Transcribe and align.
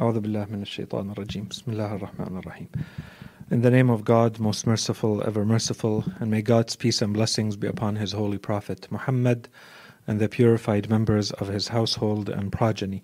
أعوذ 0.00 0.19
بالله 0.19 0.45
من 0.49 0.61
الشيطان 0.61 1.11
الرجيم 1.11 1.47
بسم 1.49 1.71
الله 1.71 1.95
الرحمن 1.95 2.37
الرحيم 2.37 2.67
In 3.51 3.61
the 3.61 3.69
name 3.69 3.89
of 3.89 4.05
God, 4.05 4.39
most 4.39 4.65
merciful, 4.65 5.21
ever 5.27 5.45
merciful, 5.45 6.05
and 6.19 6.31
may 6.31 6.41
God's 6.41 6.77
peace 6.77 7.01
and 7.01 7.13
blessings 7.13 7.57
be 7.57 7.67
upon 7.67 7.97
His 7.97 8.13
holy 8.13 8.37
Prophet 8.37 8.87
Muhammad 8.89 9.49
and 10.07 10.19
the 10.21 10.29
purified 10.29 10.89
members 10.89 11.31
of 11.31 11.49
his 11.49 11.67
household 11.67 12.29
and 12.29 12.51
progeny. 12.51 13.01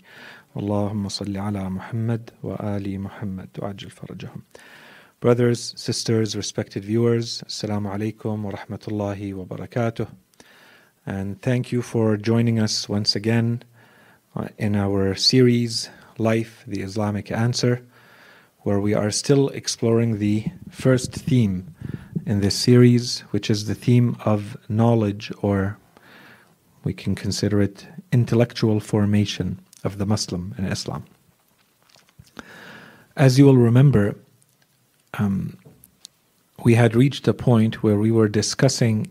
Allahumma 0.55 1.07
salli 1.07 1.37
ala 1.37 1.69
Muhammad 1.69 2.31
wa 2.41 2.55
ali 2.59 2.97
Muhammad 2.97 3.49
wa 3.57 3.73
ajil 3.73 3.91
farajahum. 3.91 4.43
Brothers, 5.19 5.73
sisters, 5.75 6.35
respected 6.35 6.85
viewers, 6.85 7.43
Assalamu 7.47 7.93
alaikum 7.93 8.43
wa 8.43 8.51
rahmatullahi 8.51 9.33
wa 9.33 9.43
barakatuh. 9.43 10.07
And 11.05 11.41
thank 11.41 11.71
you 11.71 11.81
for 11.81 12.15
joining 12.15 12.59
us 12.59 12.87
once 12.87 13.15
again 13.15 13.63
uh, 14.35 14.47
in 14.57 14.75
our 14.75 15.15
series, 15.15 15.89
Life, 16.19 16.63
the 16.67 16.81
Islamic 16.81 17.31
Answer 17.31 17.83
where 18.67 18.81
we 18.81 18.93
are 18.93 19.11
still 19.11 19.47
exploring 19.49 20.19
the 20.19 20.43
first 20.69 21.13
theme 21.13 21.73
in 22.25 22.41
this 22.41 22.53
series, 22.53 23.21
which 23.31 23.49
is 23.49 23.65
the 23.65 23.73
theme 23.73 24.17
of 24.25 24.57
knowledge, 24.67 25.31
or 25.41 25.77
we 26.83 26.93
can 26.93 27.15
consider 27.15 27.61
it 27.61 27.87
intellectual 28.11 28.81
formation 28.81 29.57
of 29.85 29.97
the 29.97 30.05
Muslim 30.05 30.53
in 30.57 30.65
Islam. 30.65 31.05
As 33.15 33.39
you 33.39 33.45
will 33.45 33.55
remember, 33.55 34.15
um, 35.13 35.57
we 36.65 36.75
had 36.75 36.93
reached 36.93 37.25
a 37.29 37.33
point 37.33 37.81
where 37.81 37.97
we 37.97 38.11
were 38.11 38.27
discussing 38.27 39.07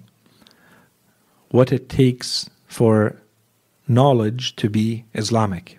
what 1.48 1.72
it 1.72 1.88
takes 1.88 2.50
for 2.66 3.16
knowledge 3.88 4.54
to 4.56 4.68
be 4.68 5.06
Islamic. 5.14 5.78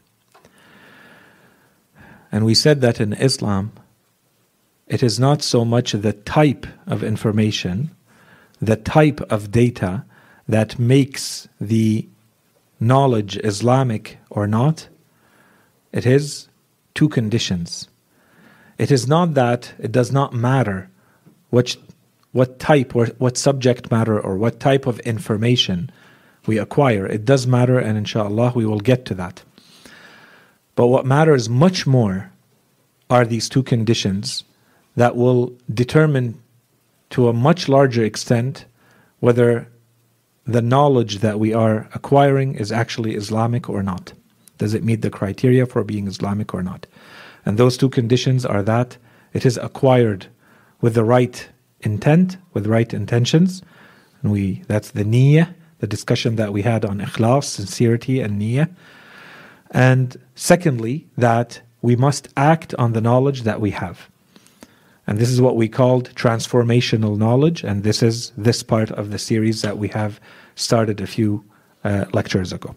And 2.38 2.46
we 2.46 2.54
said 2.54 2.82
that 2.82 3.02
in 3.02 3.14
Islam, 3.14 3.72
it 4.86 5.02
is 5.02 5.20
not 5.20 5.42
so 5.42 5.66
much 5.66 5.94
the 5.94 6.14
type 6.14 6.68
of 6.86 7.04
information, 7.04 7.90
the 8.62 8.76
type 8.76 9.22
of 9.32 9.50
data 9.50 10.06
that 10.48 10.78
makes 10.78 11.48
the 11.60 12.08
knowledge 12.80 13.38
Islamic 13.38 14.20
or 14.30 14.46
not. 14.46 14.88
It 15.92 16.06
is 16.06 16.48
two 16.94 17.10
conditions. 17.10 17.90
It 18.78 18.92
is 18.92 19.08
not 19.08 19.34
that 19.34 19.74
it 19.80 19.92
does 19.92 20.12
not 20.12 20.32
matter 20.32 20.92
which, 21.50 21.80
what 22.34 22.60
type 22.60 22.96
or 22.96 23.08
what 23.18 23.36
subject 23.36 23.90
matter 23.90 24.20
or 24.20 24.38
what 24.38 24.60
type 24.60 24.86
of 24.86 25.00
information 25.00 25.90
we 26.46 26.60
acquire. 26.60 27.08
It 27.08 27.26
does 27.26 27.48
matter, 27.48 27.80
and 27.80 27.98
inshallah, 27.98 28.54
we 28.56 28.68
will 28.68 28.80
get 28.80 29.06
to 29.06 29.16
that. 29.16 29.42
But 30.78 30.88
what 30.88 31.08
matters 31.08 31.50
much 31.50 31.88
more 31.88 32.32
are 33.10 33.26
these 33.26 33.50
two 33.50 33.64
conditions 33.64 34.44
that 34.96 35.16
will 35.16 35.58
determine 35.74 36.40
to 37.10 37.28
a 37.28 37.34
much 37.34 37.68
larger 37.68 38.04
extent 38.04 38.66
whether 39.20 39.68
the 40.46 40.62
knowledge 40.62 41.18
that 41.20 41.40
we 41.40 41.52
are 41.52 41.90
acquiring 41.96 42.54
is 42.54 42.72
actually 42.72 43.16
Islamic 43.16 43.68
or 43.68 43.82
not. 43.82 44.14
Does 44.60 44.76
it 44.76 44.84
meet 44.84 45.02
the 45.02 45.10
criteria 45.10 45.66
for 45.66 45.84
being 45.84 46.08
Islamic 46.08 46.54
or 46.54 46.62
not? 46.62 46.86
And 47.44 47.58
those 47.58 47.76
two 47.76 47.90
conditions 47.90 48.46
are 48.46 48.62
that 48.62 48.98
it 49.34 49.48
is 49.48 49.58
acquired 49.58 50.28
with 50.80 50.94
the 50.94 51.04
right 51.04 51.50
intent, 51.82 52.38
with 52.54 52.68
right 52.68 52.94
intentions. 52.94 53.64
And 54.22 54.32
we 54.32 54.62
that's 54.68 54.92
the 54.92 55.04
niyyah, 55.04 55.56
the 55.80 55.88
discussion 55.88 56.36
that 56.36 56.54
we 56.54 56.62
had 56.62 56.86
on 56.86 57.00
ikhlas, 57.00 57.46
sincerity 57.46 58.22
and 58.22 58.40
niyyah. 58.40 58.70
And 59.72 60.18
secondly, 60.38 61.08
that 61.18 61.62
we 61.82 61.96
must 61.96 62.30
act 62.38 62.74
on 62.76 62.94
the 62.94 63.02
knowledge 63.02 63.42
that 63.42 63.60
we 63.60 63.72
have. 63.72 64.08
And 65.08 65.18
this 65.18 65.30
is 65.30 65.42
what 65.42 65.56
we 65.56 65.68
called 65.68 66.14
transformational 66.16 67.18
knowledge, 67.18 67.64
and 67.64 67.84
this 67.84 68.04
is 68.04 68.32
this 68.38 68.62
part 68.62 68.92
of 68.92 69.10
the 69.10 69.18
series 69.18 69.62
that 69.64 69.78
we 69.78 69.88
have 69.90 70.20
started 70.56 71.02
a 71.02 71.08
few 71.08 71.44
uh, 71.84 72.06
lectures 72.14 72.54
ago. 72.54 72.76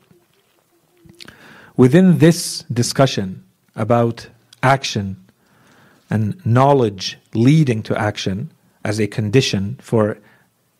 Within 1.76 2.18
this 2.18 2.64
discussion 2.72 3.44
about 3.76 4.28
action 4.62 5.16
and 6.08 6.44
knowledge 6.46 7.18
leading 7.34 7.82
to 7.82 7.96
action 7.98 8.50
as 8.84 8.98
a 8.98 9.06
condition 9.06 9.78
for 9.82 10.18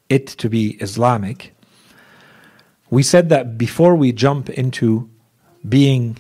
it 0.09 0.27
to 0.29 0.49
be 0.49 0.77
Islamic, 0.81 1.55
we 2.91 3.03
said 3.03 3.29
that 3.29 3.59
before 3.59 3.95
we 3.95 4.13
jump 4.13 4.49
into 4.51 5.09
being 5.69 6.19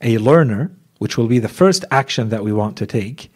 a 0.00 0.18
learner, 0.18 0.70
which 0.98 1.16
will 1.16 1.26
be 1.26 1.38
the 1.38 1.48
first 1.48 1.84
action 1.90 2.28
that 2.28 2.44
we 2.44 2.52
want 2.52 2.76
to 2.78 2.86
take, 2.86 3.30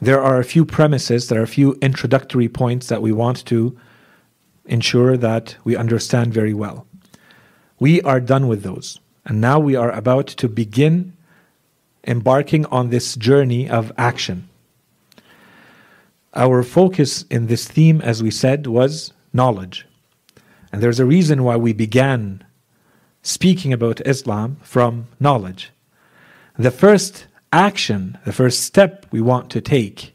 there 0.00 0.22
are 0.22 0.38
a 0.38 0.44
few 0.44 0.64
premises, 0.64 1.28
there 1.28 1.40
are 1.40 1.44
a 1.44 1.48
few 1.48 1.78
introductory 1.80 2.48
points 2.48 2.88
that 2.88 3.02
we 3.02 3.12
want 3.12 3.44
to 3.46 3.76
ensure 4.66 5.16
that 5.16 5.56
we 5.64 5.76
understand 5.76 6.34
very 6.34 6.54
well. 6.54 6.86
We 7.78 8.02
are 8.02 8.20
done 8.20 8.48
with 8.48 8.62
those, 8.62 8.98
and 9.24 9.40
now 9.40 9.58
we 9.58 9.76
are 9.76 9.90
about 9.90 10.26
to 10.26 10.48
begin 10.48 11.16
embarking 12.06 12.66
on 12.66 12.90
this 12.90 13.14
journey 13.14 13.68
of 13.68 13.92
action. 13.96 14.48
Our 16.34 16.62
focus 16.62 17.22
in 17.30 17.46
this 17.46 17.66
theme, 17.66 18.00
as 18.00 18.22
we 18.22 18.30
said, 18.30 18.66
was 18.66 19.12
knowledge. 19.32 19.86
And 20.72 20.82
there's 20.82 21.00
a 21.00 21.06
reason 21.06 21.44
why 21.44 21.56
we 21.56 21.72
began 21.72 22.44
speaking 23.24 23.72
about 23.72 24.06
Islam 24.06 24.58
from 24.62 25.08
knowledge. 25.18 25.72
The 26.56 26.70
first 26.70 27.26
action, 27.52 28.18
the 28.24 28.32
first 28.32 28.62
step 28.62 29.06
we 29.10 29.20
want 29.20 29.50
to 29.50 29.60
take, 29.60 30.14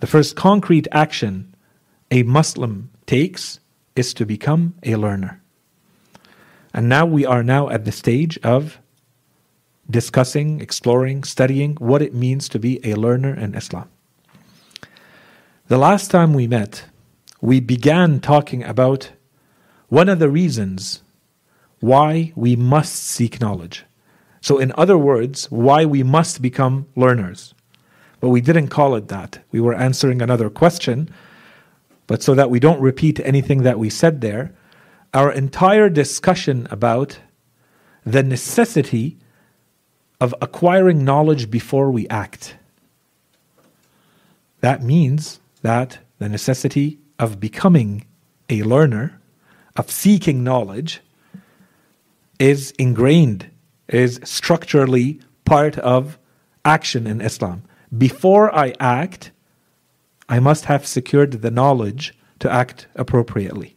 the 0.00 0.06
first 0.06 0.36
concrete 0.36 0.86
action 0.92 1.54
a 2.10 2.22
Muslim 2.22 2.90
takes 3.06 3.58
is 3.96 4.12
to 4.14 4.26
become 4.26 4.74
a 4.82 4.96
learner. 4.96 5.40
And 6.74 6.88
now 6.88 7.06
we 7.06 7.24
are 7.24 7.42
now 7.42 7.70
at 7.70 7.86
the 7.86 7.92
stage 7.92 8.38
of 8.42 8.78
discussing, 9.88 10.60
exploring, 10.60 11.24
studying 11.24 11.76
what 11.76 12.02
it 12.02 12.12
means 12.12 12.48
to 12.50 12.58
be 12.58 12.78
a 12.84 12.94
learner 12.94 13.34
in 13.34 13.54
Islam. 13.54 13.88
The 15.68 15.78
last 15.78 16.10
time 16.10 16.34
we 16.34 16.46
met, 16.46 16.84
we 17.40 17.60
began 17.60 18.20
talking 18.20 18.62
about 18.62 19.12
one 19.88 20.10
of 20.10 20.18
the 20.18 20.28
reasons 20.28 21.00
why 21.84 22.32
we 22.34 22.56
must 22.56 22.94
seek 22.94 23.42
knowledge. 23.42 23.84
So, 24.40 24.58
in 24.58 24.72
other 24.74 24.96
words, 24.96 25.50
why 25.50 25.84
we 25.84 26.02
must 26.02 26.40
become 26.40 26.86
learners. 26.96 27.54
But 28.20 28.30
we 28.30 28.40
didn't 28.40 28.68
call 28.68 28.94
it 28.94 29.08
that. 29.08 29.44
We 29.52 29.60
were 29.60 29.74
answering 29.74 30.22
another 30.22 30.48
question. 30.48 31.10
But 32.06 32.22
so 32.22 32.34
that 32.34 32.48
we 32.48 32.58
don't 32.58 32.80
repeat 32.80 33.20
anything 33.20 33.64
that 33.64 33.78
we 33.78 33.90
said 33.90 34.22
there, 34.22 34.54
our 35.12 35.30
entire 35.30 35.90
discussion 35.90 36.66
about 36.70 37.18
the 38.04 38.22
necessity 38.22 39.18
of 40.20 40.34
acquiring 40.40 41.04
knowledge 41.04 41.50
before 41.50 41.90
we 41.90 42.08
act. 42.08 42.56
That 44.60 44.82
means 44.82 45.38
that 45.60 45.98
the 46.18 46.30
necessity 46.30 46.98
of 47.18 47.40
becoming 47.40 48.06
a 48.48 48.62
learner, 48.62 49.20
of 49.76 49.90
seeking 49.90 50.42
knowledge, 50.42 51.02
is 52.38 52.72
ingrained 52.78 53.50
is 53.88 54.20
structurally 54.24 55.20
part 55.44 55.78
of 55.78 56.18
action 56.64 57.06
in 57.06 57.20
Islam. 57.20 57.62
Before 57.96 58.54
I 58.54 58.74
act, 58.80 59.30
I 60.28 60.40
must 60.40 60.64
have 60.64 60.86
secured 60.86 61.42
the 61.42 61.50
knowledge 61.50 62.14
to 62.40 62.50
act 62.50 62.86
appropriately. 62.94 63.76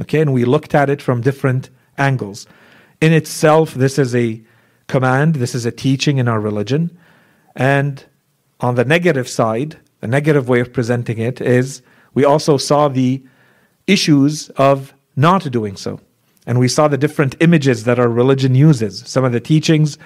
Okay, 0.00 0.20
and 0.20 0.32
we 0.32 0.44
looked 0.44 0.74
at 0.74 0.90
it 0.90 1.00
from 1.00 1.20
different 1.20 1.70
angles. 1.96 2.46
In 3.00 3.12
itself, 3.12 3.74
this 3.74 3.98
is 3.98 4.14
a 4.14 4.42
command, 4.86 5.36
this 5.36 5.54
is 5.54 5.66
a 5.66 5.72
teaching 5.72 6.18
in 6.18 6.28
our 6.28 6.40
religion. 6.40 6.96
And 7.54 8.04
on 8.60 8.74
the 8.74 8.84
negative 8.84 9.28
side, 9.28 9.78
the 10.00 10.08
negative 10.08 10.48
way 10.48 10.60
of 10.60 10.72
presenting 10.72 11.18
it 11.18 11.40
is 11.40 11.82
we 12.14 12.24
also 12.24 12.56
saw 12.56 12.88
the 12.88 13.22
issues 13.86 14.50
of 14.50 14.94
not 15.16 15.50
doing 15.50 15.76
so. 15.76 16.00
And 16.48 16.58
we 16.58 16.66
saw 16.66 16.88
the 16.88 16.96
different 16.96 17.36
images 17.40 17.84
that 17.84 17.98
our 17.98 18.08
religion 18.08 18.54
uses. 18.54 19.02
Some 19.06 19.22
of 19.22 19.32
the 19.32 19.38
teachings, 19.38 19.98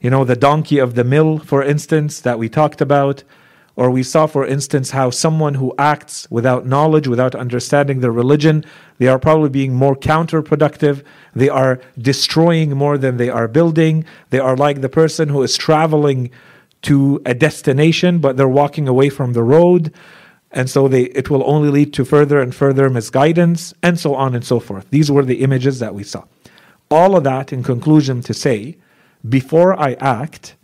you 0.00 0.08
know, 0.08 0.24
the 0.24 0.34
donkey 0.34 0.78
of 0.78 0.94
the 0.94 1.04
mill, 1.04 1.38
for 1.38 1.62
instance, 1.62 2.18
that 2.20 2.38
we 2.38 2.48
talked 2.48 2.80
about. 2.80 3.24
Or 3.76 3.90
we 3.90 4.02
saw, 4.02 4.26
for 4.26 4.46
instance, 4.46 4.92
how 4.92 5.10
someone 5.10 5.54
who 5.54 5.74
acts 5.76 6.26
without 6.30 6.64
knowledge, 6.64 7.08
without 7.08 7.34
understanding 7.34 8.00
their 8.00 8.10
religion, 8.10 8.64
they 8.96 9.06
are 9.06 9.18
probably 9.18 9.50
being 9.50 9.74
more 9.74 9.94
counterproductive. 9.94 11.04
They 11.34 11.50
are 11.50 11.78
destroying 11.98 12.70
more 12.70 12.96
than 12.96 13.18
they 13.18 13.28
are 13.28 13.46
building. 13.46 14.06
They 14.30 14.38
are 14.38 14.56
like 14.56 14.80
the 14.80 14.88
person 14.88 15.28
who 15.28 15.42
is 15.42 15.58
traveling 15.58 16.30
to 16.82 17.20
a 17.26 17.34
destination, 17.34 18.18
but 18.18 18.38
they're 18.38 18.48
walking 18.48 18.88
away 18.88 19.10
from 19.10 19.34
the 19.34 19.42
road 19.42 19.92
and 20.52 20.68
so 20.70 20.88
they 20.88 21.04
it 21.04 21.30
will 21.30 21.42
only 21.48 21.70
lead 21.70 21.92
to 21.92 22.04
further 22.04 22.40
and 22.40 22.54
further 22.54 22.88
misguidance 22.90 23.74
and 23.82 23.98
so 23.98 24.14
on 24.14 24.34
and 24.34 24.44
so 24.44 24.60
forth 24.60 24.88
these 24.90 25.10
were 25.10 25.24
the 25.24 25.42
images 25.42 25.78
that 25.78 25.94
we 25.94 26.02
saw 26.02 26.24
all 26.90 27.16
of 27.16 27.24
that 27.24 27.52
in 27.52 27.62
conclusion 27.62 28.20
to 28.20 28.34
say 28.34 28.76
before 29.28 29.78
i 29.80 29.94
act 29.94 30.56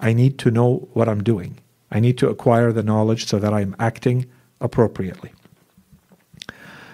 I 0.00 0.12
need 0.12 0.38
to 0.40 0.50
know 0.50 0.88
what 0.92 1.08
I'm 1.08 1.22
doing. 1.22 1.58
I 1.90 2.00
need 2.00 2.18
to 2.18 2.28
acquire 2.28 2.72
the 2.72 2.82
knowledge 2.82 3.26
so 3.26 3.38
that 3.38 3.52
I'm 3.52 3.74
acting 3.78 4.26
appropriately. 4.60 5.32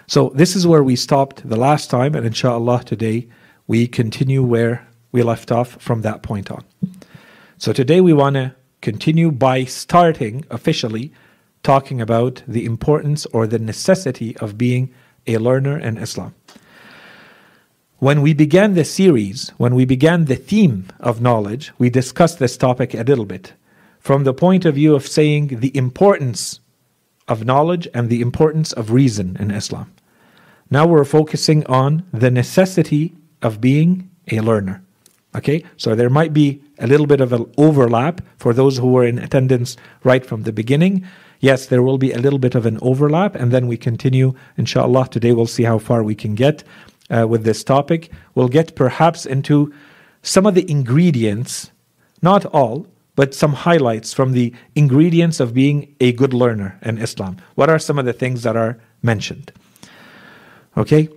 So, 0.07 0.31
this 0.35 0.55
is 0.55 0.67
where 0.67 0.85
we 0.85 0.97
stopped 0.97 1.49
the 1.49 1.57
last 1.57 1.91
time, 1.91 2.15
and 2.15 2.27
inshallah, 2.27 2.85
today 2.85 3.27
we 3.67 3.87
continue 3.87 4.43
where 4.43 4.87
we 5.13 5.23
left 5.23 5.51
off 5.51 5.81
from 5.83 6.03
that 6.03 6.23
point 6.23 6.51
on. 6.51 6.65
So, 7.57 7.73
today 7.73 8.01
we 8.01 8.13
want 8.13 8.35
to 8.35 8.55
continue 8.85 9.33
by 9.33 9.65
starting 9.65 10.45
officially 10.51 11.11
talking 11.63 12.03
about 12.03 12.43
the 12.47 12.67
importance 12.67 13.25
or 13.33 13.47
the 13.47 13.59
necessity 13.59 14.37
of 14.37 14.59
being 14.59 14.93
a 15.27 15.39
learner 15.39 15.79
in 15.79 15.97
Islam. 15.97 16.35
When 17.99 18.21
we 18.21 18.35
began 18.35 18.75
the 18.75 18.85
series, 18.85 19.49
when 19.57 19.75
we 19.75 19.87
began 19.87 20.27
the 20.27 20.37
theme 20.37 20.89
of 21.01 21.23
knowledge, 21.23 21.73
we 21.79 21.89
discussed 21.89 22.39
this 22.39 22.59
topic 22.59 22.93
a 22.93 23.03
little 23.03 23.25
bit 23.25 23.55
from 23.99 24.25
the 24.25 24.35
point 24.35 24.67
of 24.67 24.75
view 24.75 24.95
of 24.95 25.07
saying 25.07 25.61
the 25.61 25.75
importance 25.75 26.61
of 27.27 27.47
knowledge 27.47 27.89
and 27.95 28.11
the 28.11 28.21
importance 28.21 28.71
of 28.75 28.91
reason 28.91 29.35
in 29.41 29.51
Islam. 29.51 29.91
Now 30.69 30.87
we're 30.87 31.07
focusing 31.07 31.65
on 31.67 32.05
the 32.13 32.31
necessity 32.31 33.15
of 33.41 33.63
being 33.63 34.11
a 34.31 34.41
learner. 34.41 34.85
Okay, 35.37 35.65
so 35.77 35.95
there 35.95 36.11
might 36.11 36.33
be 36.33 36.63
a 36.79 36.87
little 36.87 37.07
bit 37.07 37.21
of 37.21 37.33
an 37.33 37.53
overlap 37.57 38.21
for 38.37 38.53
those 38.53 38.79
who 38.79 38.93
were 38.93 39.05
in 39.05 39.19
attendance 39.19 39.77
right 40.05 40.25
from 40.25 40.43
the 40.43 40.53
beginning. 40.53 41.05
Yes, 41.41 41.67
there 41.67 41.83
will 41.83 41.99
be 41.99 42.13
a 42.13 42.19
little 42.19 42.39
bit 42.39 42.55
of 42.55 42.67
an 42.67 42.79
overlap, 42.81 43.35
and 43.35 43.51
then 43.51 43.67
we 43.67 43.77
continue, 43.77 44.35
inshallah. 44.57 45.09
Today 45.09 45.33
we'll 45.33 45.47
see 45.47 45.65
how 45.65 45.79
far 45.79 46.03
we 46.03 46.15
can 46.15 46.35
get 46.35 46.63
uh, 47.11 47.27
with 47.29 47.45
this 47.45 47.65
topic. 47.65 48.11
We'll 48.35 48.49
get 48.49 48.77
perhaps 48.77 49.27
into 49.27 49.75
some 50.23 50.47
of 50.47 50.55
the 50.55 50.71
ingredients, 50.71 51.71
not 52.23 52.47
all, 52.47 52.87
but 53.17 53.35
some 53.35 53.53
highlights 53.53 54.13
from 54.13 54.33
the 54.33 54.55
ingredients 54.75 55.41
of 55.41 55.53
being 55.53 55.95
a 56.01 56.13
good 56.13 56.33
learner 56.33 56.79
in 56.83 56.99
Islam. 56.99 57.37
What 57.57 57.69
are 57.69 57.79
some 57.79 57.99
of 57.99 58.05
the 58.05 58.13
things 58.13 58.43
that 58.45 58.57
are 58.57 58.81
mentioned? 59.03 59.53
Okay? 60.77 61.09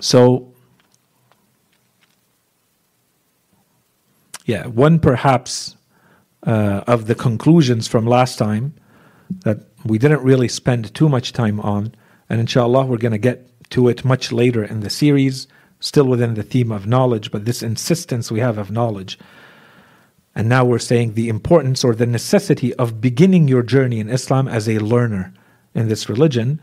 So, 0.00 0.53
yeah, 4.44 4.66
one 4.66 4.98
perhaps 4.98 5.76
uh, 6.46 6.84
of 6.86 7.06
the 7.06 7.14
conclusions 7.14 7.88
from 7.88 8.06
last 8.06 8.38
time 8.38 8.74
that 9.44 9.58
we 9.84 9.98
didn't 9.98 10.22
really 10.22 10.48
spend 10.48 10.94
too 10.94 11.08
much 11.08 11.32
time 11.32 11.60
on, 11.60 11.94
and 12.28 12.40
inshallah, 12.40 12.86
we're 12.86 12.98
going 12.98 13.12
to 13.12 13.18
get 13.18 13.48
to 13.70 13.88
it 13.88 14.04
much 14.04 14.32
later 14.32 14.62
in 14.62 14.80
the 14.80 14.90
series, 14.90 15.48
still 15.80 16.06
within 16.06 16.34
the 16.34 16.42
theme 16.42 16.70
of 16.70 16.86
knowledge, 16.86 17.30
but 17.30 17.44
this 17.44 17.62
insistence 17.62 18.30
we 18.30 18.40
have 18.40 18.58
of 18.58 18.70
knowledge. 18.70 19.18
And 20.34 20.48
now 20.48 20.64
we're 20.64 20.78
saying 20.78 21.14
the 21.14 21.28
importance 21.28 21.84
or 21.84 21.94
the 21.94 22.06
necessity 22.06 22.74
of 22.74 23.00
beginning 23.00 23.48
your 23.48 23.62
journey 23.62 24.00
in 24.00 24.10
Islam 24.10 24.48
as 24.48 24.68
a 24.68 24.78
learner 24.78 25.32
in 25.74 25.88
this 25.88 26.08
religion. 26.08 26.60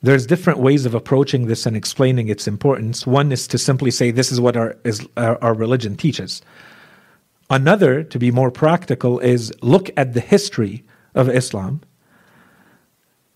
There's 0.00 0.26
different 0.26 0.60
ways 0.60 0.86
of 0.86 0.94
approaching 0.94 1.46
this 1.46 1.66
and 1.66 1.76
explaining 1.76 2.28
its 2.28 2.46
importance. 2.46 3.06
One 3.06 3.32
is 3.32 3.48
to 3.48 3.58
simply 3.58 3.90
say 3.90 4.10
this 4.10 4.30
is 4.30 4.40
what 4.40 4.56
our, 4.56 4.76
is, 4.84 5.06
our, 5.16 5.42
our 5.42 5.54
religion 5.54 5.96
teaches. 5.96 6.40
Another, 7.50 8.04
to 8.04 8.18
be 8.18 8.30
more 8.30 8.50
practical, 8.50 9.18
is 9.18 9.52
look 9.62 9.90
at 9.96 10.14
the 10.14 10.20
history 10.20 10.84
of 11.14 11.28
Islam. 11.28 11.80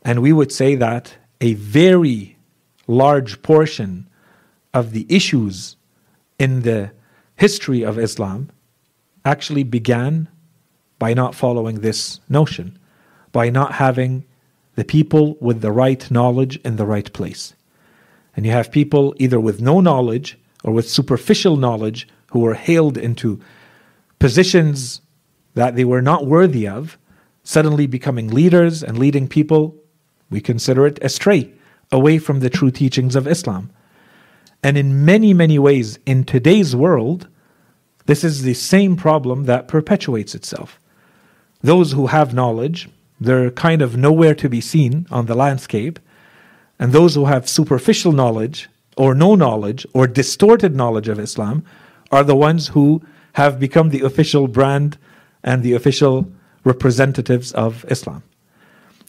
And 0.02 0.22
we 0.22 0.32
would 0.32 0.52
say 0.52 0.74
that 0.76 1.16
a 1.40 1.54
very 1.54 2.36
large 2.86 3.42
portion 3.42 4.08
of 4.72 4.92
the 4.92 5.06
issues 5.08 5.76
in 6.38 6.62
the 6.62 6.92
history 7.36 7.82
of 7.82 7.98
Islam 7.98 8.50
actually 9.24 9.64
began 9.64 10.28
by 10.98 11.14
not 11.14 11.34
following 11.34 11.80
this 11.80 12.20
notion, 12.28 12.78
by 13.32 13.50
not 13.50 13.72
having 13.72 14.24
the 14.74 14.84
people 14.84 15.36
with 15.40 15.60
the 15.60 15.72
right 15.72 16.10
knowledge 16.10 16.56
in 16.64 16.76
the 16.76 16.86
right 16.86 17.12
place. 17.12 17.54
And 18.36 18.46
you 18.46 18.52
have 18.52 18.70
people 18.70 19.14
either 19.18 19.38
with 19.38 19.60
no 19.60 19.80
knowledge 19.80 20.38
or 20.64 20.72
with 20.72 20.88
superficial 20.88 21.56
knowledge 21.56 22.08
who 22.30 22.40
were 22.40 22.54
hailed 22.54 22.96
into 22.96 23.40
positions 24.18 25.00
that 25.54 25.76
they 25.76 25.84
were 25.84 26.00
not 26.00 26.26
worthy 26.26 26.66
of, 26.66 26.96
suddenly 27.44 27.86
becoming 27.86 28.28
leaders 28.28 28.82
and 28.82 28.98
leading 28.98 29.28
people 29.28 29.76
we 30.30 30.40
consider 30.40 30.86
it 30.86 30.98
astray, 31.02 31.52
away 31.90 32.18
from 32.18 32.40
the 32.40 32.48
true 32.48 32.70
teachings 32.70 33.14
of 33.14 33.28
Islam. 33.28 33.70
And 34.62 34.78
in 34.78 35.04
many, 35.04 35.34
many 35.34 35.58
ways, 35.58 35.98
in 36.06 36.24
today's 36.24 36.74
world, 36.74 37.28
this 38.06 38.24
is 38.24 38.42
the 38.42 38.54
same 38.54 38.96
problem 38.96 39.44
that 39.44 39.68
perpetuates 39.68 40.34
itself. 40.34 40.80
Those 41.60 41.92
who 41.92 42.06
have 42.06 42.32
knowledge, 42.32 42.88
they're 43.24 43.50
kind 43.50 43.82
of 43.82 43.96
nowhere 43.96 44.34
to 44.34 44.48
be 44.48 44.60
seen 44.60 45.06
on 45.10 45.26
the 45.26 45.34
landscape. 45.34 45.98
And 46.78 46.92
those 46.92 47.14
who 47.14 47.26
have 47.26 47.48
superficial 47.48 48.12
knowledge, 48.12 48.68
or 48.96 49.14
no 49.14 49.34
knowledge, 49.34 49.86
or 49.94 50.06
distorted 50.06 50.74
knowledge 50.74 51.08
of 51.08 51.18
Islam, 51.18 51.64
are 52.10 52.24
the 52.24 52.36
ones 52.36 52.68
who 52.68 53.02
have 53.34 53.58
become 53.58 53.90
the 53.90 54.00
official 54.00 54.48
brand 54.48 54.98
and 55.42 55.62
the 55.62 55.72
official 55.72 56.30
representatives 56.64 57.52
of 57.52 57.84
Islam. 57.88 58.22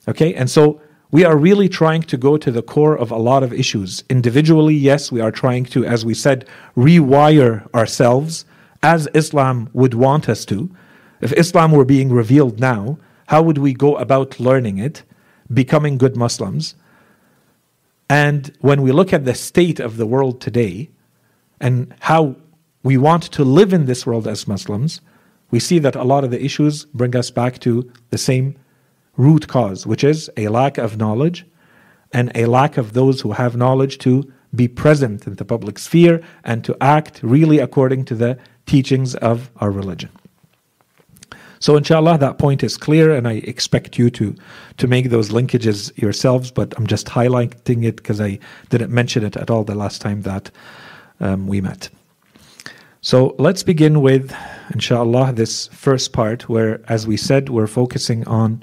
Okay, 0.07 0.33
and 0.33 0.49
so 0.49 0.81
we 1.11 1.23
are 1.23 1.37
really 1.37 1.69
trying 1.69 2.01
to 2.03 2.17
go 2.17 2.37
to 2.37 2.51
the 2.51 2.63
core 2.63 2.97
of 2.97 3.11
a 3.11 3.17
lot 3.17 3.43
of 3.43 3.53
issues. 3.53 4.03
Individually, 4.09 4.73
yes, 4.73 5.11
we 5.11 5.21
are 5.21 5.31
trying 5.31 5.65
to, 5.65 5.85
as 5.85 6.03
we 6.03 6.13
said, 6.13 6.47
rewire 6.75 7.71
ourselves 7.73 8.45
as 8.81 9.07
Islam 9.13 9.69
would 9.73 9.93
want 9.93 10.27
us 10.27 10.43
to. 10.45 10.69
If 11.21 11.31
Islam 11.33 11.71
were 11.71 11.85
being 11.85 12.11
revealed 12.11 12.59
now, 12.59 12.97
how 13.33 13.41
would 13.41 13.57
we 13.57 13.73
go 13.73 13.95
about 13.95 14.39
learning 14.39 14.77
it, 14.77 15.01
becoming 15.51 15.97
good 15.97 16.15
Muslims? 16.15 16.75
And 18.07 18.55
when 18.61 18.83
we 18.83 18.91
look 18.91 19.11
at 19.11 19.25
the 19.25 19.33
state 19.33 19.79
of 19.79 19.97
the 19.97 20.05
world 20.05 20.39
today 20.39 20.91
and 21.59 21.95
how 22.01 22.35
we 22.83 22.95
want 22.95 23.23
to 23.31 23.43
live 23.43 23.73
in 23.73 23.87
this 23.87 24.05
world 24.05 24.27
as 24.27 24.47
Muslims, 24.47 25.01
we 25.49 25.59
see 25.59 25.79
that 25.79 25.95
a 25.95 26.03
lot 26.03 26.23
of 26.23 26.29
the 26.29 26.45
issues 26.45 26.85
bring 26.93 27.15
us 27.15 27.31
back 27.31 27.57
to 27.61 27.91
the 28.11 28.19
same 28.19 28.55
root 29.17 29.47
cause, 29.47 29.87
which 29.87 30.03
is 30.03 30.29
a 30.37 30.49
lack 30.49 30.77
of 30.77 30.97
knowledge 30.97 31.43
and 32.11 32.31
a 32.35 32.45
lack 32.45 32.77
of 32.77 32.93
those 32.93 33.21
who 33.21 33.31
have 33.31 33.57
knowledge 33.57 33.97
to 33.97 34.31
be 34.53 34.67
present 34.67 35.25
in 35.25 35.33
the 35.37 35.45
public 35.53 35.79
sphere 35.79 36.21
and 36.43 36.63
to 36.65 36.77
act 36.79 37.19
really 37.23 37.57
according 37.57 38.05
to 38.05 38.13
the 38.13 38.37
teachings 38.67 39.15
of 39.15 39.49
our 39.57 39.71
religion. 39.71 40.11
So, 41.63 41.77
inshallah, 41.77 42.17
that 42.17 42.39
point 42.39 42.61
is 42.61 42.75
clear, 42.75 43.15
and 43.15 43.25
I 43.25 43.35
expect 43.35 43.97
you 43.97 44.09
to, 44.09 44.35
to 44.75 44.85
make 44.85 45.11
those 45.11 45.29
linkages 45.29 45.97
yourselves, 45.97 46.51
but 46.51 46.73
I'm 46.75 46.85
just 46.85 47.07
highlighting 47.07 47.85
it 47.85 47.95
because 47.95 48.19
I 48.19 48.39
didn't 48.67 48.91
mention 48.91 49.23
it 49.23 49.37
at 49.37 49.49
all 49.49 49.63
the 49.63 49.73
last 49.73 50.01
time 50.01 50.23
that 50.23 50.51
um, 51.21 51.47
we 51.47 51.61
met. 51.61 51.89
So, 52.99 53.33
let's 53.39 53.63
begin 53.63 54.01
with, 54.01 54.35
inshallah, 54.73 55.31
this 55.31 55.67
first 55.67 56.11
part 56.11 56.49
where, 56.49 56.81
as 56.89 57.07
we 57.07 57.15
said, 57.15 57.47
we're 57.47 57.67
focusing 57.67 58.27
on 58.27 58.61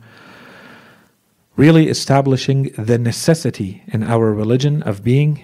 really 1.56 1.88
establishing 1.88 2.64
the 2.76 2.98
necessity 2.98 3.82
in 3.86 4.02
our 4.02 4.34
religion 4.34 4.82
of 4.82 5.02
being 5.02 5.42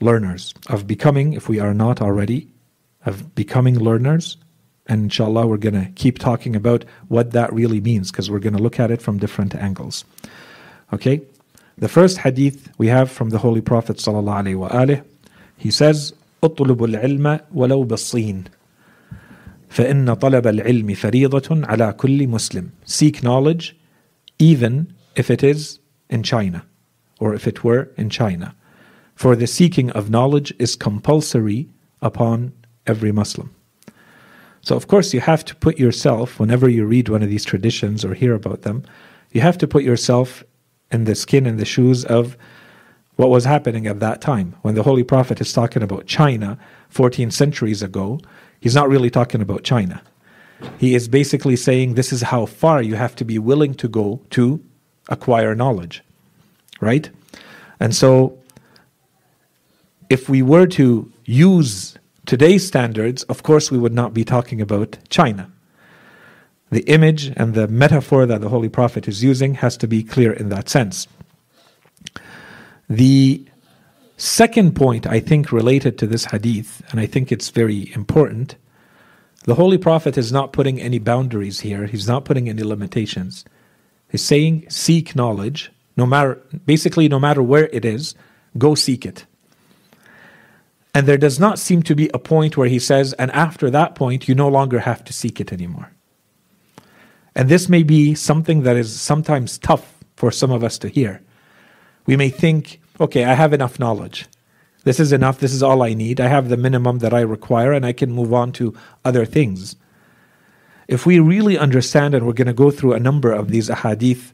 learners, 0.00 0.54
of 0.68 0.86
becoming, 0.86 1.34
if 1.34 1.46
we 1.46 1.60
are 1.60 1.74
not 1.74 2.00
already, 2.00 2.48
of 3.04 3.34
becoming 3.34 3.78
learners. 3.78 4.38
And 4.87 5.03
inshallah, 5.03 5.47
we're 5.47 5.57
going 5.57 5.85
to 5.85 5.91
keep 5.95 6.19
talking 6.19 6.55
about 6.55 6.83
what 7.07 7.31
that 7.31 7.53
really 7.53 7.79
means 7.79 8.11
because 8.11 8.29
we're 8.29 8.39
going 8.39 8.55
to 8.55 8.61
look 8.61 8.79
at 8.79 8.91
it 8.91 9.01
from 9.01 9.19
different 9.19 9.55
angles. 9.55 10.05
Okay? 10.91 11.21
The 11.77 11.87
first 11.87 12.19
hadith 12.19 12.69
we 12.77 12.87
have 12.87 13.09
from 13.09 13.29
the 13.29 13.37
Holy 13.39 13.61
Prophet 13.61 13.97
sallallahu 13.97 15.03
he 15.57 15.71
says, 15.71 16.13
اطلب 16.43 16.83
العلم 16.83 17.39
ولو 17.53 17.83
بالصين 17.83 18.43
فإن 19.69 20.13
طلب 20.13 20.47
العلم 20.47 20.93
فريضة 20.95 21.65
على 21.67 21.93
كل 21.97 22.27
مسلم. 22.27 22.71
Seek 22.85 23.23
knowledge 23.23 23.75
even 24.39 24.93
if 25.15 25.29
it 25.29 25.43
is 25.43 25.79
in 26.09 26.23
China, 26.23 26.65
or 27.19 27.33
if 27.33 27.47
it 27.47 27.63
were 27.63 27.89
in 27.95 28.09
China. 28.09 28.55
For 29.15 29.35
the 29.35 29.47
seeking 29.47 29.91
of 29.91 30.09
knowledge 30.09 30.53
is 30.57 30.75
compulsory 30.75 31.69
upon 32.01 32.53
every 32.87 33.11
Muslim. 33.11 33.51
So, 34.66 34.74
of 34.74 34.88
course, 34.88 35.14
you 35.14 35.20
have 35.20 35.44
to 35.44 35.54
put 35.54 35.78
yourself, 35.78 36.40
whenever 36.40 36.68
you 36.68 36.86
read 36.86 37.08
one 37.08 37.22
of 37.22 37.28
these 37.28 37.44
traditions 37.44 38.04
or 38.04 38.14
hear 38.14 38.34
about 38.34 38.62
them, 38.62 38.82
you 39.30 39.40
have 39.40 39.56
to 39.58 39.68
put 39.68 39.84
yourself 39.84 40.42
in 40.90 41.04
the 41.04 41.14
skin 41.14 41.46
and 41.46 41.60
the 41.60 41.64
shoes 41.64 42.04
of 42.04 42.36
what 43.14 43.30
was 43.30 43.44
happening 43.44 43.86
at 43.86 44.00
that 44.00 44.20
time. 44.20 44.56
When 44.62 44.74
the 44.74 44.82
Holy 44.82 45.04
Prophet 45.04 45.40
is 45.40 45.52
talking 45.52 45.84
about 45.84 46.06
China 46.06 46.58
14 46.88 47.30
centuries 47.30 47.80
ago, 47.80 48.18
he's 48.58 48.74
not 48.74 48.88
really 48.88 49.08
talking 49.08 49.40
about 49.40 49.62
China. 49.62 50.02
He 50.78 50.96
is 50.96 51.06
basically 51.06 51.54
saying 51.54 51.94
this 51.94 52.12
is 52.12 52.22
how 52.22 52.44
far 52.44 52.82
you 52.82 52.96
have 52.96 53.14
to 53.16 53.24
be 53.24 53.38
willing 53.38 53.72
to 53.74 53.86
go 53.86 54.20
to 54.30 54.60
acquire 55.08 55.54
knowledge, 55.54 56.02
right? 56.80 57.08
And 57.78 57.94
so, 57.94 58.36
if 60.10 60.28
we 60.28 60.42
were 60.42 60.66
to 60.66 61.12
use 61.24 61.96
today's 62.26 62.66
standards, 62.66 63.22
of 63.24 63.42
course, 63.42 63.70
we 63.70 63.78
would 63.78 63.94
not 63.94 64.12
be 64.12 64.24
talking 64.24 64.60
about 64.60 64.98
China. 65.08 65.50
The 66.70 66.82
image 66.82 67.32
and 67.36 67.54
the 67.54 67.68
metaphor 67.68 68.26
that 68.26 68.40
the 68.40 68.48
Holy 68.48 68.68
Prophet 68.68 69.06
is 69.06 69.22
using 69.22 69.54
has 69.54 69.76
to 69.78 69.86
be 69.86 70.02
clear 70.02 70.32
in 70.32 70.48
that 70.48 70.68
sense. 70.68 71.06
The 72.88 73.46
second 74.16 74.74
point, 74.74 75.06
I 75.06 75.20
think, 75.20 75.52
related 75.52 75.98
to 75.98 76.06
this 76.06 76.26
hadith, 76.26 76.82
and 76.90 77.00
I 77.00 77.06
think 77.06 77.30
it's 77.30 77.50
very 77.50 77.92
important, 77.94 78.56
the 79.44 79.54
Holy 79.54 79.78
Prophet 79.78 80.18
is 80.18 80.32
not 80.32 80.52
putting 80.52 80.80
any 80.80 80.98
boundaries 80.98 81.60
here, 81.60 81.86
he's 81.86 82.08
not 82.08 82.24
putting 82.24 82.48
any 82.48 82.64
limitations. 82.64 83.44
He's 84.08 84.24
saying, 84.24 84.68
seek 84.68 85.14
knowledge, 85.14 85.70
no 85.96 86.06
matter, 86.06 86.42
basically, 86.64 87.08
no 87.08 87.20
matter 87.20 87.42
where 87.42 87.68
it 87.72 87.84
is, 87.84 88.16
go 88.58 88.74
seek 88.74 89.06
it. 89.06 89.24
And 90.96 91.06
there 91.06 91.18
does 91.18 91.38
not 91.38 91.58
seem 91.58 91.82
to 91.82 91.94
be 91.94 92.08
a 92.14 92.18
point 92.18 92.56
where 92.56 92.68
he 92.68 92.78
says, 92.78 93.12
and 93.18 93.30
after 93.32 93.68
that 93.68 93.94
point, 93.94 94.28
you 94.28 94.34
no 94.34 94.48
longer 94.48 94.78
have 94.78 95.04
to 95.04 95.12
seek 95.12 95.42
it 95.42 95.52
anymore. 95.52 95.92
And 97.34 97.50
this 97.50 97.68
may 97.68 97.82
be 97.82 98.14
something 98.14 98.62
that 98.62 98.76
is 98.76 98.98
sometimes 98.98 99.58
tough 99.58 99.98
for 100.14 100.30
some 100.30 100.50
of 100.50 100.64
us 100.64 100.78
to 100.78 100.88
hear. 100.88 101.20
We 102.06 102.16
may 102.16 102.30
think, 102.30 102.80
okay, 102.98 103.24
I 103.26 103.34
have 103.34 103.52
enough 103.52 103.78
knowledge. 103.78 104.24
This 104.84 104.98
is 104.98 105.12
enough. 105.12 105.38
This 105.38 105.52
is 105.52 105.62
all 105.62 105.82
I 105.82 105.92
need. 105.92 106.18
I 106.18 106.28
have 106.28 106.48
the 106.48 106.56
minimum 106.56 107.00
that 107.00 107.12
I 107.12 107.20
require, 107.20 107.74
and 107.74 107.84
I 107.84 107.92
can 107.92 108.10
move 108.10 108.32
on 108.32 108.50
to 108.52 108.74
other 109.04 109.26
things. 109.26 109.76
If 110.88 111.04
we 111.04 111.18
really 111.18 111.58
understand, 111.58 112.14
and 112.14 112.26
we're 112.26 112.32
going 112.32 112.46
to 112.46 112.54
go 112.54 112.70
through 112.70 112.94
a 112.94 113.00
number 113.00 113.32
of 113.32 113.50
these 113.50 113.68
ahadith 113.68 114.32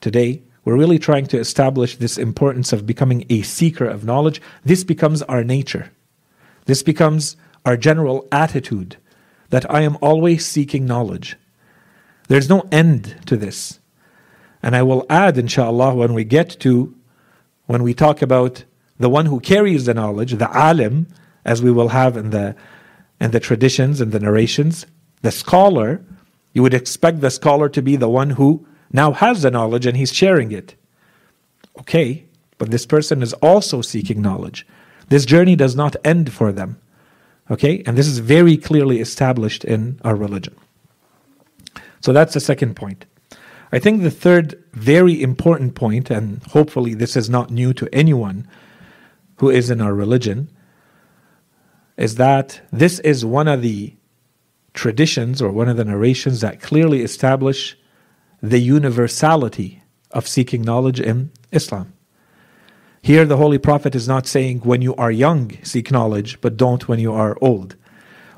today, 0.00 0.44
we're 0.64 0.78
really 0.78 1.00
trying 1.00 1.26
to 1.26 1.40
establish 1.40 1.96
this 1.96 2.18
importance 2.18 2.72
of 2.72 2.86
becoming 2.86 3.26
a 3.28 3.42
seeker 3.42 3.86
of 3.86 4.04
knowledge. 4.04 4.40
This 4.62 4.84
becomes 4.84 5.20
our 5.22 5.42
nature. 5.42 5.90
This 6.66 6.82
becomes 6.82 7.36
our 7.64 7.76
general 7.76 8.26
attitude 8.32 8.96
that 9.50 9.70
I 9.70 9.82
am 9.82 9.96
always 10.00 10.46
seeking 10.46 10.86
knowledge. 10.86 11.36
There's 12.28 12.48
no 12.48 12.66
end 12.72 13.16
to 13.26 13.36
this. 13.36 13.80
And 14.62 14.74
I 14.74 14.82
will 14.82 15.04
add, 15.10 15.36
inshallah, 15.36 15.94
when 15.94 16.14
we 16.14 16.24
get 16.24 16.58
to, 16.60 16.94
when 17.66 17.82
we 17.82 17.92
talk 17.94 18.22
about 18.22 18.64
the 18.98 19.10
one 19.10 19.26
who 19.26 19.40
carries 19.40 19.84
the 19.84 19.94
knowledge, 19.94 20.32
the 20.32 20.50
alim, 20.56 21.06
as 21.44 21.62
we 21.62 21.70
will 21.70 21.88
have 21.88 22.16
in 22.16 22.30
the, 22.30 22.56
in 23.20 23.30
the 23.30 23.40
traditions 23.40 24.00
and 24.00 24.12
the 24.12 24.20
narrations, 24.20 24.86
the 25.22 25.30
scholar, 25.30 26.02
you 26.54 26.62
would 26.62 26.74
expect 26.74 27.20
the 27.20 27.30
scholar 27.30 27.68
to 27.68 27.82
be 27.82 27.96
the 27.96 28.08
one 28.08 28.30
who 28.30 28.66
now 28.92 29.12
has 29.12 29.42
the 29.42 29.50
knowledge 29.50 29.86
and 29.86 29.96
he's 29.96 30.12
sharing 30.12 30.52
it. 30.52 30.74
Okay, 31.78 32.24
but 32.56 32.70
this 32.70 32.86
person 32.86 33.22
is 33.22 33.32
also 33.34 33.82
seeking 33.82 34.22
knowledge. 34.22 34.66
This 35.08 35.24
journey 35.24 35.56
does 35.56 35.76
not 35.76 35.96
end 36.04 36.32
for 36.32 36.52
them. 36.52 36.80
Okay? 37.50 37.82
And 37.86 37.96
this 37.96 38.06
is 38.06 38.18
very 38.18 38.56
clearly 38.56 39.00
established 39.00 39.64
in 39.64 40.00
our 40.04 40.16
religion. 40.16 40.56
So 42.00 42.12
that's 42.12 42.34
the 42.34 42.40
second 42.40 42.76
point. 42.76 43.06
I 43.72 43.78
think 43.78 44.02
the 44.02 44.10
third 44.10 44.62
very 44.72 45.20
important 45.20 45.74
point, 45.74 46.10
and 46.10 46.42
hopefully 46.44 46.94
this 46.94 47.16
is 47.16 47.28
not 47.28 47.50
new 47.50 47.72
to 47.74 47.88
anyone 47.92 48.46
who 49.38 49.50
is 49.50 49.70
in 49.70 49.80
our 49.80 49.94
religion, 49.94 50.48
is 51.96 52.16
that 52.16 52.60
this 52.70 52.98
is 53.00 53.24
one 53.24 53.48
of 53.48 53.62
the 53.62 53.94
traditions 54.74 55.40
or 55.40 55.50
one 55.50 55.68
of 55.68 55.76
the 55.76 55.84
narrations 55.84 56.40
that 56.40 56.60
clearly 56.60 57.02
establish 57.02 57.76
the 58.42 58.58
universality 58.58 59.82
of 60.10 60.28
seeking 60.28 60.62
knowledge 60.62 61.00
in 61.00 61.30
Islam. 61.50 61.93
Here, 63.04 63.26
the 63.26 63.36
Holy 63.36 63.58
Prophet 63.58 63.94
is 63.94 64.08
not 64.08 64.26
saying, 64.26 64.60
when 64.60 64.80
you 64.80 64.94
are 64.94 65.10
young, 65.10 65.58
seek 65.62 65.90
knowledge, 65.90 66.40
but 66.40 66.56
don't 66.56 66.88
when 66.88 66.98
you 66.98 67.12
are 67.12 67.36
old. 67.42 67.76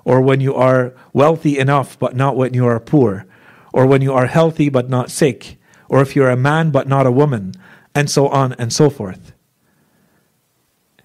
Or 0.04 0.20
when 0.20 0.40
you 0.40 0.56
are 0.56 0.92
wealthy 1.12 1.56
enough, 1.56 1.96
but 1.96 2.16
not 2.16 2.36
when 2.36 2.52
you 2.52 2.66
are 2.66 2.80
poor. 2.80 3.26
Or 3.72 3.86
when 3.86 4.02
you 4.02 4.12
are 4.12 4.26
healthy, 4.26 4.68
but 4.68 4.90
not 4.90 5.12
sick. 5.12 5.56
Or 5.88 6.02
if 6.02 6.16
you're 6.16 6.30
a 6.30 6.36
man, 6.36 6.72
but 6.72 6.88
not 6.88 7.06
a 7.06 7.12
woman. 7.12 7.54
And 7.94 8.10
so 8.10 8.26
on 8.26 8.54
and 8.54 8.72
so 8.72 8.90
forth. 8.90 9.30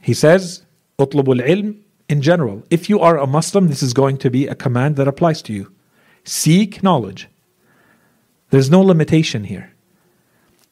He 0.01 0.15
says, 0.15 0.65
utlubul 0.97 1.47
ilm 1.47 1.81
in 2.09 2.23
general. 2.23 2.63
If 2.71 2.89
you 2.89 2.99
are 2.99 3.19
a 3.19 3.27
Muslim, 3.27 3.67
this 3.67 3.83
is 3.83 3.93
going 3.93 4.17
to 4.17 4.31
be 4.31 4.47
a 4.47 4.55
command 4.55 4.95
that 4.95 5.07
applies 5.07 5.43
to 5.43 5.53
you. 5.53 5.71
Seek 6.23 6.81
knowledge. 6.81 7.29
There's 8.49 8.71
no 8.71 8.81
limitation 8.81 9.43
here. 9.43 9.71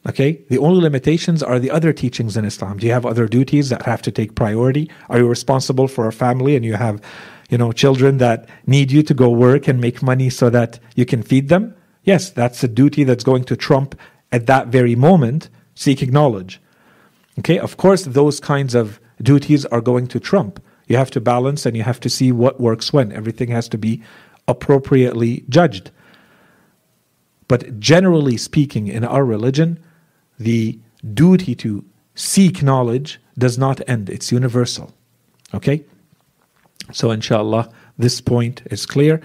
Okay? 0.07 0.41
The 0.49 0.57
only 0.57 0.81
limitations 0.81 1.43
are 1.43 1.59
the 1.59 1.71
other 1.71 1.93
teachings 1.93 2.37
in 2.37 2.45
Islam. 2.45 2.77
Do 2.77 2.87
you 2.87 2.93
have 2.93 3.05
other 3.05 3.27
duties 3.27 3.69
that 3.69 3.83
have 3.83 4.01
to 4.03 4.11
take 4.11 4.35
priority? 4.35 4.89
Are 5.09 5.19
you 5.19 5.27
responsible 5.27 5.87
for 5.87 6.07
a 6.07 6.13
family 6.13 6.55
and 6.55 6.63
you 6.63 6.75
have, 6.75 7.01
you 7.49 7.57
know, 7.57 7.71
children 7.71 8.17
that 8.17 8.47
need 8.65 8.91
you 8.91 9.03
to 9.03 9.13
go 9.13 9.29
work 9.29 9.67
and 9.67 9.81
make 9.81 10.01
money 10.01 10.29
so 10.29 10.49
that 10.49 10.79
you 10.95 11.05
can 11.05 11.21
feed 11.21 11.49
them? 11.49 11.75
Yes, 12.03 12.29
that's 12.29 12.63
a 12.63 12.67
duty 12.67 13.03
that's 13.03 13.23
going 13.23 13.43
to 13.45 13.55
trump 13.55 13.99
at 14.31 14.45
that 14.45 14.67
very 14.67 14.95
moment 14.95 15.49
seeking 15.75 16.11
knowledge. 16.11 16.61
Okay? 17.39 17.59
Of 17.59 17.77
course, 17.77 18.03
those 18.03 18.39
kinds 18.39 18.75
of 18.75 18.99
duties 19.21 19.65
are 19.65 19.81
going 19.81 20.07
to 20.07 20.19
trump. 20.19 20.61
You 20.87 20.97
have 20.97 21.11
to 21.11 21.21
balance 21.21 21.65
and 21.65 21.75
you 21.77 21.83
have 21.83 21.99
to 21.99 22.09
see 22.09 22.31
what 22.31 22.59
works 22.59 22.91
when. 22.91 23.11
Everything 23.11 23.49
has 23.49 23.69
to 23.69 23.77
be 23.77 24.01
appropriately 24.47 25.43
judged. 25.49 25.91
But 27.47 27.79
generally 27.79 28.37
speaking, 28.37 28.87
in 28.87 29.03
our 29.03 29.25
religion, 29.25 29.79
the 30.39 30.79
duty 31.13 31.53
to 31.55 31.86
seek 32.15 32.63
knowledge 32.63 33.19
does 33.38 33.58
not 33.58 33.88
end, 33.88 34.10
it's 34.10 34.31
universal. 34.31 34.93
Okay? 35.53 35.84
So, 36.91 37.12
inshallah, 37.12 37.69
this 37.98 38.22
point 38.22 38.62
is 38.72 38.86
clear. 38.86 39.22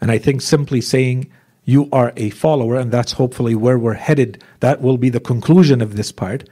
And 0.00 0.10
I 0.10 0.18
think 0.18 0.40
simply 0.42 0.80
saying 0.80 1.30
you 1.64 1.88
are 1.92 2.12
a 2.16 2.30
follower, 2.30 2.76
and 2.76 2.92
that's 2.92 3.12
hopefully 3.12 3.54
where 3.54 3.78
we're 3.78 3.94
headed, 3.94 4.42
that 4.60 4.80
will 4.80 4.98
be 4.98 5.10
the 5.10 5.20
conclusion 5.20 5.80
of 5.80 5.96
this 5.96 6.12
part, 6.12 6.48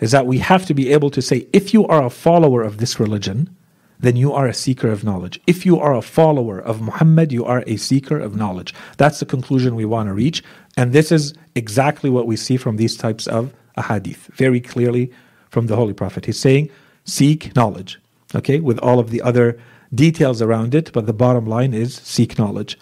is 0.00 0.12
that 0.12 0.26
we 0.26 0.38
have 0.38 0.66
to 0.66 0.74
be 0.74 0.92
able 0.92 1.10
to 1.10 1.22
say 1.22 1.46
if 1.52 1.74
you 1.74 1.86
are 1.86 2.04
a 2.04 2.10
follower 2.10 2.62
of 2.62 2.78
this 2.78 3.00
religion, 3.00 3.54
then 3.98 4.16
you 4.16 4.32
are 4.32 4.46
a 4.46 4.54
seeker 4.54 4.90
of 4.90 5.04
knowledge. 5.04 5.40
If 5.46 5.64
you 5.64 5.78
are 5.78 5.94
a 5.94 6.02
follower 6.02 6.58
of 6.58 6.80
Muhammad, 6.80 7.32
you 7.32 7.44
are 7.44 7.64
a 7.66 7.76
seeker 7.76 8.18
of 8.18 8.36
knowledge. 8.36 8.74
That's 8.96 9.20
the 9.20 9.26
conclusion 9.26 9.74
we 9.74 9.84
want 9.84 10.08
to 10.08 10.12
reach. 10.12 10.42
And 10.77 10.93
this 10.93 11.11
is 11.11 11.33
exactly 11.55 12.09
what 12.09 12.27
we 12.27 12.35
see 12.35 12.57
from 12.57 12.77
these 12.77 12.95
types 12.95 13.27
of 13.27 13.53
ahadith, 13.77 14.27
very 14.33 14.61
clearly 14.61 15.11
from 15.49 15.67
the 15.67 15.75
Holy 15.75 15.93
Prophet. 15.93 16.25
He's 16.25 16.39
saying, 16.39 16.69
seek 17.05 17.55
knowledge, 17.55 17.99
okay, 18.35 18.59
with 18.59 18.79
all 18.79 18.99
of 18.99 19.09
the 19.09 19.21
other 19.21 19.59
details 19.93 20.41
around 20.41 20.75
it, 20.75 20.91
but 20.93 21.05
the 21.05 21.13
bottom 21.13 21.45
line 21.45 21.73
is 21.73 21.95
seek 21.95 22.37
knowledge. 22.37 22.77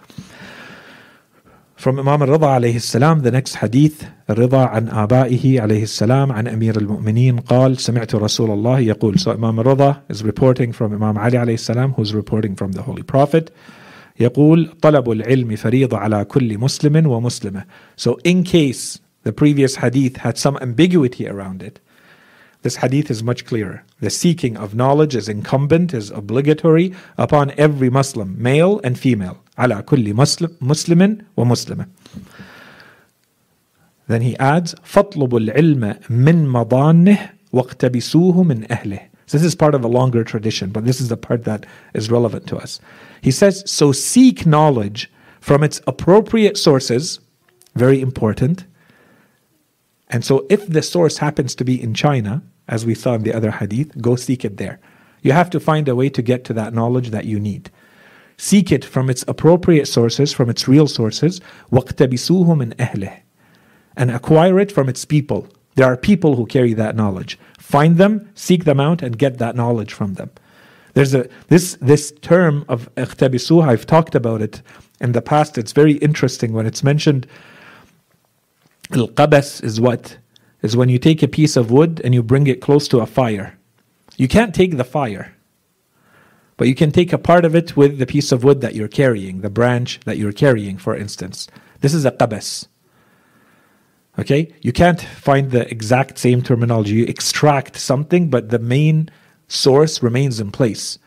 From 1.75 1.99
Imam 1.99 2.23
al-Rida 2.23 2.59
alayhi 2.59 2.81
salam, 2.81 3.21
the 3.21 3.31
next 3.31 3.55
hadith, 3.55 4.07
الرضا 4.29 4.65
عن 4.65 4.89
آبائه 4.89 5.61
عليه 5.61 5.83
السلام 5.83 6.31
عن 6.31 6.47
أمير 6.47 6.77
المؤمنين 6.77 7.39
قال 7.39 7.79
سمعت 7.79 8.15
رسول 8.15 8.51
الله 8.51 8.79
يقول 8.79 9.19
So 9.19 9.31
Imam 9.31 9.59
al-Rida 9.59 10.01
is 10.09 10.23
reporting 10.23 10.73
from 10.73 10.93
Imam 10.93 11.17
Ali 11.17 11.37
alayhi 11.37 11.59
salam 11.59 11.93
who's 11.93 12.13
reporting 12.13 12.55
from 12.55 12.71
the 12.71 12.81
Holy 12.81 13.03
Prophet 13.03 13.51
يقول 14.19 14.73
طلب 14.81 15.11
العلم 15.11 15.55
فريضة 15.55 15.97
على 15.97 16.25
كل 16.25 16.57
مسلم 16.57 17.07
ومسلمة 17.07 17.65
So 17.95 18.17
in 18.23 18.43
case 18.43 18.99
the 19.23 19.31
previous 19.31 19.75
hadith 19.75 20.17
had 20.17 20.37
some 20.37 20.57
ambiguity 20.61 21.27
around 21.27 21.61
it, 21.61 21.79
this 22.63 22.77
hadith 22.77 23.11
is 23.11 23.23
much 23.23 23.45
clearer. 23.45 23.83
The 24.01 24.09
seeking 24.09 24.57
of 24.57 24.75
knowledge 24.75 25.15
is 25.15 25.29
incumbent, 25.29 25.93
is 25.93 26.09
obligatory 26.11 26.93
upon 27.17 27.51
every 27.51 27.89
Muslim, 27.89 28.35
male 28.41 28.81
and 28.83 28.97
female. 28.97 29.37
على 29.57 29.81
كل 29.81 30.13
مسلم 30.13 30.49
مسلم 30.61 31.17
ومسلمة. 31.37 31.87
Then 34.07 34.21
he 34.21 34.37
adds, 34.37 34.75
فَاطْلُبُوا 34.83 35.39
الْعِلْمَ 35.39 35.95
مِنْ 36.09 36.47
مَضَانِّهِ 36.47 37.29
وَاقْتَبِسُوهُ 37.53 38.43
مِنْ 38.43 38.71
أَهْلِهِ 38.71 38.99
so 39.31 39.37
this 39.37 39.45
is 39.45 39.55
part 39.55 39.75
of 39.75 39.83
a 39.83 39.89
longer 39.89 40.23
tradition, 40.23 40.69
but 40.69 40.85
this 40.85 41.01
is 41.01 41.09
the 41.09 41.17
part 41.17 41.43
that 41.43 41.65
is 41.93 42.09
relevant 42.09 42.47
to 42.47 42.57
us. 42.57 42.79
He 43.21 43.31
says, 43.31 43.61
So 43.69 43.91
seek 43.91 44.45
knowledge 44.45 45.11
from 45.41 45.63
its 45.63 45.81
appropriate 45.85 46.57
sources, 46.57 47.19
very 47.75 48.01
important. 48.01 48.65
And 50.09 50.23
so 50.23 50.47
if 50.49 50.65
the 50.67 50.81
source 50.81 51.17
happens 51.17 51.55
to 51.55 51.65
be 51.65 51.81
in 51.81 51.93
China, 51.93 52.41
as 52.69 52.85
we 52.85 52.95
saw 52.95 53.15
in 53.15 53.23
the 53.23 53.33
other 53.33 53.51
hadith, 53.51 54.01
go 54.01 54.15
seek 54.15 54.45
it 54.45 54.55
there. 54.55 54.79
You 55.21 55.33
have 55.33 55.49
to 55.49 55.59
find 55.59 55.89
a 55.89 55.95
way 55.95 56.09
to 56.09 56.21
get 56.21 56.45
to 56.45 56.53
that 56.53 56.73
knowledge 56.73 57.09
that 57.09 57.25
you 57.25 57.39
need. 57.39 57.69
Seek 58.37 58.71
it 58.71 58.85
from 58.85 59.09
its 59.09 59.25
appropriate 59.27 59.87
sources, 59.87 60.31
from 60.31 60.49
its 60.49 60.67
real 60.67 60.87
sources, 60.87 61.41
وَاقْتَبِسُوهُ 61.71 62.45
مِنْ 62.45 62.73
أَهْلِهِ 62.75 63.21
And 63.97 64.11
acquire 64.11 64.59
it 64.59 64.71
from 64.71 64.87
its 64.87 65.03
people. 65.03 65.47
There 65.75 65.87
are 65.87 65.97
people 65.97 66.35
who 66.35 66.45
carry 66.45 66.73
that 66.73 66.95
knowledge. 66.95 67.37
Find 67.72 67.96
them, 67.96 68.14
seek 68.34 68.62
them 68.64 68.80
out, 68.88 69.00
and 69.02 69.16
get 69.24 69.38
that 69.38 69.56
knowledge 69.56 69.92
from 69.98 70.14
them. 70.14 70.30
There's 70.94 71.14
a 71.14 71.22
this 71.52 71.66
this 71.80 72.12
term 72.20 72.64
of 72.68 72.78
ikhtabisuha, 72.96 73.66
I've 73.72 73.86
talked 73.86 74.14
about 74.14 74.42
it 74.46 74.56
in 75.00 75.12
the 75.12 75.22
past. 75.22 75.56
It's 75.56 75.72
very 75.72 75.94
interesting 76.08 76.50
when 76.52 76.66
it's 76.66 76.84
mentioned. 76.84 77.26
Al 78.98 79.08
qabas 79.08 79.64
is 79.64 79.80
what? 79.80 80.18
Is 80.60 80.76
when 80.76 80.90
you 80.90 80.98
take 80.98 81.22
a 81.22 81.34
piece 81.38 81.56
of 81.60 81.70
wood 81.70 81.92
and 82.04 82.12
you 82.14 82.22
bring 82.22 82.46
it 82.46 82.60
close 82.66 82.86
to 82.88 83.00
a 83.00 83.06
fire. 83.06 83.48
You 84.22 84.28
can't 84.28 84.54
take 84.54 84.76
the 84.76 84.90
fire. 84.98 85.26
but 86.62 86.68
you 86.68 86.74
can 86.74 86.92
take 86.92 87.12
a 87.12 87.18
part 87.18 87.44
of 87.44 87.54
it 87.56 87.76
with 87.76 87.98
the 87.98 88.06
piece 88.06 88.30
of 88.30 88.44
wood 88.44 88.60
that 88.60 88.74
you're 88.76 88.86
carrying, 88.88 89.40
the 89.40 89.50
branch 89.50 89.98
that 90.04 90.18
you're 90.18 90.32
carrying, 90.44 90.76
for 90.78 90.94
instance. 90.94 91.48
This 91.80 91.94
is 91.94 92.04
a 92.04 92.12
qabas. 92.12 92.68
Okay, 94.18 94.52
you 94.60 94.72
can't 94.72 95.00
find 95.00 95.50
the 95.50 95.70
exact 95.70 96.18
same 96.18 96.42
terminology. 96.42 96.94
You 96.96 97.04
extract 97.06 97.76
something, 97.76 98.28
but 98.28 98.50
the 98.50 98.58
main 98.58 99.08
source 99.48 100.02
remains 100.02 100.38
in 100.38 100.50
place. 100.50 100.98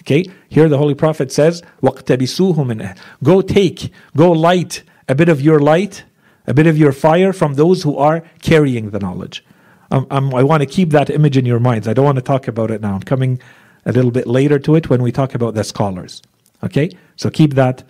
Okay, 0.00 0.24
here 0.48 0.68
the 0.70 0.78
Holy 0.78 0.94
Prophet 0.94 1.30
says, 1.30 1.62
Go 1.82 3.42
take, 3.42 3.92
go 4.16 4.32
light 4.32 4.82
a 5.08 5.14
bit 5.14 5.28
of 5.28 5.40
your 5.42 5.58
light, 5.58 6.04
a 6.46 6.54
bit 6.54 6.66
of 6.66 6.78
your 6.78 6.92
fire 6.92 7.32
from 7.32 7.54
those 7.54 7.82
who 7.82 7.96
are 7.96 8.22
carrying 8.40 8.90
the 8.90 8.98
knowledge. 8.98 9.44
Um, 9.90 10.06
um, 10.10 10.34
I 10.34 10.42
want 10.42 10.62
to 10.62 10.66
keep 10.66 10.90
that 10.90 11.10
image 11.10 11.36
in 11.36 11.46
your 11.46 11.60
minds. 11.60 11.88
I 11.88 11.92
don't 11.92 12.04
want 12.04 12.16
to 12.16 12.22
talk 12.22 12.48
about 12.48 12.70
it 12.70 12.80
now. 12.80 12.94
I'm 12.94 13.02
coming 13.02 13.40
a 13.86 13.92
little 13.92 14.10
bit 14.10 14.26
later 14.26 14.58
to 14.60 14.74
it 14.74 14.88
when 14.88 15.02
we 15.02 15.12
talk 15.12 15.34
about 15.34 15.54
the 15.54 15.64
scholars. 15.64 16.22
Okay, 16.62 16.90
so 17.16 17.30
keep 17.30 17.54
that 17.54 17.84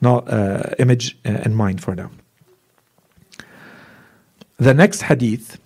not, 0.00 0.30
uh, 0.30 0.74
image 0.78 1.16
uh, 1.24 1.42
in 1.44 1.54
mind 1.54 1.82
for 1.82 1.94
now. 1.94 2.10
The 4.57 4.73
next 4.73 5.01
hadith, 5.03 5.59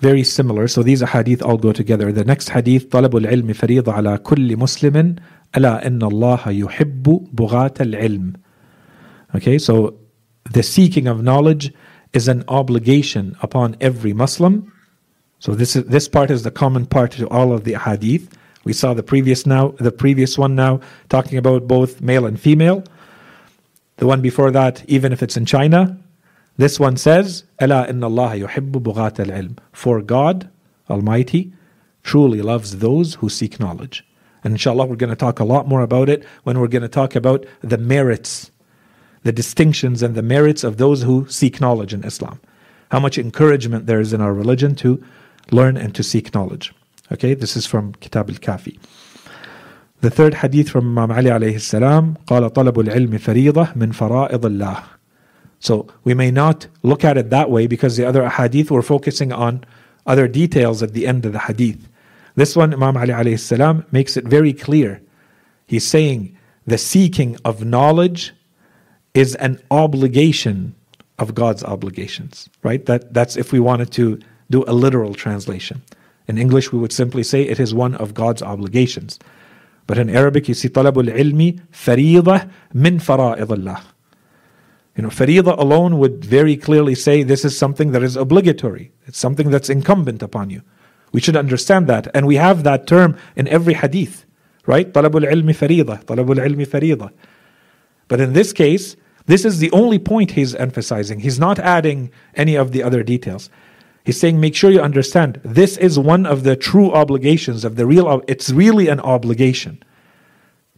very 0.00 0.24
similar. 0.24 0.68
So 0.68 0.82
these 0.82 1.00
hadith 1.00 1.42
all 1.42 1.56
go 1.56 1.72
together. 1.72 2.12
The 2.12 2.24
next 2.24 2.50
hadith, 2.50 2.90
طلب 2.90 3.16
العلم 3.16 3.52
فريضة 3.52 3.92
على 3.92 4.18
كل 4.18 4.56
مسلم 4.56 5.16
ألا 5.56 5.86
إن 5.86 6.02
الله 6.02 6.48
يحب 6.48 7.28
بغاة 7.32 7.74
العلم. 7.80 8.36
Okay, 9.34 9.58
so 9.58 9.94
the 10.50 10.62
seeking 10.62 11.06
of 11.06 11.22
knowledge 11.22 11.72
is 12.12 12.28
an 12.28 12.44
obligation 12.48 13.36
upon 13.42 13.76
every 13.80 14.12
Muslim 14.12 14.72
so 15.40 15.54
this 15.54 15.74
is 15.74 15.84
this 15.84 16.06
part 16.06 16.30
is 16.30 16.42
the 16.42 16.50
common 16.50 16.84
part 16.84 17.12
to 17.12 17.26
all 17.28 17.52
of 17.52 17.64
the 17.64 17.72
hadith. 17.72 18.28
We 18.64 18.74
saw 18.74 18.92
the 18.92 19.02
previous 19.02 19.46
now 19.46 19.68
the 19.78 19.90
previous 19.90 20.36
one 20.36 20.54
now 20.54 20.80
talking 21.08 21.38
about 21.38 21.66
both 21.66 22.02
male 22.02 22.26
and 22.26 22.38
female. 22.38 22.84
The 23.96 24.06
one 24.06 24.20
before 24.20 24.50
that, 24.50 24.84
even 24.86 25.12
if 25.12 25.22
it's 25.22 25.38
in 25.38 25.46
China, 25.46 25.98
this 26.56 26.78
one 26.78 26.96
says, 26.96 27.44
"Ela 27.58 27.86
inna 27.88 28.06
Allah 28.06 28.36
yuhibbu 28.36 28.82
bughat 28.82 29.18
al-ilm." 29.18 29.58
For 29.72 30.02
God 30.02 30.48
Almighty 30.88 31.52
truly 32.02 32.42
loves 32.42 32.78
those 32.78 33.14
who 33.16 33.28
seek 33.28 33.60
knowledge. 33.60 34.06
And 34.42 34.52
inshallah, 34.52 34.86
we're 34.86 34.96
going 34.96 35.10
to 35.10 35.16
talk 35.16 35.38
a 35.38 35.44
lot 35.44 35.68
more 35.68 35.82
about 35.82 36.08
it 36.08 36.24
when 36.44 36.58
we're 36.58 36.68
going 36.68 36.82
to 36.82 36.88
talk 36.88 37.14
about 37.14 37.44
the 37.60 37.78
merits, 37.78 38.50
the 39.22 39.32
distinctions 39.32 40.02
and 40.02 40.14
the 40.14 40.22
merits 40.22 40.64
of 40.64 40.78
those 40.78 41.02
who 41.02 41.26
seek 41.28 41.60
knowledge 41.60 41.92
in 41.92 42.04
Islam. 42.04 42.40
How 42.90 43.00
much 43.00 43.18
encouragement 43.18 43.86
there 43.86 44.00
is 44.00 44.12
in 44.12 44.20
our 44.20 44.32
religion 44.32 44.74
to 44.76 45.02
learn 45.50 45.76
and 45.76 45.94
to 45.94 46.02
seek 46.02 46.34
knowledge. 46.34 46.72
Okay, 47.12 47.34
this 47.34 47.56
is 47.56 47.66
from 47.66 47.92
Kitab 47.94 48.30
al-Kafi. 48.30 48.78
The 50.00 50.10
third 50.10 50.34
hadith 50.34 50.70
from 50.70 50.96
Imam 50.96 51.10
Ali 51.10 51.30
alayhi 51.30 51.60
salam, 51.60 52.16
قال 52.26 52.50
طلب 52.52 52.78
العلم 52.78 53.18
فريضة 53.18 53.74
من 53.76 53.92
فرائض 53.92 54.46
الله. 54.46 54.93
so 55.59 55.87
we 56.03 56.13
may 56.13 56.31
not 56.31 56.67
look 56.83 57.03
at 57.03 57.17
it 57.17 57.29
that 57.29 57.49
way 57.49 57.67
because 57.67 57.97
the 57.97 58.05
other 58.05 58.27
hadith 58.29 58.69
were 58.69 58.81
focusing 58.81 59.31
on 59.31 59.63
other 60.05 60.27
details 60.27 60.83
at 60.83 60.93
the 60.93 61.07
end 61.07 61.25
of 61.25 61.33
the 61.33 61.39
hadith. 61.39 61.87
This 62.35 62.55
one, 62.55 62.73
Imam 62.73 62.97
Ali 62.97 63.09
alayhi 63.09 63.39
salam 63.39 63.85
makes 63.91 64.17
it 64.17 64.25
very 64.25 64.53
clear. 64.53 65.01
He's 65.67 65.87
saying 65.87 66.37
the 66.67 66.77
seeking 66.77 67.37
of 67.45 67.63
knowledge 67.63 68.33
is 69.13 69.35
an 69.35 69.61
obligation 69.71 70.75
of 71.17 71.33
God's 71.33 71.63
obligations, 71.63 72.49
right? 72.61 72.85
That, 72.85 73.13
that's 73.13 73.37
if 73.37 73.51
we 73.51 73.59
wanted 73.59 73.91
to 73.93 74.19
do 74.49 74.65
a 74.67 74.73
literal 74.73 75.13
translation. 75.13 75.81
In 76.27 76.37
English, 76.37 76.71
we 76.71 76.79
would 76.79 76.91
simply 76.91 77.23
say 77.23 77.43
it 77.43 77.59
is 77.59 77.73
one 77.73 77.95
of 77.95 78.13
God's 78.13 78.41
obligations. 78.41 79.19
But 79.87 79.97
in 79.97 80.09
Arabic, 80.09 80.47
you 80.47 80.53
see 80.53 80.69
العلم 80.69 81.59
فريضة 81.71 82.49
من 82.73 82.99
فرائض 82.99 83.51
الله. 83.51 83.94
You 84.95 85.03
know, 85.03 85.09
faridah 85.09 85.57
alone 85.57 85.97
would 85.99 86.23
very 86.23 86.55
clearly 86.55 86.95
say 86.95 87.21
this 87.21 87.43
is 87.43 87.57
something 87.57 87.91
that 87.91 88.01
is 88.01 88.15
obligatory. 88.15 88.91
It's 89.05 89.19
something 89.19 89.49
that's 89.49 89.69
incumbent 89.69 90.23
upon 90.23 90.49
you. 90.49 90.61
We 91.11 91.19
should 91.21 91.35
understand 91.35 91.87
that. 91.87 92.07
And 92.13 92.25
we 92.25 92.35
have 92.35 92.63
that 92.63 92.87
term 92.87 93.17
in 93.35 93.47
every 93.49 93.73
hadith, 93.73 94.25
right? 94.65 94.91
Talabul 94.91 95.29
ilmi 95.29 95.53
farida, 95.53 96.03
talabul 96.05 96.37
ilmi 96.37 96.65
farida. 96.65 97.11
But 98.07 98.21
in 98.21 98.33
this 98.33 98.53
case, 98.53 98.95
this 99.25 99.43
is 99.43 99.59
the 99.59 99.71
only 99.71 99.99
point 99.99 100.31
he's 100.31 100.55
emphasizing. 100.55 101.19
He's 101.19 101.39
not 101.39 101.59
adding 101.59 102.11
any 102.35 102.55
of 102.55 102.71
the 102.71 102.83
other 102.83 103.03
details. 103.03 103.49
He's 104.05 104.19
saying, 104.19 104.39
make 104.39 104.55
sure 104.55 104.69
you 104.69 104.81
understand 104.81 105.41
this 105.43 105.77
is 105.77 105.97
one 105.97 106.25
of 106.25 106.43
the 106.43 106.55
true 106.55 106.91
obligations 106.93 107.65
of 107.65 107.75
the 107.75 107.87
real, 107.87 108.21
it's 108.27 108.51
really 108.51 108.87
an 108.87 108.99
obligation 108.99 109.81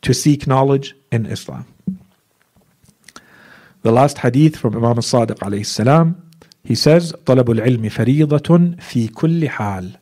to 0.01 0.13
seek 0.13 0.47
knowledge 0.47 0.95
in 1.11 1.25
Islam. 1.25 1.65
The 3.86 3.92
last 3.92 4.18
hadith 4.18 4.56
from 4.56 4.76
Imam 4.76 4.96
al-Sadiq 4.98 5.38
alayhi 5.38 5.66
salam, 5.66 6.30
he 6.64 6.74
says, 6.74 7.12
طلب 7.24 7.50
العلم 7.58 7.88
فريضة 7.88 8.76
في 8.78 9.10
كل 9.10 9.48
حال. 9.48 9.96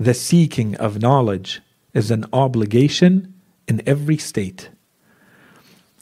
The 0.00 0.14
seeking 0.14 0.74
of 0.76 1.00
knowledge 1.00 1.60
is 1.94 2.10
an 2.10 2.24
obligation 2.32 3.34
in 3.66 3.82
every 3.86 4.16
state. 4.16 4.70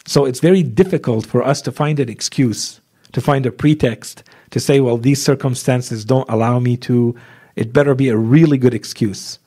So 0.06 0.24
it's 0.24 0.40
very 0.40 0.62
difficult 0.62 1.26
for 1.26 1.42
us 1.42 1.60
to 1.62 1.72
find 1.72 1.98
an 1.98 2.08
excuse, 2.08 2.80
to 3.12 3.20
find 3.20 3.44
a 3.44 3.50
pretext 3.50 4.22
to 4.50 4.60
say, 4.60 4.80
well, 4.80 4.96
these 4.96 5.22
circumstances 5.22 6.04
don't 6.04 6.28
allow 6.30 6.58
me 6.60 6.76
to, 6.78 7.14
it 7.56 7.72
better 7.72 7.94
be 7.94 8.08
a 8.08 8.16
really 8.16 8.58
good 8.58 8.74
excuse. 8.74 9.38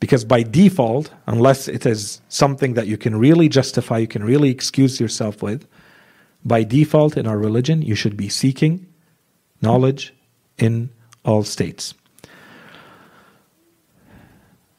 Because 0.00 0.24
by 0.24 0.42
default, 0.42 1.12
unless 1.26 1.68
it 1.68 1.86
is 1.86 2.20
something 2.28 2.74
that 2.74 2.88
you 2.88 2.98
can 2.98 3.16
really 3.16 3.48
justify, 3.48 3.98
you 3.98 4.08
can 4.08 4.24
really 4.24 4.50
excuse 4.50 4.98
yourself 5.00 5.42
with, 5.42 5.66
by 6.47 6.63
default 6.63 7.17
in 7.17 7.27
our 7.27 7.37
religion, 7.37 7.81
you 7.81 7.95
should 7.95 8.15
be 8.15 8.29
seeking 8.29 8.87
knowledge 9.61 10.13
in 10.57 10.89
all 11.25 11.43
states. 11.43 11.93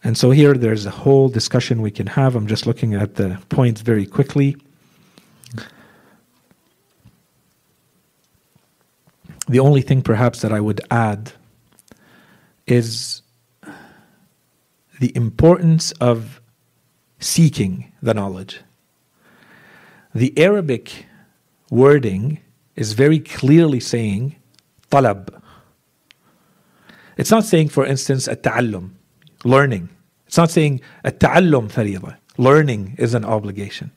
And 0.03 0.17
so 0.17 0.31
here 0.31 0.55
there's 0.55 0.87
a 0.87 0.91
whole 0.91 1.29
discussion 1.29 1.83
we 1.83 1.91
can 1.91 2.07
have. 2.07 2.35
I'm 2.35 2.47
just 2.47 2.67
looking 2.67 2.95
at 2.95 3.17
the 3.17 3.39
points 3.51 3.83
very 3.83 4.07
quickly. 4.07 4.57
The 9.49 9.61
only 9.61 9.83
thing 9.83 10.03
perhaps 10.03 10.41
that 10.43 10.53
I 10.53 10.61
would 10.61 10.81
add 10.91 11.33
is 12.67 13.23
the 15.01 15.15
importance 15.17 15.93
of 15.93 16.41
seeking 17.19 17.93
the 18.03 18.15
knowledge. 18.15 18.61
The 20.15 20.39
Arabic 20.39 21.07
wording 21.71 22.41
is 22.77 22.93
very 22.93 23.19
clearly 23.19 23.81
saying 23.81 24.37
talab. 24.91 25.41
It's 27.17 27.31
not 27.31 27.45
saying, 27.45 27.71
for 27.71 27.85
instance, 27.85 28.29
ta'allum, 28.43 28.97
learning. 29.45 29.89
It's 30.27 30.37
not 30.37 30.51
saying 30.51 30.81
ta'allum 31.05 31.69
farida, 31.69 32.17
learning 32.37 32.95
is 32.99 33.15
an 33.15 33.25
obligation. 33.25 33.91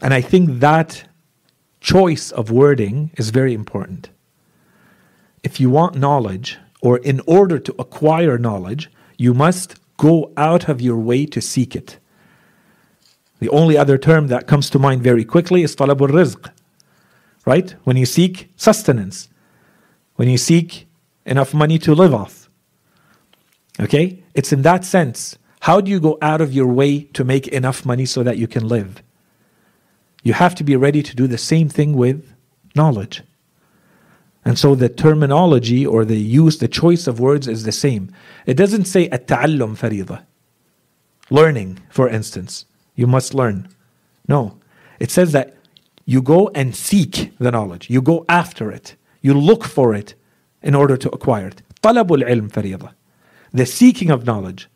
And 0.00 0.14
I 0.14 0.20
think 0.20 0.60
that 0.60 1.04
choice 1.80 2.30
of 2.30 2.50
wording 2.50 3.10
is 3.16 3.30
very 3.30 3.52
important. 3.54 4.10
If 5.42 5.58
you 5.58 5.70
want 5.70 5.96
knowledge, 5.96 6.58
or 6.80 6.98
in 6.98 7.20
order 7.26 7.58
to 7.58 7.74
acquire 7.78 8.38
knowledge, 8.38 8.90
you 9.16 9.34
must 9.34 9.74
go 9.96 10.32
out 10.36 10.68
of 10.68 10.80
your 10.80 10.98
way 10.98 11.26
to 11.26 11.40
seek 11.40 11.74
it. 11.74 11.98
The 13.40 13.48
only 13.50 13.76
other 13.76 13.98
term 13.98 14.26
that 14.28 14.46
comes 14.46 14.68
to 14.70 14.78
mind 14.78 15.02
very 15.02 15.24
quickly 15.24 15.62
is 15.62 15.76
talabul 15.76 16.08
rizq, 16.08 16.50
right? 17.46 17.74
When 17.84 17.96
you 17.96 18.06
seek 18.06 18.50
sustenance, 18.56 19.28
when 20.16 20.28
you 20.28 20.38
seek 20.38 20.88
enough 21.24 21.54
money 21.54 21.78
to 21.78 21.94
live 21.94 22.12
off. 22.12 22.48
Okay? 23.78 24.22
It's 24.34 24.52
in 24.52 24.62
that 24.62 24.84
sense. 24.84 25.38
How 25.60 25.80
do 25.80 25.90
you 25.90 26.00
go 26.00 26.18
out 26.22 26.40
of 26.40 26.52
your 26.52 26.66
way 26.66 27.02
to 27.12 27.24
make 27.24 27.46
enough 27.48 27.84
money 27.84 28.06
so 28.06 28.22
that 28.22 28.38
you 28.38 28.48
can 28.48 28.66
live? 28.66 29.02
You 30.22 30.32
have 30.32 30.54
to 30.56 30.64
be 30.64 30.74
ready 30.74 31.02
to 31.02 31.14
do 31.14 31.26
the 31.26 31.38
same 31.38 31.68
thing 31.68 31.96
with 31.96 32.34
knowledge. 32.74 33.22
And 34.44 34.58
so 34.58 34.74
the 34.74 34.88
terminology 34.88 35.86
or 35.86 36.04
the 36.04 36.16
use, 36.16 36.58
the 36.58 36.68
choice 36.68 37.06
of 37.06 37.20
words 37.20 37.46
is 37.46 37.64
the 37.64 37.72
same. 37.72 38.10
It 38.46 38.54
doesn't 38.54 38.86
say 38.86 39.08
at-ta'allum 39.10 39.76
fariḍa, 39.76 40.24
learning, 41.30 41.80
for 41.90 42.08
instance. 42.08 42.64
You 42.97 43.07
must 43.07 43.33
learn. 43.33 43.67
No. 44.27 44.57
It 44.99 45.11
says 45.11 45.31
that 45.31 45.55
you 46.05 46.21
go 46.21 46.49
and 46.53 46.75
seek 46.75 47.33
the 47.39 47.51
knowledge. 47.51 47.89
You 47.89 48.01
go 48.01 48.25
after 48.29 48.71
it. 48.71 48.95
You 49.21 49.33
look 49.33 49.63
for 49.63 49.93
it 49.93 50.15
in 50.61 50.75
order 50.75 50.97
to 50.97 51.09
acquire 51.09 51.47
it. 51.47 51.61
طلب 51.81 52.07
العلم 52.07 52.49
فريضة. 52.51 52.91
The 53.51 53.65
seeking 53.65 54.09
of 54.09 54.25
knowledge. 54.25 54.69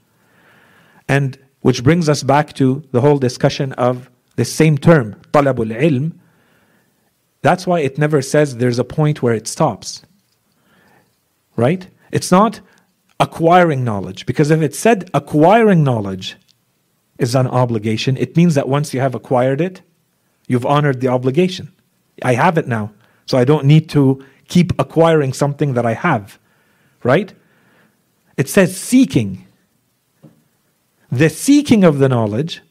And 1.07 1.37
which 1.61 1.83
brings 1.83 2.07
us 2.09 2.23
back 2.23 2.53
to 2.53 2.83
the 2.91 3.01
whole 3.01 3.17
discussion 3.17 3.73
of 3.73 4.09
the 4.35 4.45
same 4.45 4.77
term, 4.77 5.15
talabul 5.31 5.75
ilm, 5.75 6.13
that's 7.41 7.65
why 7.65 7.79
it 7.79 7.97
never 7.97 8.21
says 8.21 8.57
there's 8.57 8.79
a 8.79 8.83
point 8.83 9.21
where 9.21 9.33
it 9.33 9.47
stops. 9.47 10.03
Right? 11.55 11.87
It's 12.11 12.31
not 12.31 12.59
acquiring 13.19 13.83
knowledge. 13.83 14.25
Because 14.25 14.51
if 14.51 14.61
it 14.61 14.75
said 14.75 15.09
acquiring 15.13 15.83
knowledge 15.83 16.35
is 17.22 17.34
an 17.34 17.46
obligation, 17.46 18.16
it 18.16 18.36
means 18.36 18.54
that 18.54 18.68
once 18.68 18.92
you 18.92 19.00
have 19.00 19.14
acquired 19.14 19.60
it, 19.60 19.82
you've 20.48 20.66
honored 20.66 21.00
the 21.00 21.08
obligation. 21.08 21.72
I 22.22 22.34
have 22.34 22.58
it 22.58 22.68
now, 22.68 22.92
so 23.26 23.38
I 23.38 23.44
don't 23.44 23.64
need 23.64 23.88
to 23.90 24.24
keep 24.48 24.72
acquiring 24.78 25.32
something 25.32 25.74
that 25.74 25.86
I 25.86 25.94
have, 25.94 26.38
right? 27.02 27.32
It 28.36 28.48
says 28.48 28.76
seeking. 28.76 29.46
The 31.10 31.30
seeking 31.30 31.84
of 31.84 31.98
the 31.98 32.08
knowledge 32.08 32.62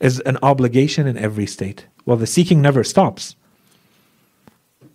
is 0.00 0.20
an 0.20 0.38
obligation 0.42 1.06
in 1.06 1.18
every 1.18 1.46
state. 1.46 1.86
Well, 2.06 2.16
the 2.16 2.26
seeking 2.26 2.62
never 2.62 2.82
stops. 2.82 3.36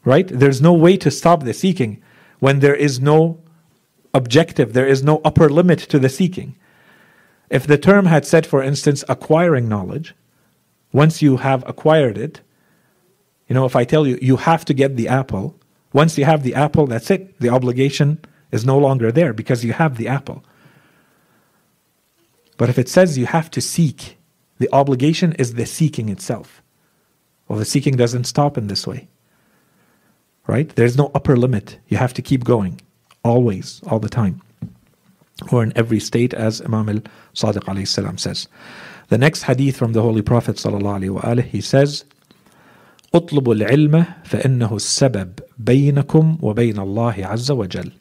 Right? 0.04 0.28
There's 0.28 0.62
no 0.62 0.74
way 0.74 0.98
to 0.98 1.12
stop 1.12 1.44
the 1.44 1.54
seeking 1.54 2.02
when 2.39 2.60
there 2.60 2.76
is 2.76 3.00
no 3.00 3.39
objective, 4.13 4.74
there 4.74 4.88
is 4.88 5.04
no 5.04 5.22
upper 5.26 5.50
limit 5.50 5.80
to 5.80 6.00
the 6.00 6.10
seeking. 6.10 6.56
If 7.49 7.67
the 7.67 7.77
term 7.77 8.05
had 8.05 8.25
said, 8.25 8.45
for 8.45 8.63
instance, 8.63 9.03
acquiring 9.08 9.69
knowledge, 9.69 10.15
once 10.91 11.21
you 11.21 11.38
have 11.38 11.67
acquired 11.67 12.17
it, 12.17 12.41
you 13.47 13.53
know, 13.53 13.65
if 13.65 13.75
I 13.75 13.84
tell 13.84 14.08
you, 14.08 14.17
you 14.21 14.38
have 14.38 14.65
to 14.65 14.73
get 14.73 14.95
the 14.95 15.08
apple, 15.08 15.60
once 15.93 16.17
you 16.17 16.25
have 16.25 16.43
the 16.43 16.55
apple, 16.55 16.88
that's 16.88 17.12
it. 17.12 17.39
The 17.39 17.49
obligation 17.49 18.19
is 18.51 18.65
no 18.65 18.77
longer 18.77 19.12
there 19.12 19.34
because 19.34 19.63
you 19.63 19.73
have 19.73 19.97
the 19.97 20.08
apple. 20.08 20.43
But 22.58 22.69
if 22.69 22.79
it 22.79 22.89
says 22.89 23.17
you 23.17 23.25
have 23.25 23.51
to 23.51 23.62
seek, 23.62 24.17
the 24.58 24.69
obligation 24.71 25.34
is 25.34 25.53
the 25.53 25.65
seeking 25.65 26.10
itself. 26.10 26.62
Well, 27.47 27.60
the 27.60 27.65
seeking 27.65 27.95
doesn't 27.95 28.23
stop 28.23 28.58
in 28.58 28.67
this 28.67 28.88
way. 28.88 29.08
Right? 30.47 30.69
There's 30.75 30.97
no 30.97 31.12
upper 31.13 31.36
limit. 31.36 31.79
You 31.88 31.97
have 31.97 32.13
to 32.13 32.21
keep 32.21 32.43
going. 32.43 32.81
Always, 33.23 33.81
all 33.88 33.99
the 33.99 34.10
time 34.10 34.41
Or 35.51 35.62
in 35.62 35.73
every 35.77 36.01
state, 36.01 36.35
as 36.35 36.61
Imam 36.61 36.88
al 36.88 37.03
Sadiq 37.35 37.88
salam 37.88 38.18
says. 38.18 38.49
The 39.09 39.18
next 39.18 39.42
hadith 39.42 39.77
from 39.77 39.92
the 39.92 40.03
Holy 40.03 40.23
Prophet 40.23 40.57
وآله, 40.57 41.44
he 41.44 41.61
says, 41.61 42.05
اطلبوا 43.12 43.55
العلم 43.55 44.07
فإنه 44.25 44.73
السبب 44.73 45.40
بينكم 45.59 46.38
وبين 46.42 46.79
الله 46.79 47.27
عز 47.27 47.51
وجل. 47.51 47.92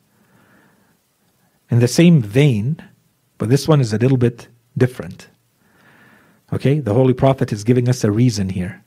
In 1.71 1.79
the 1.79 1.87
same 1.87 2.21
vein, 2.21 2.77
but 3.37 3.49
this 3.49 3.67
one 3.67 3.79
is 3.79 3.93
a 3.93 3.97
little 3.97 4.17
bit 4.17 4.47
different. 4.77 5.29
Okay, 6.51 6.79
the 6.79 6.93
Holy 6.93 7.13
Prophet 7.13 7.51
is 7.51 7.63
giving 7.63 7.87
us 7.87 8.03
a 8.03 8.11
reason 8.11 8.49
here. 8.49 8.83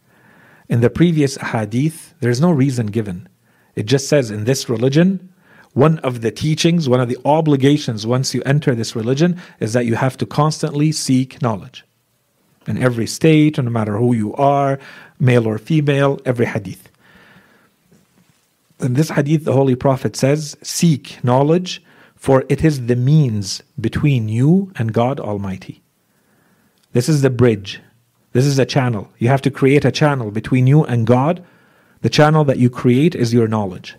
In 0.68 0.80
the 0.80 0.90
previous 0.90 1.36
hadith, 1.36 2.14
there's 2.20 2.40
no 2.40 2.50
reason 2.50 2.86
given. 2.86 3.28
It 3.74 3.86
just 3.86 4.08
says 4.08 4.30
in 4.30 4.44
this 4.44 4.68
religion, 4.68 5.32
one 5.73 5.99
of 5.99 6.21
the 6.21 6.31
teachings, 6.31 6.89
one 6.89 6.99
of 6.99 7.09
the 7.09 7.17
obligations 7.25 8.07
once 8.07 8.33
you 8.33 8.41
enter 8.45 8.73
this 8.73 8.95
religion 8.95 9.39
is 9.59 9.73
that 9.73 9.85
you 9.85 9.95
have 9.95 10.17
to 10.17 10.25
constantly 10.25 10.91
seek 10.91 11.41
knowledge. 11.41 11.83
In 12.65 12.77
every 12.77 13.07
state, 13.07 13.57
no 13.57 13.69
matter 13.69 13.97
who 13.97 14.13
you 14.13 14.33
are, 14.35 14.79
male 15.19 15.47
or 15.47 15.57
female, 15.57 16.19
every 16.25 16.45
hadith. 16.45 16.89
In 18.79 18.93
this 18.93 19.09
hadith, 19.09 19.45
the 19.45 19.53
Holy 19.53 19.75
Prophet 19.75 20.15
says, 20.15 20.57
Seek 20.61 21.23
knowledge, 21.23 21.83
for 22.15 22.43
it 22.49 22.63
is 22.63 22.87
the 22.87 22.95
means 22.95 23.63
between 23.79 24.27
you 24.29 24.71
and 24.75 24.93
God 24.93 25.19
Almighty. 25.19 25.81
This 26.93 27.09
is 27.09 27.21
the 27.21 27.29
bridge. 27.29 27.81
This 28.33 28.45
is 28.45 28.59
a 28.59 28.65
channel. 28.65 29.11
You 29.17 29.29
have 29.29 29.41
to 29.43 29.51
create 29.51 29.85
a 29.85 29.91
channel 29.91 30.31
between 30.31 30.67
you 30.67 30.83
and 30.83 31.07
God. 31.07 31.43
The 32.01 32.09
channel 32.09 32.43
that 32.45 32.59
you 32.59 32.69
create 32.69 33.15
is 33.15 33.33
your 33.33 33.47
knowledge. 33.47 33.95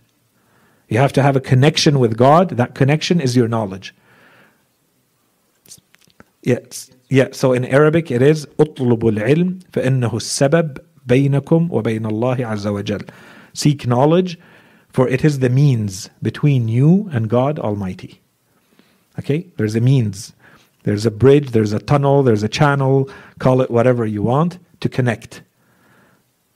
You 0.88 1.00
have 1.00 1.14
to 1.14 1.24
have 1.24 1.36
a 1.36 1.42
connection 1.42 2.00
with 2.00 2.18
God. 2.18 2.50
That 2.50 2.76
connection 2.76 3.20
is 3.20 3.36
your 3.36 3.48
knowledge. 3.48 3.94
Yes. 6.42 6.92
Yeah, 7.10 7.30
so 7.32 7.54
in 7.54 7.66
Arabic 7.66 8.12
it 8.12 8.22
is 8.22 8.46
اطلبوا 8.58 9.12
العلم 9.12 9.60
فإنه 9.72 10.14
السبب 10.14 10.78
بينكم 11.08 11.72
وبين 11.72 12.06
الله 12.06 12.46
عز 12.46 12.68
وجل. 12.68 13.10
Seek 13.54 13.86
knowledge, 13.86 14.40
for 14.90 15.08
it 15.08 15.24
is 15.24 15.40
the 15.40 15.50
means 15.50 16.10
between 16.22 16.68
you 16.68 17.10
and 17.12 17.30
God 17.30 17.60
Almighty. 17.60 18.22
Okay? 19.20 19.48
There's 19.58 19.76
a 19.76 19.82
means. 19.82 20.34
There's 20.84 21.06
a 21.06 21.12
bridge, 21.12 21.52
there's 21.52 21.72
a 21.72 21.80
tunnel, 21.80 22.24
there's 22.24 22.44
a 22.44 22.50
channel, 22.50 23.10
call 23.40 23.62
it 23.62 23.72
whatever 23.72 24.06
you 24.06 24.22
want, 24.22 24.60
to 24.82 24.90
connect. 24.90 25.42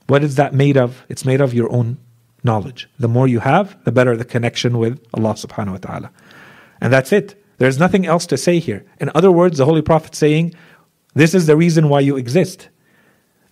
What 0.06 0.22
is 0.22 0.34
that 0.34 0.54
made 0.54 0.76
of? 0.76 1.04
It's 1.08 1.24
made 1.24 1.40
of 1.40 1.54
your 1.54 1.72
own 1.72 1.98
knowledge. 2.43 2.89
The 2.99 3.07
more 3.07 3.27
you 3.27 3.39
have, 3.39 3.83
the 3.85 3.91
better 3.91 4.15
the 4.17 4.25
connection 4.25 4.77
with 4.77 5.03
Allah 5.13 5.33
subhanahu 5.33 5.71
wa 5.71 5.77
ta'ala. 5.77 6.11
And 6.81 6.91
that's 6.91 7.11
it. 7.11 7.41
There's 7.57 7.79
nothing 7.79 8.05
else 8.05 8.25
to 8.27 8.37
say 8.37 8.59
here. 8.59 8.85
In 8.99 9.09
other 9.15 9.31
words, 9.31 9.57
the 9.57 9.65
Holy 9.65 9.81
Prophet 9.81 10.15
saying, 10.15 10.53
this 11.13 11.33
is 11.33 11.45
the 11.45 11.55
reason 11.55 11.89
why 11.89 12.01
you 12.01 12.17
exist. 12.17 12.69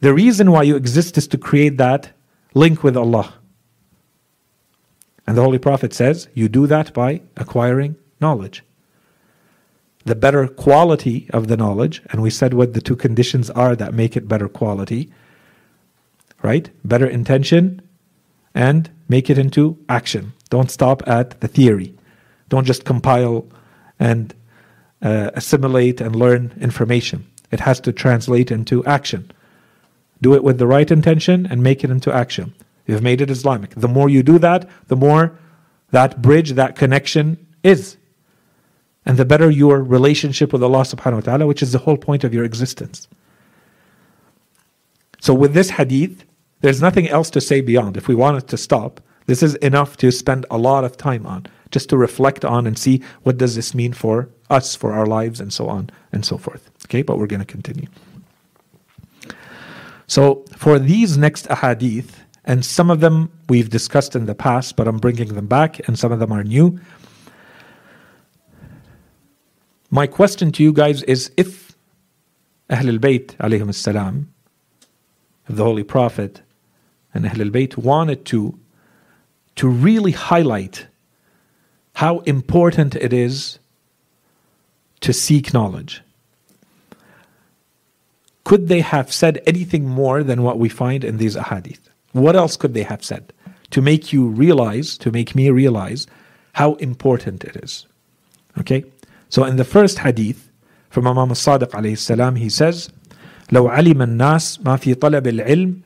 The 0.02 0.14
reason 0.14 0.52
why 0.52 0.64
you 0.64 0.76
exist 0.76 1.18
is 1.18 1.28
to 1.28 1.38
create 1.38 1.78
that 1.78 2.12
link 2.54 2.84
with 2.84 2.98
Allah. 2.98 3.36
And 5.28 5.38
the 5.38 5.44
Holy 5.44 5.60
Prophet 5.60 5.94
says, 5.94 6.28
you 6.34 6.50
do 6.50 6.68
that 6.68 6.94
by 6.94 7.22
acquiring 7.38 7.96
knowledge. 8.20 8.64
The 10.04 10.16
better 10.16 10.48
quality 10.48 11.30
of 11.32 11.48
the 11.48 11.56
knowledge, 11.56 12.02
and 12.10 12.24
we 12.24 12.32
said 12.32 12.56
what 12.56 12.74
the 12.74 12.82
two 12.82 12.96
conditions 12.96 13.52
are 13.52 13.76
that 13.76 13.94
make 13.94 14.18
it 14.18 14.28
better 14.28 14.50
quality, 14.50 15.12
right? 16.42 16.72
Better 16.84 17.06
intention 17.06 17.82
and 18.54 18.90
make 19.08 19.30
it 19.30 19.38
into 19.38 19.78
action. 19.88 20.34
Don't 20.50 20.72
stop 20.72 21.08
at 21.08 21.40
the 21.42 21.48
theory. 21.48 21.94
Don't 22.50 22.66
just 22.66 22.86
compile 22.86 23.46
and 24.00 24.34
uh, 25.02 25.32
assimilate 25.34 26.02
and 26.02 26.16
learn 26.16 26.54
information. 26.60 27.26
It 27.52 27.62
has 27.62 27.80
to 27.82 27.92
translate 27.92 28.52
into 28.52 28.86
action. 28.86 29.32
Do 30.22 30.34
it 30.34 30.44
with 30.44 30.58
the 30.58 30.68
right 30.68 30.90
intention 30.90 31.46
and 31.46 31.64
make 31.64 31.84
it 31.84 31.90
into 31.90 32.14
action. 32.14 32.54
You've 32.86 33.02
made 33.02 33.22
it 33.22 33.30
Islamic. 33.30 33.72
The 33.72 33.88
more 33.88 34.10
you 34.10 34.24
do 34.24 34.38
that, 34.40 34.70
the 34.88 34.96
more 34.96 35.38
that 35.92 36.22
bridge, 36.22 36.52
that 36.54 36.76
connection 36.76 37.46
is. 37.64 37.98
And 39.06 39.18
the 39.18 39.26
better 39.26 39.50
your 39.50 39.82
relationship 39.84 40.54
with 40.54 40.62
Allah 40.62 40.82
subhanahu 40.82 41.14
wa 41.14 41.22
ta'ala, 41.22 41.48
which 41.48 41.64
is 41.64 41.72
the 41.72 41.80
whole 41.80 41.98
point 41.98 42.24
of 42.24 42.34
your 42.34 42.44
existence. 42.44 43.08
So 45.20 45.34
with 45.34 45.54
this 45.54 45.72
hadith, 45.72 46.24
there's 46.62 46.82
nothing 46.82 47.10
else 47.10 47.30
to 47.32 47.42
say 47.42 47.62
beyond. 47.62 47.98
If 47.98 48.08
we 48.08 48.16
wanted 48.16 48.48
to 48.48 48.58
stop, 48.58 49.02
this 49.26 49.44
is 49.44 49.56
enough 49.56 49.98
to 49.98 50.12
spend 50.12 50.46
a 50.50 50.58
lot 50.58 50.84
of 50.84 50.98
time 50.98 51.26
on, 51.26 51.48
just 51.72 51.90
to 51.90 51.98
reflect 51.98 52.46
on 52.46 52.66
and 52.66 52.78
see 52.78 53.04
what 53.24 53.38
does 53.38 53.56
this 53.56 53.76
mean 53.76 53.94
for 53.94 54.30
us, 54.50 54.76
for 54.76 54.94
our 54.94 55.06
lives, 55.06 55.40
and 55.40 55.52
so 55.52 55.68
on 55.70 55.90
and 56.12 56.26
so 56.26 56.38
forth. 56.38 56.70
Okay, 56.86 57.02
but 57.02 57.18
we're 57.18 57.28
going 57.28 57.40
to 57.40 57.46
continue. 57.46 57.88
So 60.08 60.44
for 60.58 60.78
these 60.78 61.18
next 61.18 61.48
ahadith, 61.48 62.10
and 62.44 62.66
some 62.66 62.90
of 62.90 63.00
them 63.00 63.32
we've 63.50 63.70
discussed 63.70 64.16
in 64.16 64.26
the 64.26 64.36
past, 64.36 64.76
but 64.76 64.88
I'm 64.88 64.98
bringing 64.98 65.36
them 65.36 65.48
back, 65.48 65.88
and 65.88 65.98
some 65.98 66.12
of 66.12 66.20
them 66.20 66.32
are 66.32 66.44
new. 66.44 66.80
My 69.90 70.08
question 70.08 70.52
to 70.54 70.64
you 70.64 70.74
guys 70.74 71.04
is 71.04 71.32
if 71.38 71.76
Ahlul 72.70 73.00
Bayt 73.00 73.36
alayhim 73.38 73.74
salam, 73.74 74.34
the 75.48 75.64
Holy 75.64 75.84
Prophet 75.84 76.42
and 77.15 77.25
Ahlul 77.25 77.51
Bayt 77.51 77.77
wanted 77.77 78.25
to, 78.27 78.59
to 79.57 79.69
really 79.69 80.13
highlight 80.13 80.87
how 81.95 82.19
important 82.21 82.95
it 82.95 83.13
is 83.13 83.59
to 85.01 85.13
seek 85.13 85.55
knowledge. 85.55 86.03
Could 88.45 88.69
they 88.69 88.81
have 88.81 89.13
said 89.13 89.43
anything 89.47 89.89
more 89.89 90.23
than 90.23 90.43
what 90.43 90.59
we 90.59 90.69
find 90.69 91.05
in 91.05 91.17
these 91.17 91.37
ahadith? 91.37 91.81
What 92.13 92.37
else 92.37 92.57
could 92.57 92.75
they 92.75 92.83
have 92.85 93.03
said 93.05 93.33
to 93.71 93.81
make 93.83 94.13
you 94.13 94.29
realize, 94.29 94.97
to 94.99 95.11
make 95.11 95.35
me 95.35 95.51
realize 95.51 96.07
how 96.53 96.75
important 96.75 97.45
it 97.45 97.57
is? 97.57 97.87
Okay? 98.59 98.85
So 99.29 99.45
in 99.45 99.57
the 99.57 99.65
first 99.65 99.99
hadith 99.99 100.51
from 100.91 101.07
Imam 101.07 101.31
al-Sadiq 101.31 101.71
alayhi 101.71 101.99
salam, 101.99 102.37
he 102.37 102.49
says, 102.49 102.91
لو 103.51 103.69
علم 103.69 104.03
الناس 104.03 104.61
ما 104.65 104.77
في 104.77 104.95
طلب 104.95 105.27
العلم 105.27 105.83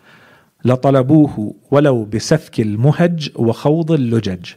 لطلبوه 0.65 1.55
ولو 1.71 2.05
بسفك 2.05 2.61
المهج 2.61 3.31
وخوض 3.37 3.93
اللجج. 3.93 4.55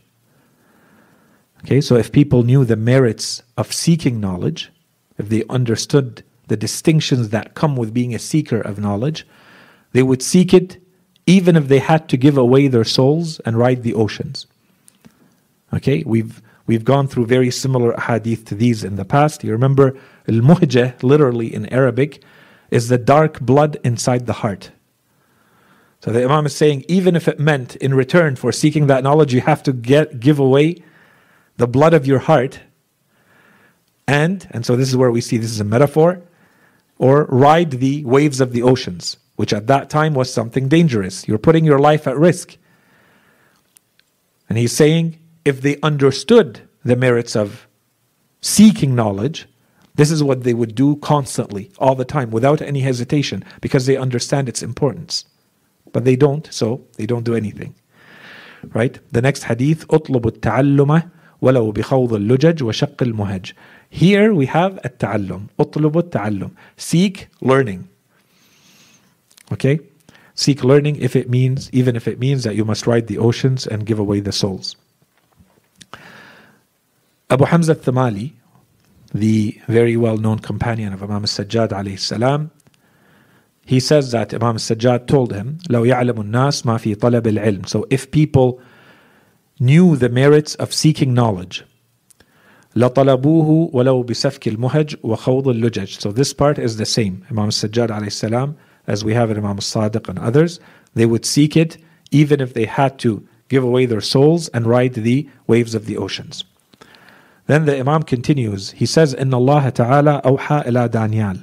Okay, 1.63 1.79
so 1.79 1.95
if 1.95 2.12
people 2.12 2.43
knew 2.43 2.65
the 2.65 2.75
merits 2.75 3.41
of 3.57 3.71
seeking 3.71 4.19
knowledge, 4.19 4.71
if 5.17 5.29
they 5.29 5.43
understood 5.49 6.23
the 6.47 6.57
distinctions 6.57 7.29
that 7.29 7.53
come 7.53 7.77
with 7.77 7.93
being 7.93 8.13
a 8.13 8.19
seeker 8.19 8.59
of 8.59 8.79
knowledge, 8.79 9.25
they 9.93 10.03
would 10.03 10.21
seek 10.21 10.53
it 10.53 10.77
even 11.25 11.55
if 11.55 11.69
they 11.69 11.79
had 11.79 12.09
to 12.09 12.17
give 12.17 12.38
away 12.38 12.67
their 12.67 12.83
souls 12.83 13.39
and 13.45 13.57
ride 13.57 13.83
the 13.83 13.93
oceans. 13.93 14.45
Okay, 15.73 16.03
we've 16.05 16.41
we've 16.67 16.83
gone 16.83 17.07
through 17.07 17.25
very 17.27 17.49
similar 17.49 17.95
hadith 17.97 18.45
to 18.45 18.55
these 18.55 18.83
in 18.83 18.95
the 18.97 19.05
past. 19.05 19.43
You 19.43 19.51
remember 19.51 19.97
al-muhjah, 20.27 21.01
literally 21.01 21.53
in 21.53 21.65
Arabic, 21.67 22.23
is 22.71 22.89
the 22.89 22.97
dark 22.97 23.39
blood 23.39 23.77
inside 23.83 24.25
the 24.25 24.33
heart. 24.33 24.71
So 26.00 26.12
the 26.12 26.24
Imam 26.24 26.46
is 26.46 26.54
saying, 26.54 26.84
even 26.88 27.16
if 27.16 27.26
it 27.26 27.40
meant 27.40 27.74
in 27.76 27.92
return 27.92 28.37
for 28.37 28.52
seeking 28.52 28.87
that 28.87 29.02
knowledge, 29.02 29.34
you 29.34 29.40
have 29.40 29.62
to 29.64 29.72
get 29.72 30.20
give 30.20 30.38
away 30.38 30.82
the 31.56 31.66
blood 31.66 31.92
of 31.92 32.06
your 32.06 32.20
heart. 32.20 32.61
and, 34.06 34.46
and 34.52 34.64
so 34.64 34.76
this 34.76 34.88
is 34.88 34.96
where 34.96 35.11
we 35.11 35.20
see 35.20 35.37
this 35.37 35.50
is 35.50 35.61
a 35.61 35.64
metaphor, 35.64 36.22
or 36.98 37.24
ride 37.26 37.72
the 37.72 38.04
waves 38.04 38.40
of 38.40 38.52
the 38.52 38.62
oceans, 38.62 39.16
which 39.37 39.52
at 39.52 39.66
that 39.66 39.90
time 39.90 40.14
was 40.14 40.32
something 40.32 40.68
dangerous. 40.68 41.26
You're 41.28 41.38
putting 41.38 41.64
your 41.64 41.78
life 41.78 42.06
at 42.06 42.16
risk. 42.16 42.56
And 44.48 44.56
he's 44.56 44.72
saying 44.72 45.18
if 45.44 45.61
they 45.61 45.78
understood 45.82 46.61
the 46.84 46.96
merits 46.96 47.37
of 47.37 47.68
seeking 48.40 48.94
knowledge, 48.94 49.46
this 49.94 50.11
is 50.11 50.22
what 50.22 50.44
they 50.44 50.54
would 50.54 50.74
do 50.74 50.96
constantly, 50.96 51.70
all 51.78 51.94
the 51.94 52.04
time, 52.04 52.30
without 52.30 52.62
any 52.62 52.80
hesitation, 52.80 53.44
because 53.61 53.87
they 53.87 53.96
understand 53.96 54.48
its 54.48 54.62
importance. 54.62 55.24
But 55.91 56.05
they 56.05 56.15
don't, 56.15 56.47
so 56.51 56.81
they 56.97 57.05
don't 57.05 57.23
do 57.23 57.36
anything. 57.36 57.75
Right? 58.73 58.99
The 59.12 59.21
next 59.21 59.43
hadith, 59.43 59.86
اطلب 59.88 60.27
التعلم 60.27 61.03
ولو 61.41 61.71
بخوض 61.71 62.13
اللجج 62.13 62.63
وشق 62.63 63.03
المهج. 63.03 63.53
Here 63.89 64.33
we 64.33 64.45
have 64.47 64.79
التعلم. 64.86 65.47
اطلب 65.59 65.97
التعلم. 65.97 66.51
Seek 66.77 67.27
learning. 67.41 67.88
Okay? 69.51 69.79
Seek 70.36 70.63
learning 70.63 70.95
if 70.95 71.15
it 71.15 71.29
means, 71.29 71.69
even 71.73 71.95
if 71.95 72.07
it 72.07 72.19
means 72.19 72.43
that 72.43 72.55
you 72.55 72.65
must 72.65 72.88
ride 72.88 73.07
the 73.07 73.17
oceans 73.17 73.67
and 73.67 73.86
give 73.86 73.99
away 73.99 74.19
the 74.19 74.31
souls. 74.31 74.75
Abu 77.29 77.45
Hamza 77.45 77.73
al-Thamali, 77.73 78.33
the 79.13 79.59
very 79.67 79.95
well-known 79.95 80.39
companion 80.39 80.91
of 80.93 81.03
Imam 81.03 81.23
al-Sajjad 81.23 81.69
alayhi 81.69 81.99
salam, 81.99 82.51
he 83.67 83.79
says 83.79 84.12
that 84.12 84.33
Imam 84.33 84.55
al-Sajjad 84.55 85.07
told 85.07 85.33
him, 85.33 85.57
لو 85.69 85.86
يعلم 85.86 86.21
الناس 86.21 86.65
ما 86.65 86.77
في 86.77 86.95
طلب 86.95 87.27
العلم. 87.27 87.65
So 87.67 87.86
if 87.89 88.12
people 88.12 88.59
knew 89.59 89.95
the 89.95 90.09
merits 90.09 90.55
of 90.55 90.73
seeking 90.73 91.13
knowledge, 91.13 91.63
لطلبوه 92.75 93.69
ولو 93.73 94.03
بسفك 94.03 94.47
المهج 94.47 94.95
وخوض 95.03 95.47
اللجج. 95.47 95.99
So 95.99 96.12
this 96.12 96.33
part 96.33 96.57
is 96.57 96.77
the 96.77 96.86
same. 96.86 97.23
Imam 97.29 97.45
al-Sajjad 97.45 97.89
alayhi 97.89 98.12
salam, 98.12 98.57
as 98.88 99.03
we 99.05 99.13
have 99.13 99.31
in 99.31 99.38
Imam 99.38 99.57
al-Sadiq 99.57 100.09
and 100.09 100.19
others, 100.19 100.59
they 100.95 101.05
would 101.05 101.25
seek 101.25 101.55
it 101.55 101.77
even 102.12 102.41
if 102.41 102.53
they 102.53 102.65
had 102.65 102.99
to 102.99 103.25
give 103.47 103.63
away 103.63 103.86
their 103.86 104.01
souls 104.01 104.49
and 104.49 104.65
ride 104.65 104.93
the 104.95 105.29
waves 105.47 105.73
of 105.75 105.86
the 105.86 105.97
oceans. 105.97 106.43
Then 107.47 107.65
the 107.65 107.77
Imam 107.79 108.03
continues. 108.03 108.71
He 108.71 108.86
says, 108.86 109.13
"In 109.13 109.33
Allah 109.33 109.71
Taala 109.71 110.21
awha 110.23 110.67
ila 110.67 110.89
Daniel." 110.89 111.38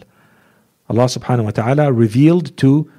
Allah 0.88 1.04
Subhanahu 1.04 1.44
wa 1.44 1.50
Taala 1.50 1.96
revealed 1.96 2.56
to 2.58 2.90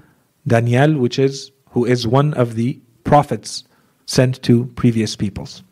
Daniel, 0.48 0.98
which 0.98 1.20
is 1.20 1.52
who 1.72 1.86
is 1.86 2.08
one 2.08 2.34
of 2.34 2.56
the 2.56 2.80
prophets 3.04 3.64
sent 4.06 4.42
to 4.44 4.66
previous 4.76 5.16
peoples. 5.16 5.64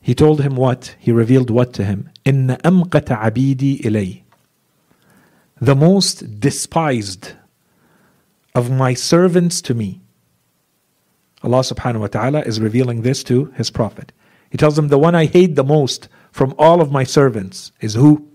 He 0.00 0.14
told 0.14 0.40
him 0.40 0.56
what? 0.56 0.94
He 0.98 1.12
revealed 1.12 1.50
what 1.50 1.72
to 1.74 1.84
him? 1.84 2.10
In 2.24 2.48
أمقت 2.48 3.08
عبيدي 3.08 3.82
إلي. 3.82 4.22
The 5.60 5.76
most 5.76 6.40
despised 6.40 7.32
of 8.54 8.70
my 8.70 8.94
servants 8.94 9.60
to 9.62 9.74
me. 9.74 10.00
Allah 11.42 11.60
subhanahu 11.60 12.00
wa 12.00 12.06
ta'ala 12.06 12.40
is 12.42 12.60
revealing 12.60 13.02
this 13.02 13.22
to 13.24 13.46
his 13.56 13.70
prophet. 13.70 14.12
He 14.50 14.58
tells 14.58 14.76
them, 14.76 14.88
The 14.88 14.98
one 14.98 15.14
I 15.14 15.26
hate 15.26 15.54
the 15.54 15.64
most 15.64 16.08
from 16.32 16.54
all 16.58 16.80
of 16.80 16.90
my 16.90 17.04
servants 17.04 17.72
is 17.80 17.94
who? 17.94 18.26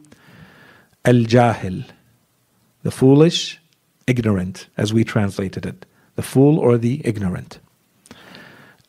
Al 1.04 1.26
Jahil. 1.26 1.86
The 2.84 2.92
foolish, 2.92 3.60
ignorant, 4.08 4.68
as 4.78 4.94
we 4.94 5.04
translated 5.04 5.66
it. 5.66 5.86
The 6.16 6.22
fool 6.22 6.60
or 6.60 6.78
the 6.78 7.02
ignorant. 7.04 7.60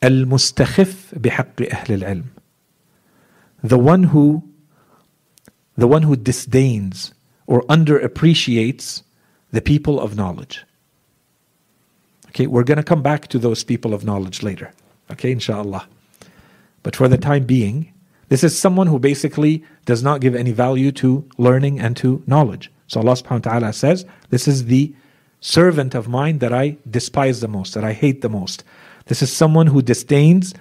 Al 0.01 0.25
Mustakhif 0.25 1.13
بحق 1.19 1.55
أهل 1.55 2.01
العلم. 2.01 2.25
The 3.63 3.79
one 3.79 4.03
who 4.03 4.43
the 5.75 5.87
one 5.87 6.03
who 6.03 6.15
disdains 6.15 7.13
or 7.45 7.61
underappreciates 7.63 9.03
the 9.51 9.61
people 9.61 9.99
of 9.99 10.15
knowledge. 10.15 10.65
Okay, 12.29 12.47
we're 12.47 12.63
going 12.63 12.77
to 12.77 12.83
come 12.83 13.01
back 13.01 13.27
to 13.29 13.39
those 13.39 13.63
people 13.63 13.93
of 13.93 14.03
knowledge 14.03 14.43
later. 14.43 14.71
Okay, 15.11 15.31
inshallah. 15.31 15.87
But 16.83 16.95
for 16.95 17.07
the 17.07 17.17
time 17.17 17.45
being, 17.45 17.93
this 18.29 18.43
is 18.43 18.57
someone 18.57 18.87
who 18.87 18.99
basically 18.99 19.63
does 19.85 20.03
not 20.03 20.21
give 20.21 20.35
any 20.35 20.51
value 20.51 20.91
to 20.93 21.27
learning 21.37 21.79
and 21.79 21.95
to 21.97 22.21
knowledge. 22.27 22.71
So 22.91 22.99
Allah 22.99 23.13
subhanahu 23.13 23.45
wa 23.45 23.51
ta'ala 23.51 23.73
says, 23.73 24.05
This 24.29 24.47
is 24.47 24.65
the 24.65 24.93
servant 25.39 25.95
of 25.95 26.07
mine 26.07 26.39
that 26.39 26.53
I 26.53 26.77
despise 26.89 27.41
the 27.41 27.47
most, 27.47 27.73
that 27.73 27.83
I 27.83 27.93
hate 27.93 28.21
the 28.21 28.29
most. 28.29 28.63
This 29.05 29.21
is 29.21 29.31
someone 29.31 29.67
who 29.67 29.81
disdains, 29.81 30.53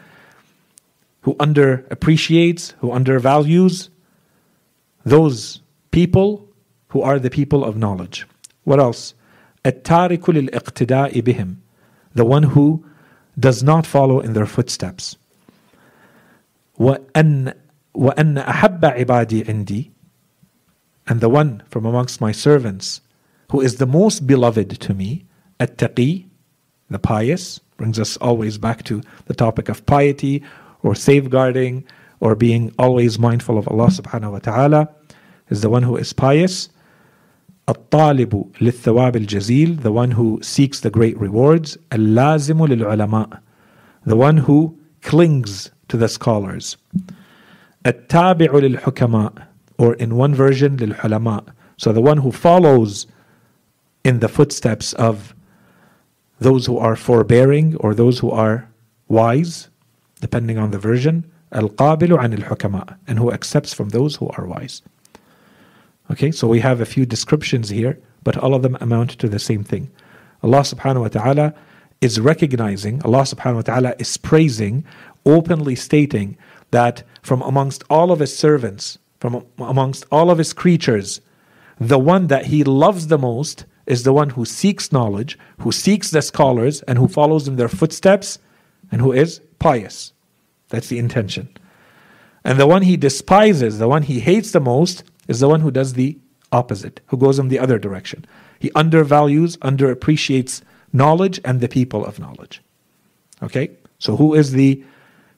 who 1.23 1.35
underappreciates, 1.35 2.75
who 2.81 2.93
undervalues 2.93 3.91
those 5.05 5.61
people 5.91 6.49
who 6.89 7.03
are 7.03 7.19
the 7.19 7.31
people 7.31 7.65
of 7.65 7.77
knowledge. 7.77 8.27
What 8.65 8.81
else? 8.81 9.15
التارك 9.65 10.31
للاقتداء 10.31 11.21
بهم 11.21 11.57
the 12.15 12.25
one 12.25 12.45
who 12.45 12.85
does 13.39 13.63
not 13.63 13.87
follow 13.87 14.21
in 14.21 14.33
their 14.33 14.47
footsteps. 14.47 15.17
وأن 16.79 17.53
وأن 17.95 18.39
أحب 18.39 18.85
عبادي 18.85 19.45
عندي 19.49 19.91
and 21.11 21.21
the 21.21 21.29
one 21.29 21.63
from 21.69 21.85
amongst 21.85 22.21
my 22.21 22.33
servants 22.33 23.01
who 23.51 23.61
is 23.61 23.77
the 23.77 23.87
most 23.87 24.27
beloved 24.27 24.71
to 24.81 24.95
me 24.95 25.25
التقي 25.61 26.25
the 26.91 26.99
pious 26.99 27.61
brings 27.77 27.99
us 27.99 28.17
always 28.19 28.59
back 28.59 28.83
to 28.85 29.03
the 29.27 29.35
topic 29.35 29.69
of 29.69 29.85
piety 29.87 30.43
or 30.83 30.95
safeguarding 30.95 31.85
or 32.21 32.35
being 32.35 32.73
always 32.79 33.19
mindful 33.19 33.59
of 33.59 33.69
Allah 33.69 33.89
subhanahu 33.89 34.33
wa 34.33 34.39
ta'ala 34.39 34.89
is 35.51 35.61
the 35.61 35.71
one 35.71 35.83
who 35.83 35.97
is 35.97 36.13
pious 36.13 36.69
الطالب 37.69 38.53
للثواب 38.61 39.17
الجزيل 39.17 39.83
the 39.83 39.93
one 39.93 40.13
who 40.13 40.39
seeks 40.43 40.81
the 40.81 40.91
great 40.91 41.19
rewards 41.19 41.77
اللازم 41.93 42.67
للعلماء 42.67 43.41
the 44.07 44.17
one 44.17 44.37
who 44.37 44.79
clings 45.03 45.71
to 45.89 45.97
the 45.97 46.09
scholars. 46.09 46.77
التابع 47.87 48.53
للحكماء 48.53 49.33
or 49.81 49.95
in 49.95 50.17
one 50.17 50.35
version 50.35 50.77
للحلماء 50.77 51.45
so 51.77 51.93
the 51.93 52.01
one 52.01 52.19
who 52.19 52.33
follows 52.33 53.07
in 54.05 54.21
the 54.21 54.29
footsteps 54.29 54.93
of 54.95 55.35
those 56.41 56.67
who 56.67 56.79
are 56.79 56.97
forbearing 56.97 57.77
or 57.77 57.95
those 57.95 58.19
who 58.19 58.31
are 58.31 58.69
wise 59.09 59.69
depending 60.21 60.59
on 60.59 60.71
the 60.71 60.79
version 60.79 61.25
القابل 61.53 62.19
عن 62.19 62.35
الحكماء 62.39 62.97
and 63.07 63.19
who 63.19 63.31
accepts 63.31 63.73
from 63.73 63.91
those 63.91 64.17
who 64.17 64.29
are 64.31 64.47
wise 64.47 64.83
okay 66.11 66.31
so 66.31 66.47
we 66.47 66.61
have 66.61 66.81
a 66.81 66.87
few 66.87 67.07
descriptions 67.07 67.69
here 67.69 67.99
but 68.25 68.37
all 68.37 68.55
of 68.55 68.63
them 68.63 68.77
amount 68.81 69.11
to 69.11 69.29
the 69.29 69.39
same 69.39 69.63
thing 69.65 69.91
Allah 70.43 70.61
subhanahu 70.61 71.03
wa 71.03 71.09
ta'ala 71.09 71.55
is 72.01 72.21
recognizing 72.21 73.03
Allah 73.03 73.23
subhanahu 73.23 73.57
wa 73.57 73.63
ta'ala 73.63 73.95
is 73.99 74.17
praising 74.17 74.85
openly 75.27 75.75
stating 75.75 76.39
that 76.71 77.03
from 77.23 77.43
amongst 77.43 77.85
all 77.91 78.13
of 78.13 78.21
his 78.21 78.37
servants, 78.37 78.99
from 79.22 79.46
amongst 79.60 80.04
all 80.12 80.32
of 80.32 80.40
his 80.40 80.52
creatures, 80.52 81.22
the 81.80 82.00
one 82.00 82.26
that 82.28 82.48
he 82.48 82.64
loves 82.64 83.06
the 83.08 83.20
most 83.20 83.66
is 83.86 84.04
the 84.04 84.14
one 84.14 84.32
who 84.32 84.46
seeks 84.46 84.92
knowledge, 84.92 85.38
who 85.60 85.72
seeks 85.72 86.10
the 86.10 86.24
scholars, 86.24 86.82
and 86.84 86.98
who 86.98 87.08
follows 87.08 87.48
in 87.48 87.56
their 87.56 87.70
footsteps, 87.70 88.40
and 88.92 89.00
who 89.00 89.14
is 89.14 89.40
pious. 89.60 90.12
That's 90.70 90.88
the 90.88 90.98
intention. 90.98 91.56
And 92.44 92.60
the 92.60 92.66
one 92.66 92.82
he 92.82 92.98
despises, 92.98 93.78
the 93.78 93.88
one 93.88 94.02
he 94.02 94.22
hates 94.22 94.52
the 94.52 94.60
most, 94.60 95.04
is 95.28 95.40
the 95.40 95.50
one 95.50 95.62
who 95.62 95.70
does 95.70 95.94
the 95.94 96.18
opposite, 96.52 97.00
who 97.08 97.18
goes 97.18 97.38
in 97.38 97.50
the 97.50 97.60
other 97.60 97.78
direction. 97.78 98.26
He 98.58 98.72
undervalues, 98.72 99.56
underappreciates 99.58 100.64
knowledge 100.92 101.40
and 101.46 101.62
the 101.62 101.70
people 101.70 102.04
of 102.04 102.20
knowledge. 102.20 102.64
Okay? 103.44 103.70
So, 104.00 104.16
who 104.16 104.34
is 104.34 104.52
the 104.54 104.84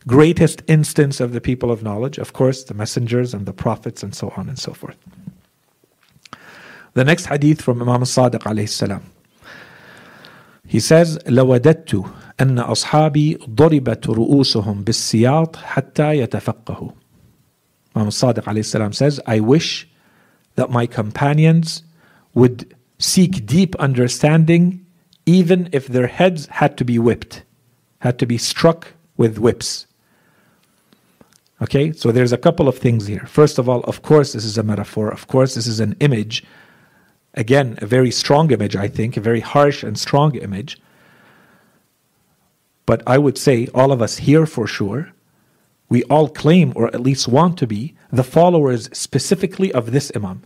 greatest 0.06 0.62
instance 0.66 1.20
of 1.20 1.32
the 1.32 1.40
people 1.40 1.70
of 1.70 1.82
knowledge, 1.82 2.18
of 2.18 2.32
course, 2.32 2.64
the 2.64 2.74
messengers 2.74 3.34
and 3.34 3.46
the 3.46 3.52
prophets 3.52 4.02
and 4.02 4.14
so 4.14 4.32
on 4.36 4.48
and 4.48 4.58
so 4.58 4.72
forth. 4.72 4.96
The 6.94 7.04
next 7.04 7.26
hadith 7.26 7.60
from 7.62 7.82
Imam 7.82 8.02
Sadiq 8.02 8.40
alayhi 8.40 8.68
salam. 8.68 9.02
He 10.66 10.80
says, 10.80 11.18
لوددت 11.26 12.10
أن 12.40 12.58
أصحابي 12.58 13.38
ضربت 13.50 14.06
رؤوسهم 14.06 14.84
بالسياط 14.84 15.56
حتى 15.56 16.18
يتفقهوا. 16.18 16.92
Imam 17.94 18.08
Sadiq 18.08 18.44
alayhi 18.44 18.64
salam 18.64 18.92
says, 18.92 19.20
I 19.26 19.40
wish 19.40 19.88
that 20.56 20.70
my 20.70 20.86
companions 20.86 21.82
would 22.34 22.74
seek 22.98 23.46
deep 23.46 23.76
understanding 23.76 24.84
even 25.26 25.68
if 25.72 25.86
their 25.88 26.06
heads 26.06 26.46
had 26.46 26.78
to 26.78 26.84
be 26.84 26.98
whipped, 26.98 27.42
had 28.00 28.18
to 28.18 28.26
be 28.26 28.38
struck 28.38 28.94
with 29.16 29.38
whips. 29.38 29.86
Okay, 31.63 31.93
so 31.93 32.11
there's 32.11 32.33
a 32.33 32.37
couple 32.37 32.67
of 32.67 32.77
things 32.77 33.07
here. 33.07 33.25
First 33.25 33.57
of 33.57 33.69
all, 33.69 33.79
of 33.85 34.01
course, 34.01 34.33
this 34.33 34.43
is 34.43 34.57
a 34.57 34.63
metaphor. 34.63 35.09
Of 35.09 35.27
course, 35.27 35.55
this 35.55 35.65
is 35.65 35.79
an 35.79 35.95
image. 36.01 36.43
Again, 37.35 37.79
a 37.81 37.85
very 37.85 38.11
strong 38.11 38.51
image, 38.51 38.75
I 38.75 38.89
think, 38.89 39.15
a 39.15 39.21
very 39.21 39.39
harsh 39.39 39.81
and 39.81 39.97
strong 39.97 40.35
image. 40.35 40.77
But 42.85 43.01
I 43.07 43.17
would 43.17 43.37
say, 43.37 43.69
all 43.73 43.93
of 43.93 44.01
us 44.01 44.17
here 44.17 44.45
for 44.45 44.67
sure, 44.67 45.13
we 45.87 46.03
all 46.03 46.27
claim, 46.27 46.73
or 46.75 46.87
at 46.87 46.99
least 46.99 47.29
want 47.29 47.57
to 47.59 47.67
be, 47.67 47.95
the 48.11 48.25
followers 48.25 48.89
specifically 48.91 49.71
of 49.71 49.93
this 49.93 50.11
Imam. 50.13 50.43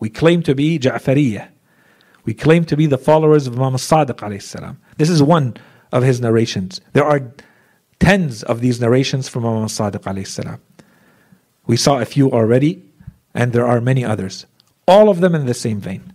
We 0.00 0.10
claim 0.10 0.42
to 0.42 0.54
be 0.54 0.80
Ja'fariyah. 0.80 1.48
We 2.24 2.34
claim 2.34 2.64
to 2.64 2.76
be 2.76 2.86
the 2.86 2.98
followers 2.98 3.46
of 3.46 3.54
Imam 3.54 3.74
Sadiq. 3.74 4.76
This 4.96 5.10
is 5.10 5.22
one 5.22 5.56
of 5.92 6.02
his 6.02 6.20
narrations. 6.20 6.80
There 6.92 7.04
are 7.04 7.32
tens 8.00 8.42
of 8.42 8.60
these 8.60 8.80
narrations 8.80 9.28
from 9.28 9.44
Imam 9.44 9.66
Sadiq. 9.66 10.58
We 11.66 11.76
saw 11.76 12.00
a 12.00 12.04
few 12.04 12.30
already, 12.30 12.82
and 13.34 13.52
there 13.52 13.66
are 13.66 13.80
many 13.80 14.04
others. 14.04 14.46
All 14.86 15.08
of 15.08 15.20
them 15.20 15.34
in 15.34 15.46
the 15.46 15.54
same 15.54 15.80
vein. 15.80 16.12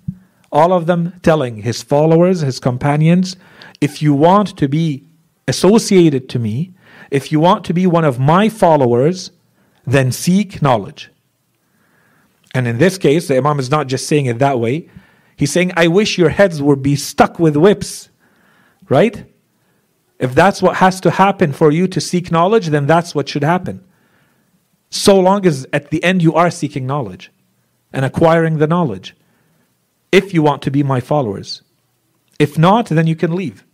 All 0.51 0.73
of 0.73 0.85
them 0.85 1.19
telling 1.23 1.57
his 1.57 1.81
followers, 1.83 2.41
his 2.41 2.59
companions, 2.59 3.35
if 3.81 4.01
you 4.01 4.13
want 4.13 4.57
to 4.57 4.67
be 4.67 5.03
associated 5.47 6.29
to 6.29 6.39
me, 6.39 6.73
if 7.11 7.31
you 7.31 7.39
want 7.39 7.65
to 7.65 7.73
be 7.73 7.85
one 7.85 8.05
of 8.05 8.19
my 8.19 8.49
followers, 8.49 9.31
then 9.85 10.11
seek 10.11 10.61
knowledge. 10.61 11.11
And 12.53 12.67
in 12.67 12.77
this 12.77 12.97
case, 12.97 13.27
the 13.27 13.37
Imam 13.37 13.59
is 13.59 13.69
not 13.69 13.87
just 13.87 14.07
saying 14.07 14.27
it 14.27 14.39
that 14.39 14.59
way. 14.59 14.89
He's 15.35 15.51
saying, 15.51 15.73
I 15.75 15.87
wish 15.87 16.17
your 16.17 16.29
heads 16.29 16.61
would 16.61 16.83
be 16.83 16.95
stuck 16.95 17.39
with 17.39 17.55
whips. 17.55 18.09
Right? 18.89 19.25
If 20.19 20.35
that's 20.35 20.61
what 20.61 20.77
has 20.77 21.01
to 21.01 21.11
happen 21.11 21.53
for 21.53 21.71
you 21.71 21.87
to 21.87 21.99
seek 21.99 22.31
knowledge, 22.31 22.67
then 22.67 22.85
that's 22.85 23.13
what 23.13 23.27
should 23.27 23.43
happen. 23.43 23.83
So 24.89 25.19
long 25.19 25.45
as 25.45 25.65
at 25.73 25.89
the 25.89 26.03
end 26.03 26.21
you 26.21 26.33
are 26.35 26.51
seeking 26.51 26.85
knowledge 26.85 27.31
and 27.91 28.05
acquiring 28.05 28.57
the 28.57 28.67
knowledge. 28.67 29.15
If 30.11 30.33
you 30.33 30.43
want 30.43 30.61
to 30.63 30.71
be 30.71 30.83
my 30.83 30.99
followers. 30.99 31.63
If 32.39 32.57
not, 32.57 32.87
then 32.87 33.07
you 33.07 33.15
can 33.15 33.35
leave. 33.35 33.65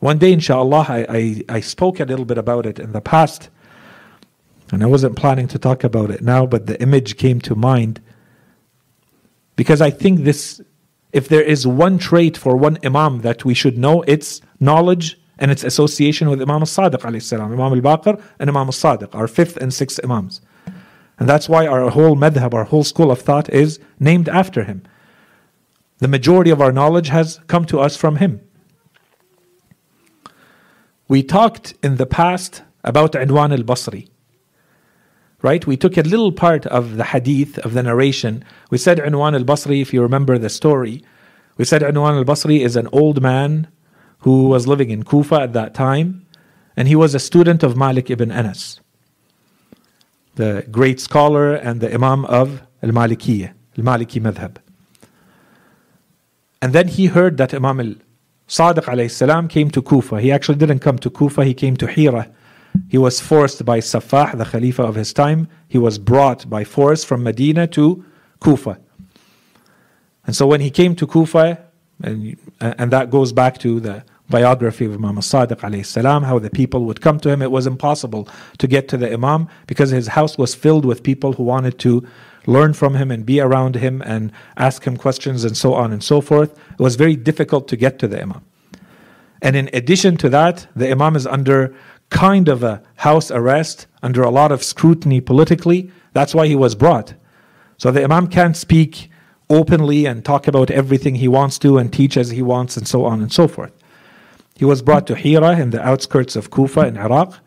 One 0.00 0.18
day, 0.18 0.32
inshallah, 0.32 0.86
I, 0.88 1.06
I, 1.08 1.42
I 1.48 1.60
spoke 1.60 2.00
a 2.00 2.04
little 2.04 2.24
bit 2.24 2.36
about 2.36 2.66
it 2.66 2.78
in 2.78 2.92
the 2.92 3.00
past. 3.00 3.50
And 4.72 4.82
I 4.82 4.86
wasn't 4.86 5.16
planning 5.16 5.48
to 5.48 5.58
talk 5.58 5.84
about 5.84 6.10
it 6.10 6.22
now, 6.22 6.44
but 6.44 6.66
the 6.66 6.80
image 6.82 7.16
came 7.16 7.40
to 7.42 7.54
mind. 7.54 8.00
Because 9.54 9.80
I 9.80 9.90
think 9.90 10.24
this, 10.24 10.60
if 11.12 11.28
there 11.28 11.42
is 11.42 11.66
one 11.66 11.98
trait 11.98 12.36
for 12.36 12.56
one 12.56 12.78
Imam 12.84 13.20
that 13.20 13.44
we 13.44 13.54
should 13.54 13.76
know, 13.78 14.02
it's 14.02 14.40
knowledge 14.60 15.20
and 15.38 15.50
its 15.50 15.64
association 15.64 16.30
with 16.30 16.40
Imam 16.40 16.62
al-Sadiq 16.62 17.22
salam, 17.22 17.52
Imam 17.52 17.72
al-Baqir 17.72 18.20
and 18.38 18.48
Imam 18.48 18.68
al-Sadiq, 18.68 19.14
our 19.14 19.28
fifth 19.28 19.56
and 19.56 19.72
sixth 19.72 20.00
Imams. 20.02 20.40
And 21.18 21.28
that's 21.28 21.48
why 21.48 21.66
our 21.66 21.90
whole 21.90 22.16
madhab, 22.16 22.54
our 22.54 22.64
whole 22.64 22.84
school 22.84 23.10
of 23.10 23.20
thought 23.20 23.48
is 23.50 23.78
named 24.00 24.28
after 24.28 24.64
him. 24.64 24.82
The 25.98 26.08
majority 26.08 26.50
of 26.50 26.60
our 26.60 26.72
knowledge 26.72 27.08
has 27.08 27.40
come 27.46 27.64
to 27.66 27.78
us 27.78 27.96
from 27.96 28.16
him. 28.16 28.40
We 31.08 31.22
talked 31.22 31.74
in 31.82 31.96
the 31.96 32.06
past 32.06 32.62
about 32.82 33.12
Inwan 33.12 33.52
al-Basri 33.52 34.08
right? 35.42 35.66
We 35.66 35.76
took 35.76 35.96
a 35.96 36.02
little 36.02 36.32
part 36.32 36.66
of 36.66 36.96
the 36.96 37.04
hadith, 37.04 37.58
of 37.58 37.74
the 37.74 37.82
narration. 37.82 38.44
We 38.70 38.78
said 38.78 38.98
Unwan 38.98 39.34
al 39.34 39.44
Basri, 39.44 39.82
if 39.82 39.92
you 39.92 40.00
remember 40.00 40.38
the 40.38 40.48
story, 40.48 41.04
we 41.56 41.64
said 41.64 41.82
Unwan 41.82 42.16
al 42.16 42.24
Basri 42.24 42.60
is 42.60 42.76
an 42.76 42.88
old 42.92 43.20
man 43.20 43.68
who 44.20 44.48
was 44.48 44.68
living 44.68 44.90
in 44.90 45.02
Kufa 45.02 45.34
at 45.34 45.52
that 45.52 45.74
time, 45.74 46.24
and 46.76 46.86
he 46.86 46.94
was 46.96 47.14
a 47.14 47.18
student 47.18 47.62
of 47.62 47.76
Malik 47.76 48.08
ibn 48.08 48.30
Anas, 48.30 48.80
the 50.36 50.64
great 50.70 51.00
scholar 51.00 51.54
and 51.54 51.80
the 51.80 51.92
Imam 51.92 52.24
of 52.26 52.62
Al 52.82 52.90
Malikiyah, 52.90 53.52
Al 53.78 53.84
Maliki 53.84 54.22
Madhab. 54.22 54.56
And 56.62 56.72
then 56.72 56.86
he 56.86 57.06
heard 57.06 57.36
that 57.38 57.52
Imam 57.52 57.80
al 57.80 57.94
Sadiq 58.46 59.48
came 59.50 59.70
to 59.70 59.82
Kufa. 59.82 60.20
He 60.20 60.30
actually 60.30 60.56
didn't 60.56 60.78
come 60.78 60.98
to 60.98 61.10
Kufa, 61.10 61.44
he 61.44 61.54
came 61.54 61.76
to 61.76 61.86
Hira 61.88 62.30
he 62.88 62.98
was 62.98 63.20
forced 63.20 63.64
by 63.64 63.80
Safah, 63.80 64.36
the 64.36 64.44
Khalifa 64.44 64.82
of 64.82 64.94
his 64.94 65.12
time, 65.12 65.48
he 65.68 65.78
was 65.78 65.98
brought 65.98 66.48
by 66.48 66.64
force 66.64 67.04
from 67.04 67.22
Medina 67.22 67.66
to 67.68 68.04
Kufa. 68.40 68.78
And 70.26 70.36
so 70.36 70.46
when 70.46 70.60
he 70.60 70.70
came 70.70 70.94
to 70.96 71.06
Kufa, 71.06 71.58
and, 72.02 72.36
and 72.60 72.90
that 72.90 73.10
goes 73.10 73.32
back 73.32 73.58
to 73.58 73.80
the 73.80 74.04
biography 74.32 74.86
of 74.86 74.92
Imam 74.94 75.16
Sadiq 75.16 75.60
alayhi 75.60 76.24
how 76.24 76.38
the 76.38 76.50
people 76.50 76.84
would 76.86 77.00
come 77.00 77.20
to 77.20 77.28
him. 77.28 77.42
It 77.42 77.50
was 77.50 77.66
impossible 77.66 78.28
to 78.58 78.66
get 78.66 78.88
to 78.88 78.96
the 78.96 79.12
Imam 79.12 79.48
because 79.66 79.90
his 79.90 80.08
house 80.08 80.38
was 80.38 80.54
filled 80.54 80.84
with 80.84 81.02
people 81.02 81.34
who 81.34 81.44
wanted 81.44 81.78
to 81.80 82.06
learn 82.46 82.72
from 82.72 82.94
him 82.94 83.10
and 83.10 83.24
be 83.24 83.40
around 83.40 83.76
him 83.76 84.02
and 84.02 84.32
ask 84.56 84.84
him 84.84 84.96
questions 84.96 85.44
and 85.44 85.56
so 85.56 85.74
on 85.74 85.92
and 85.92 86.02
so 86.02 86.20
forth. 86.20 86.58
It 86.72 86.80
was 86.80 86.96
very 86.96 87.14
difficult 87.14 87.68
to 87.68 87.76
get 87.76 87.98
to 88.00 88.08
the 88.08 88.20
Imam. 88.22 88.42
And 89.42 89.54
in 89.56 89.68
addition 89.72 90.16
to 90.18 90.28
that, 90.30 90.66
the 90.74 90.90
Imam 90.90 91.14
is 91.14 91.26
under 91.26 91.74
kind 92.12 92.48
of 92.48 92.62
a 92.62 92.82
house 92.96 93.30
arrest 93.30 93.86
under 94.02 94.22
a 94.22 94.30
lot 94.30 94.52
of 94.52 94.62
scrutiny 94.62 95.20
politically. 95.20 95.90
That's 96.12 96.34
why 96.34 96.46
he 96.46 96.54
was 96.54 96.74
brought. 96.74 97.14
So 97.78 97.90
the 97.90 98.04
Imam 98.04 98.28
can't 98.28 98.56
speak 98.56 99.10
openly 99.50 100.06
and 100.06 100.24
talk 100.24 100.46
about 100.46 100.70
everything 100.70 101.16
he 101.16 101.26
wants 101.26 101.58
to 101.58 101.78
and 101.78 101.92
teach 101.92 102.16
as 102.16 102.30
he 102.30 102.42
wants 102.42 102.76
and 102.76 102.86
so 102.86 103.04
on 103.04 103.20
and 103.20 103.32
so 103.32 103.48
forth. 103.48 103.72
He 104.56 104.64
was 104.64 104.82
brought 104.82 105.06
to 105.08 105.16
Hira 105.16 105.58
in 105.58 105.70
the 105.70 105.84
outskirts 105.84 106.36
of 106.36 106.50
Kufa 106.50 106.86
in 106.86 106.96
Iraq. 106.96 107.38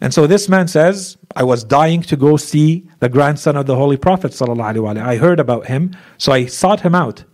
And 0.00 0.14
so 0.14 0.26
this 0.26 0.48
man 0.48 0.68
says, 0.68 1.16
I 1.34 1.42
was 1.42 1.64
dying 1.64 2.02
to 2.02 2.16
go 2.16 2.36
see 2.36 2.86
the 3.00 3.08
grandson 3.08 3.56
of 3.56 3.66
the 3.66 3.74
Holy 3.74 3.96
Prophet. 3.96 4.40
I 4.40 5.16
heard 5.16 5.40
about 5.40 5.66
him, 5.66 5.96
so 6.18 6.30
I 6.32 6.46
sought 6.46 6.82
him 6.82 6.94
out. 6.94 7.24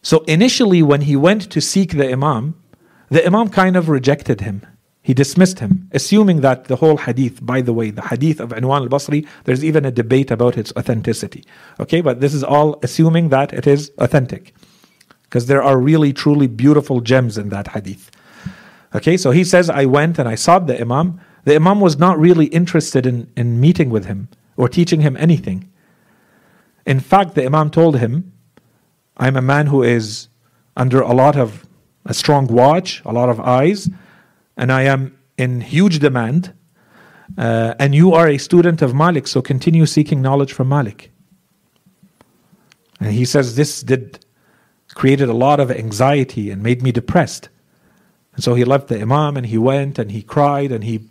So 0.00 0.20
initially, 0.20 0.82
when 0.82 1.02
he 1.02 1.16
went 1.16 1.50
to 1.50 1.60
seek 1.60 1.92
the 1.92 2.10
Imam, 2.10 2.54
the 3.10 3.26
Imam 3.26 3.48
kind 3.50 3.76
of 3.76 3.88
rejected 3.88 4.40
him. 4.40 4.64
He 5.06 5.14
dismissed 5.14 5.60
him, 5.60 5.88
assuming 5.92 6.40
that 6.40 6.64
the 6.64 6.74
whole 6.74 6.96
hadith, 6.96 7.38
by 7.46 7.60
the 7.60 7.72
way, 7.72 7.92
the 7.92 8.08
hadith 8.08 8.40
of 8.40 8.50
Inwan 8.50 8.80
al 8.80 8.88
Basri, 8.88 9.24
there's 9.44 9.64
even 9.64 9.84
a 9.84 9.92
debate 9.92 10.32
about 10.32 10.58
its 10.58 10.72
authenticity. 10.76 11.44
Okay, 11.78 12.00
but 12.00 12.20
this 12.20 12.34
is 12.34 12.42
all 12.42 12.80
assuming 12.82 13.28
that 13.28 13.52
it 13.52 13.68
is 13.68 13.92
authentic. 13.98 14.52
Because 15.22 15.46
there 15.46 15.62
are 15.62 15.78
really, 15.78 16.12
truly 16.12 16.48
beautiful 16.48 17.00
gems 17.00 17.38
in 17.38 17.50
that 17.50 17.68
hadith. 17.68 18.10
Okay, 18.96 19.16
so 19.16 19.30
he 19.30 19.44
says, 19.44 19.70
I 19.70 19.84
went 19.84 20.18
and 20.18 20.28
I 20.28 20.34
sought 20.34 20.66
the 20.66 20.80
Imam. 20.80 21.20
The 21.44 21.54
Imam 21.54 21.78
was 21.80 21.96
not 21.96 22.18
really 22.18 22.46
interested 22.46 23.06
in, 23.06 23.30
in 23.36 23.60
meeting 23.60 23.90
with 23.90 24.06
him 24.06 24.26
or 24.56 24.68
teaching 24.68 25.02
him 25.02 25.16
anything. 25.18 25.70
In 26.84 26.98
fact, 26.98 27.36
the 27.36 27.46
Imam 27.46 27.70
told 27.70 27.98
him, 27.98 28.32
I'm 29.18 29.36
a 29.36 29.40
man 29.54 29.68
who 29.68 29.84
is 29.84 30.26
under 30.76 31.00
a 31.00 31.12
lot 31.12 31.36
of 31.36 31.64
a 32.04 32.12
strong 32.12 32.48
watch, 32.48 33.02
a 33.04 33.12
lot 33.12 33.28
of 33.28 33.38
eyes 33.38 33.88
and 34.56 34.72
I 34.72 34.82
am 34.82 35.18
in 35.36 35.60
huge 35.60 35.98
demand. 35.98 36.52
Uh, 37.36 37.74
and 37.78 37.94
you 37.94 38.12
are 38.12 38.28
a 38.28 38.38
student 38.38 38.82
of 38.82 38.94
Malik, 38.94 39.26
so 39.26 39.42
continue 39.42 39.84
seeking 39.84 40.22
knowledge 40.22 40.52
from 40.52 40.68
Malik. 40.68 41.10
And 43.00 43.12
he 43.12 43.24
says 43.24 43.56
this 43.56 43.82
did 43.82 44.24
created 44.94 45.28
a 45.28 45.34
lot 45.34 45.60
of 45.60 45.70
anxiety 45.70 46.50
and 46.50 46.62
made 46.62 46.82
me 46.82 46.90
depressed. 46.90 47.50
And 48.34 48.42
so 48.42 48.54
he 48.54 48.64
left 48.64 48.88
the 48.88 49.00
Imam 49.00 49.36
and 49.36 49.44
he 49.46 49.58
went 49.58 49.98
and 49.98 50.10
he 50.10 50.22
cried 50.22 50.72
and 50.72 50.82
he 50.84 51.08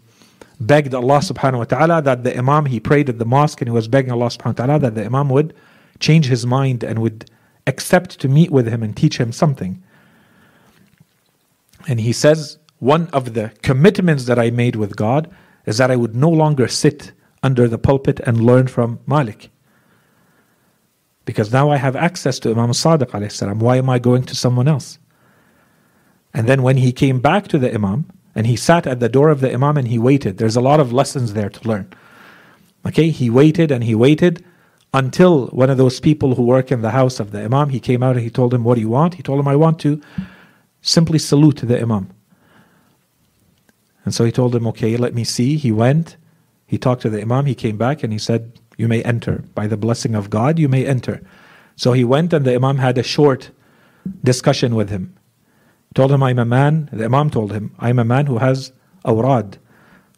begged 0.59 0.93
Allah 0.95 1.19
subhanahu 1.19 1.59
wa 1.59 1.63
ta'ala 1.65 2.01
that 2.01 2.23
the 2.23 2.35
Imam, 2.35 2.65
he 2.65 2.79
prayed 2.79 3.09
at 3.09 3.19
the 3.19 3.25
mosque 3.25 3.61
and 3.61 3.67
he 3.67 3.73
was 3.73 3.87
begging 3.87 4.11
Allah 4.11 4.27
subhanahu 4.27 4.59
wa 4.59 4.65
ta'ala 4.65 4.79
that 4.79 4.95
the 4.95 5.05
Imam 5.05 5.29
would 5.29 5.53
change 5.99 6.25
his 6.25 6.45
mind 6.45 6.83
and 6.83 6.99
would 6.99 7.29
accept 7.67 8.19
to 8.21 8.27
meet 8.27 8.51
with 8.51 8.67
him 8.67 8.81
and 8.81 8.95
teach 8.97 9.17
him 9.17 9.31
something. 9.31 9.83
And 11.87 11.99
he 11.99 12.13
says, 12.13 12.57
one 12.85 13.07
of 13.07 13.33
the 13.33 13.51
commitments 13.63 14.25
that 14.25 14.37
I 14.37 14.51
made 14.51 14.75
with 14.75 14.95
God 14.95 15.27
is 15.65 15.79
that 15.79 15.89
I 15.89 15.95
would 15.95 16.15
no 16.15 16.29
longer 16.29 16.67
sit 16.67 17.13
under 17.41 17.67
the 17.67 17.79
pulpit 17.79 18.19
and 18.21 18.45
learn 18.45 18.67
from 18.67 18.99
Malik. 19.07 19.49
Because 21.25 21.51
now 21.51 21.71
I 21.71 21.77
have 21.77 21.95
access 21.95 22.37
to 22.39 22.51
Imam 22.51 22.69
Sadiq. 22.69 23.59
Why 23.59 23.77
am 23.77 23.89
I 23.89 23.97
going 23.97 24.23
to 24.25 24.35
someone 24.35 24.67
else? 24.67 24.99
And 26.31 26.47
then 26.47 26.61
when 26.61 26.77
he 26.77 26.91
came 26.91 27.19
back 27.19 27.47
to 27.47 27.57
the 27.57 27.73
Imam 27.73 28.05
and 28.35 28.45
he 28.45 28.55
sat 28.55 28.85
at 28.85 28.99
the 28.99 29.09
door 29.09 29.29
of 29.29 29.41
the 29.41 29.51
Imam 29.51 29.77
and 29.77 29.87
he 29.87 29.97
waited, 29.97 30.37
there's 30.37 30.55
a 30.55 30.61
lot 30.61 30.79
of 30.79 30.93
lessons 30.93 31.33
there 31.33 31.49
to 31.49 31.67
learn. 31.67 31.89
Okay, 32.85 33.09
he 33.09 33.31
waited 33.31 33.71
and 33.71 33.83
he 33.83 33.95
waited 33.95 34.45
until 34.93 35.47
one 35.47 35.71
of 35.71 35.77
those 35.77 35.99
people 35.99 36.35
who 36.35 36.43
work 36.43 36.71
in 36.71 36.83
the 36.83 36.91
house 36.91 37.19
of 37.19 37.31
the 37.31 37.43
Imam, 37.43 37.69
he 37.69 37.79
came 37.79 38.03
out 38.03 38.15
and 38.15 38.23
he 38.23 38.29
told 38.29 38.53
him, 38.53 38.63
What 38.63 38.75
do 38.75 38.81
you 38.81 38.89
want? 38.89 39.15
He 39.15 39.23
told 39.23 39.39
him, 39.39 39.47
I 39.47 39.55
want 39.55 39.79
to 39.79 39.99
simply 40.81 41.17
salute 41.17 41.57
the 41.63 41.81
Imam. 41.81 42.11
And 44.05 44.13
so 44.13 44.23
he 44.23 44.31
told 44.31 44.55
him, 44.55 44.67
Okay, 44.67 44.95
let 44.95 45.13
me 45.13 45.23
see. 45.23 45.57
He 45.57 45.71
went, 45.71 46.15
he 46.65 46.77
talked 46.77 47.01
to 47.01 47.09
the 47.09 47.21
Imam, 47.21 47.45
he 47.45 47.55
came 47.55 47.77
back 47.77 48.03
and 48.03 48.13
he 48.13 48.19
said, 48.19 48.59
You 48.77 48.87
may 48.87 49.03
enter. 49.03 49.43
By 49.53 49.67
the 49.67 49.77
blessing 49.77 50.15
of 50.15 50.29
God, 50.29 50.57
you 50.59 50.69
may 50.69 50.85
enter. 50.85 51.21
So 51.75 51.93
he 51.93 52.03
went 52.03 52.31
and 52.31 52.45
the 52.45 52.55
Imam 52.55 52.77
had 52.77 52.97
a 52.97 53.03
short 53.03 53.51
discussion 54.23 54.75
with 54.75 54.89
him. 54.89 55.15
Told 55.93 56.11
him, 56.11 56.23
I'm 56.23 56.39
a 56.39 56.45
man, 56.45 56.89
the 56.91 57.05
Imam 57.05 57.29
told 57.29 57.51
him, 57.51 57.73
I'm 57.79 57.99
a 57.99 58.05
man 58.05 58.25
who 58.27 58.37
has 58.37 58.71
awrad. 59.05 59.57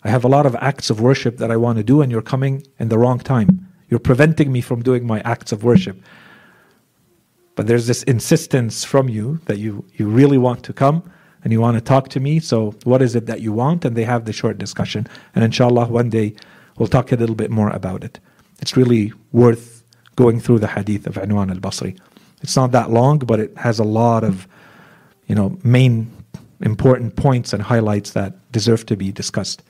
I 0.04 0.10
have 0.10 0.24
a 0.24 0.28
lot 0.28 0.46
of 0.46 0.56
acts 0.56 0.90
of 0.90 1.02
worship 1.02 1.38
that 1.38 1.52
I 1.52 1.58
want 1.58 1.78
to 1.78 1.84
do, 1.84 2.02
and 2.02 2.12
you're 2.12 2.22
coming 2.22 2.66
in 2.80 2.90
the 2.90 2.98
wrong 2.98 3.20
time. 3.20 3.68
You're 3.90 4.00
preventing 4.00 4.52
me 4.52 4.62
from 4.62 4.82
doing 4.82 5.06
my 5.06 5.20
acts 5.22 5.52
of 5.52 5.64
worship. 5.64 6.02
But 7.56 7.68
there's 7.68 7.88
this 7.88 8.04
insistence 8.04 8.84
from 8.84 9.10
you 9.10 9.40
that 9.46 9.58
you, 9.58 9.86
you 9.96 10.08
really 10.08 10.38
want 10.38 10.64
to 10.64 10.74
come. 10.74 11.12
And 11.44 11.54
you 11.54 11.62
want 11.62 11.76
to 11.76 11.82
talk 11.82 12.10
to 12.10 12.20
me. 12.20 12.40
So, 12.40 12.76
what 12.84 13.02
is 13.02 13.16
it 13.16 13.26
that 13.28 13.42
you 13.42 13.54
want? 13.54 13.86
And 13.86 13.96
they 13.96 14.04
have 14.04 14.26
the 14.26 14.34
short 14.34 14.58
discussion. 14.58 15.08
And 15.36 15.44
inshallah, 15.44 15.88
one 15.88 16.10
day 16.10 16.36
we'll 16.78 16.88
talk 16.88 17.12
a 17.12 17.16
little 17.16 17.36
bit 17.36 17.52
more 17.52 17.70
about 17.70 18.04
it. 18.04 18.20
It's 18.60 18.76
really 18.76 19.14
worth 19.32 19.84
going 20.16 20.40
through 20.40 20.60
the 20.60 20.68
hadith 20.68 21.08
of 21.08 21.16
Anwan 21.16 21.52
al 21.52 21.58
Basri. 21.58 21.98
It's 22.42 22.56
not 22.56 22.72
that 22.72 22.92
long, 22.92 23.20
but 23.20 23.40
it 23.40 23.56
has 23.58 23.80
a 23.80 23.84
lot 23.84 24.24
of, 24.24 24.48
you 25.28 25.36
know, 25.36 25.58
main 25.64 26.12
important 26.62 27.16
points 27.16 27.54
and 27.54 27.62
highlights 27.62 28.12
that 28.12 28.52
deserve 28.52 28.86
to 28.88 28.96
be 28.96 29.12
discussed. 29.12 29.64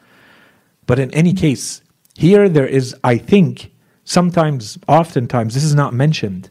But 0.86 1.00
in 1.00 1.14
any 1.14 1.34
case, 1.34 1.82
here 2.16 2.50
there 2.50 2.66
is, 2.66 2.96
I 3.04 3.18
think, 3.18 3.72
sometimes, 4.04 4.78
oftentimes, 4.88 5.54
this 5.54 5.64
is 5.64 5.76
not 5.76 5.94
mentioned 5.94 6.50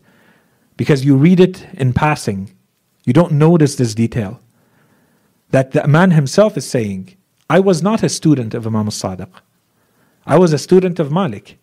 because 0.76 1.04
you 1.04 1.16
read 1.16 1.40
it 1.40 1.66
in 1.72 1.92
passing. 1.92 2.54
You 3.04 3.12
don't 3.12 3.32
notice 3.32 3.76
this 3.76 3.94
detail. 3.94 4.40
That 5.51 5.72
the 5.72 5.86
man 5.86 6.11
himself 6.11 6.57
is 6.57 6.68
saying, 6.68 7.16
I 7.49 7.61
was 7.61 7.82
not 7.82 8.03
a 8.03 8.09
student 8.09 8.55
of 8.55 8.66
Imam 8.66 8.86
al-Sadiq. 8.86 9.30
I 10.26 10.38
was 10.38 10.53
a 10.53 10.59
student 10.59 10.99
of 10.99 11.12
Malik. 11.12 11.59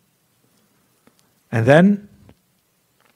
And 1.51 1.65
then, 1.65 2.07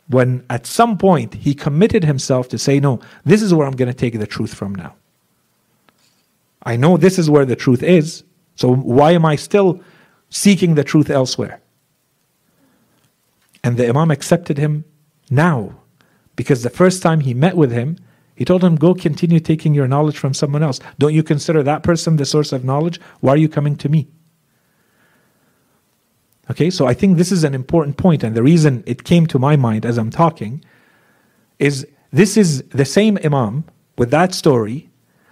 when 0.09 0.45
at 0.49 0.65
some 0.65 0.97
point 0.97 1.35
he 1.35 1.53
committed 1.53 2.03
himself 2.03 2.49
to 2.49 2.57
say, 2.57 2.79
No, 2.79 2.99
this 3.23 3.41
is 3.41 3.53
where 3.53 3.67
I'm 3.67 3.75
going 3.75 3.91
to 3.91 3.97
take 3.97 4.19
the 4.19 4.27
truth 4.27 4.53
from 4.53 4.75
now. 4.75 4.95
I 6.63 6.75
know 6.75 6.97
this 6.97 7.17
is 7.17 7.29
where 7.29 7.45
the 7.45 7.55
truth 7.55 7.81
is, 7.81 8.23
so 8.55 8.73
why 8.73 9.11
am 9.11 9.25
I 9.25 9.37
still 9.37 9.81
seeking 10.29 10.75
the 10.75 10.83
truth 10.83 11.09
elsewhere? 11.09 11.61
And 13.63 13.77
the 13.77 13.87
Imam 13.87 14.11
accepted 14.11 14.57
him 14.57 14.83
now, 15.29 15.79
because 16.35 16.63
the 16.63 16.69
first 16.69 17.01
time 17.01 17.21
he 17.21 17.33
met 17.33 17.55
with 17.55 17.71
him, 17.71 17.97
he 18.37 18.45
told 18.45 18.63
him, 18.63 18.75
Go 18.75 18.93
continue 18.93 19.39
taking 19.39 19.73
your 19.73 19.87
knowledge 19.87 20.17
from 20.17 20.35
someone 20.35 20.61
else. 20.61 20.79
Don't 20.99 21.15
you 21.15 21.23
consider 21.23 21.63
that 21.63 21.81
person 21.81 22.17
the 22.17 22.25
source 22.25 22.53
of 22.53 22.63
knowledge? 22.63 23.01
Why 23.19 23.33
are 23.33 23.37
you 23.37 23.49
coming 23.49 23.75
to 23.77 23.89
me? 23.89 24.07
Okay, 26.51 26.69
so 26.69 26.85
I 26.85 26.93
think 26.93 27.17
this 27.17 27.31
is 27.31 27.43
an 27.43 27.55
important 27.55 27.97
point, 27.97 28.23
and 28.23 28.35
the 28.35 28.43
reason 28.43 28.83
it 28.85 29.03
came 29.03 29.25
to 29.27 29.39
my 29.39 29.55
mind 29.55 29.85
as 29.85 29.97
I'm 29.97 30.11
talking 30.11 30.63
is 31.57 31.87
this 32.11 32.37
is 32.37 32.61
the 32.69 32.85
same 32.85 33.17
Imam 33.25 33.65
with 33.97 34.11
that 34.11 34.35
story 34.35 34.91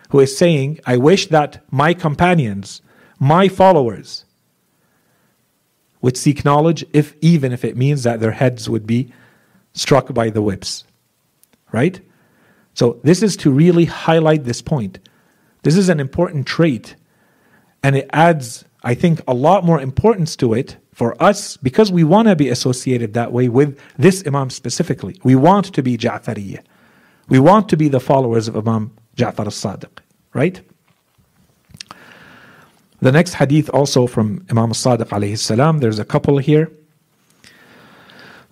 who 0.09 0.19
is 0.19 0.35
saying, 0.35 0.79
I 0.87 0.97
wish 0.97 1.27
that 1.27 1.63
my 1.69 1.93
companions, 1.93 2.81
my 3.19 3.47
followers, 3.47 4.25
would 6.01 6.17
seek 6.17 6.43
knowledge, 6.43 6.83
if 6.91 7.15
even 7.21 7.51
if 7.51 7.63
it 7.63 7.77
means 7.77 8.01
that 8.03 8.19
their 8.19 8.31
heads 8.31 8.67
would 8.67 8.87
be 8.87 9.13
struck 9.73 10.11
by 10.11 10.31
the 10.31 10.41
whips. 10.41 10.83
Right? 11.71 11.99
So, 12.75 12.99
this 13.03 13.23
is 13.23 13.35
to 13.37 13.51
really 13.51 13.85
highlight 13.85 14.43
this 14.43 14.61
point. 14.61 14.99
This 15.63 15.75
is 15.75 15.89
an 15.89 15.99
important 15.99 16.45
trait, 16.45 16.95
and 17.81 17.95
it 17.95 18.07
adds, 18.13 18.65
I 18.83 18.93
think, 18.93 19.21
a 19.27 19.33
lot 19.33 19.63
more 19.63 19.81
importance 19.81 20.35
to 20.35 20.53
it 20.53 20.77
for 20.93 21.21
us 21.21 21.57
because 21.57 21.91
we 21.91 22.03
want 22.03 22.27
to 22.27 22.35
be 22.35 22.49
associated 22.49 23.13
that 23.13 23.31
way 23.31 23.49
with 23.49 23.79
this 23.97 24.23
Imam 24.27 24.49
specifically. 24.49 25.19
We 25.23 25.35
want 25.35 25.73
to 25.73 25.81
be 25.81 25.97
Ja'fariyah. 25.97 26.63
We 27.27 27.39
want 27.39 27.69
to 27.69 27.77
be 27.77 27.87
the 27.87 27.99
followers 27.99 28.47
of 28.47 28.55
Imam 28.55 28.91
Ja'far 29.17 29.45
al-Sadiq, 29.45 29.99
right? 30.33 30.61
The 32.99 33.11
next 33.11 33.33
hadith 33.35 33.69
also 33.69 34.05
from 34.07 34.45
Imam 34.49 34.69
al-Sadiq 34.69 35.07
alayhi 35.07 35.37
salam, 35.37 35.79
there's 35.79 35.99
a 35.99 36.05
couple 36.05 36.37
here. 36.37 36.71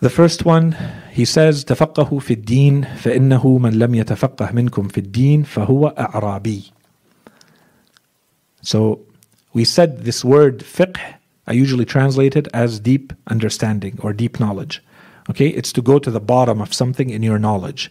The 0.03 0.11
first 0.11 0.45
one, 0.45 0.77
he 1.11 1.25
says, 1.25 1.65
تفقهوا 1.65 2.21
في 2.21 2.35
الدين 2.35 2.85
فإنه 2.85 3.59
من 3.59 3.79
لم 3.79 3.95
يتفقه 3.95 4.53
منكم 4.53 4.89
في 4.89 4.99
الدين 4.99 5.43
فهو 5.43 5.89
أعرابي. 5.99 6.73
So 8.63 9.01
we 9.53 9.65
said 9.65 10.05
this 10.05 10.25
word 10.25 10.61
fiqh, 10.61 10.99
I 11.47 11.53
usually 11.53 11.85
translate 11.85 12.37
it 12.37 12.47
as 12.55 12.79
deep 12.79 13.13
understanding 13.27 13.99
or 14.03 14.13
deep 14.13 14.39
knowledge. 14.39 14.83
Okay, 15.31 15.49
it's 15.49 15.73
to 15.73 15.83
go 15.83 15.99
to 15.99 16.11
the 16.11 16.21
bottom 16.21 16.61
of 16.61 16.73
something 16.73 17.11
in 17.11 17.23
your 17.23 17.39
knowledge. 17.39 17.91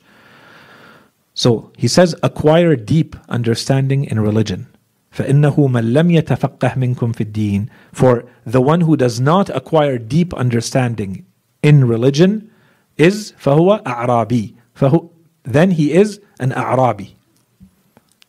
So 1.33 1.71
he 1.77 1.87
says, 1.87 2.15
acquire 2.23 2.75
deep 2.75 3.15
understanding 3.29 4.05
in 4.05 4.19
religion. 4.19 4.67
فإنه 5.11 5.67
من 5.67 5.93
لم 5.93 6.11
يتفقه 6.11 6.73
منكم 6.75 7.11
في 7.11 7.21
الدين 7.21 7.69
For 7.91 8.23
the 8.45 8.61
one 8.61 8.81
who 8.81 8.95
does 8.95 9.19
not 9.19 9.49
acquire 9.49 9.97
deep 9.97 10.33
understanding 10.33 11.25
in 11.61 11.87
religion 11.87 12.49
is 12.97 13.33
فهو 13.33 13.83
أعرابي 13.85 14.55
فهو, 14.75 15.09
Then 15.43 15.71
he 15.71 15.93
is 15.93 16.19
an 16.39 16.51
أعرابي 16.51 17.13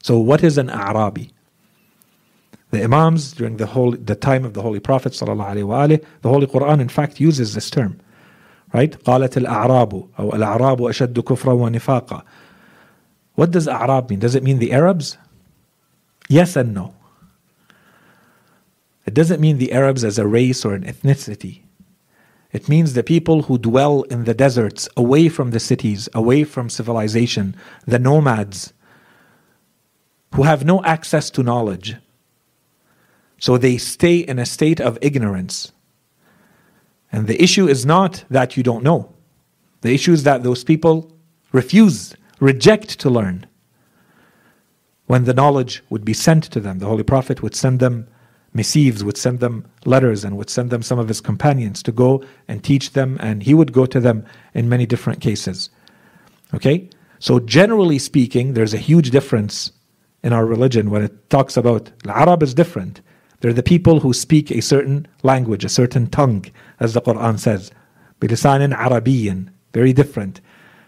So 0.02 0.18
what 0.18 0.42
is 0.42 0.58
an 0.58 0.68
أعرابي? 0.68 1.30
The 2.70 2.84
Imams 2.84 3.32
during 3.32 3.56
the 3.56 3.66
whole 3.66 3.92
the 3.92 4.14
time 4.14 4.44
of 4.44 4.54
the 4.54 4.62
Holy 4.62 4.80
Prophet 4.80 5.12
وآله, 5.12 6.04
the 6.22 6.28
Holy 6.28 6.46
Quran 6.46 6.80
in 6.80 6.88
fact 6.88 7.20
uses 7.20 7.54
this 7.54 7.70
term. 7.70 8.00
Right? 8.72 8.92
قالت 9.04 9.36
الأعراب 9.38 10.08
أو 10.18 10.34
الأعراب 10.34 10.82
أشد 10.82 11.18
كفرا 11.20 11.52
ونفاقا 11.52 12.22
what 13.38 13.52
does 13.52 13.68
Arab 13.68 14.10
mean? 14.10 14.18
Does 14.18 14.34
it 14.34 14.42
mean 14.42 14.58
the 14.58 14.72
Arabs? 14.72 15.16
Yes 16.28 16.56
and 16.56 16.74
no. 16.74 16.96
It 19.06 19.14
doesn't 19.14 19.40
mean 19.40 19.58
the 19.58 19.72
Arabs 19.72 20.02
as 20.02 20.18
a 20.18 20.26
race 20.26 20.64
or 20.64 20.74
an 20.74 20.82
ethnicity. 20.82 21.61
It 22.53 22.69
means 22.69 22.93
the 22.93 23.03
people 23.03 23.43
who 23.43 23.57
dwell 23.57 24.03
in 24.03 24.25
the 24.25 24.35
deserts, 24.35 24.87
away 24.95 25.27
from 25.27 25.51
the 25.51 25.59
cities, 25.59 26.07
away 26.13 26.43
from 26.43 26.69
civilization, 26.69 27.55
the 27.85 27.97
nomads, 27.97 28.73
who 30.35 30.43
have 30.43 30.63
no 30.63 30.83
access 30.83 31.31
to 31.31 31.43
knowledge. 31.43 31.95
So 33.39 33.57
they 33.57 33.77
stay 33.77 34.17
in 34.17 34.37
a 34.37 34.45
state 34.45 34.79
of 34.79 34.99
ignorance. 35.01 35.71
And 37.11 37.27
the 37.27 37.41
issue 37.41 37.67
is 37.67 37.85
not 37.85 38.23
that 38.29 38.55
you 38.55 38.63
don't 38.63 38.83
know, 38.83 39.13
the 39.81 39.93
issue 39.93 40.13
is 40.13 40.23
that 40.23 40.43
those 40.43 40.63
people 40.63 41.11
refuse 41.51 42.15
reject 42.39 42.99
to 42.99 43.09
learn. 43.09 43.45
When 45.07 45.25
the 45.25 45.33
knowledge 45.33 45.83
would 45.89 46.05
be 46.05 46.13
sent 46.13 46.43
to 46.45 46.59
them, 46.59 46.79
the 46.79 46.85
Holy 46.85 47.03
Prophet 47.03 47.41
would 47.41 47.55
send 47.55 47.79
them 47.79 48.07
Messives 48.55 49.01
would 49.01 49.17
send 49.17 49.39
them 49.39 49.65
letters 49.85 50.23
and 50.23 50.37
would 50.37 50.49
send 50.49 50.69
them 50.69 50.83
some 50.83 50.99
of 50.99 51.07
his 51.07 51.21
companions 51.21 51.81
to 51.83 51.91
go 51.91 52.23
and 52.47 52.63
teach 52.63 52.91
them, 52.91 53.17
and 53.19 53.43
he 53.43 53.53
would 53.53 53.73
go 53.73 53.85
to 53.85 53.99
them 53.99 54.25
in 54.53 54.69
many 54.69 54.85
different 54.85 55.21
cases. 55.21 55.69
Okay? 56.53 56.89
So, 57.19 57.39
generally 57.39 57.97
speaking, 57.99 58.53
there's 58.53 58.73
a 58.73 58.77
huge 58.77 59.09
difference 59.09 59.71
in 60.23 60.33
our 60.33 60.45
religion 60.45 60.89
when 60.89 61.03
it 61.03 61.29
talks 61.29 61.57
about 61.57 61.91
Arab 62.07 62.43
is 62.43 62.53
different. 62.53 63.01
They're 63.39 63.53
the 63.53 63.63
people 63.63 63.99
who 63.99 64.13
speak 64.13 64.51
a 64.51 64.61
certain 64.61 65.07
language, 65.23 65.65
a 65.65 65.69
certain 65.69 66.07
tongue, 66.07 66.45
as 66.79 66.93
the 66.93 67.01
Quran 67.01 67.39
says. 67.39 67.71
Bilisanin 68.21 68.73
Arabiyan. 68.73 69.49
very 69.73 69.93
different. 69.93 70.39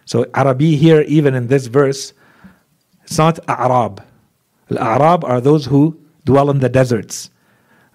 So, 0.05 0.25
Arabi 0.35 0.75
here, 0.75 1.01
even 1.01 1.33
in 1.33 1.47
this 1.47 1.65
verse, 1.65 2.13
it's 3.03 3.17
not 3.17 3.39
Arab. 3.49 4.03
Arab 4.77 5.25
are 5.25 5.41
those 5.41 5.65
who 5.65 5.99
dwell 6.25 6.49
in 6.49 6.59
the 6.59 6.69
deserts 6.69 7.29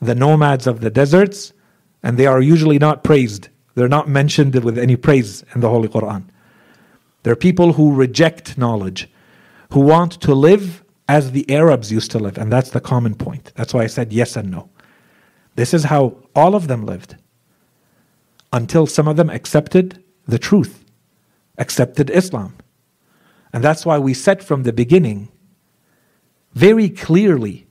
the 0.01 0.15
nomads 0.15 0.67
of 0.67 0.81
the 0.81 0.91
deserts, 0.91 1.53
and 2.03 2.17
they 2.17 2.27
are 2.27 2.41
usually 2.41 2.79
not 2.79 3.05
praised. 3.05 3.49
They're 3.75 3.89
not 3.89 4.09
mentioned 4.09 4.55
with 4.65 4.79
any 4.79 4.97
praise 4.97 5.45
in 5.55 5.61
the 5.61 5.69
Holy 5.69 5.89
Quran. 5.89 6.25
They're 7.23 7.37
people 7.37 7.75
who 7.75 7.95
reject 7.95 8.57
knowledge, 8.57 9.11
who 9.73 9.81
want 9.81 10.13
to 10.23 10.35
live 10.35 10.83
as 11.09 11.33
the 11.33 11.49
Arabs 11.51 11.93
used 11.93 12.11
to 12.13 12.19
live, 12.19 12.39
and 12.39 12.53
that's 12.53 12.71
the 12.71 12.81
common 12.81 13.15
point. 13.15 13.53
That's 13.57 13.75
why 13.75 13.83
I 13.83 13.89
said 13.89 14.13
yes 14.13 14.37
and 14.37 14.51
no. 14.51 14.71
This 15.57 15.75
is 15.75 15.85
how 15.85 16.17
all 16.35 16.55
of 16.55 16.69
them 16.69 16.87
lived 16.87 17.17
until 18.53 18.87
some 18.87 19.07
of 19.07 19.17
them 19.17 19.29
accepted 19.29 20.03
the 20.27 20.39
truth 20.39 20.85
accepted 21.61 22.11
Islam. 22.11 22.57
And 23.53 23.63
that's 23.63 23.87
why 23.87 23.99
we 23.99 24.15
said 24.15 24.43
from 24.43 24.65
the 24.65 24.73
beginning 24.73 25.29
very 26.55 26.89
clearly 26.89 27.67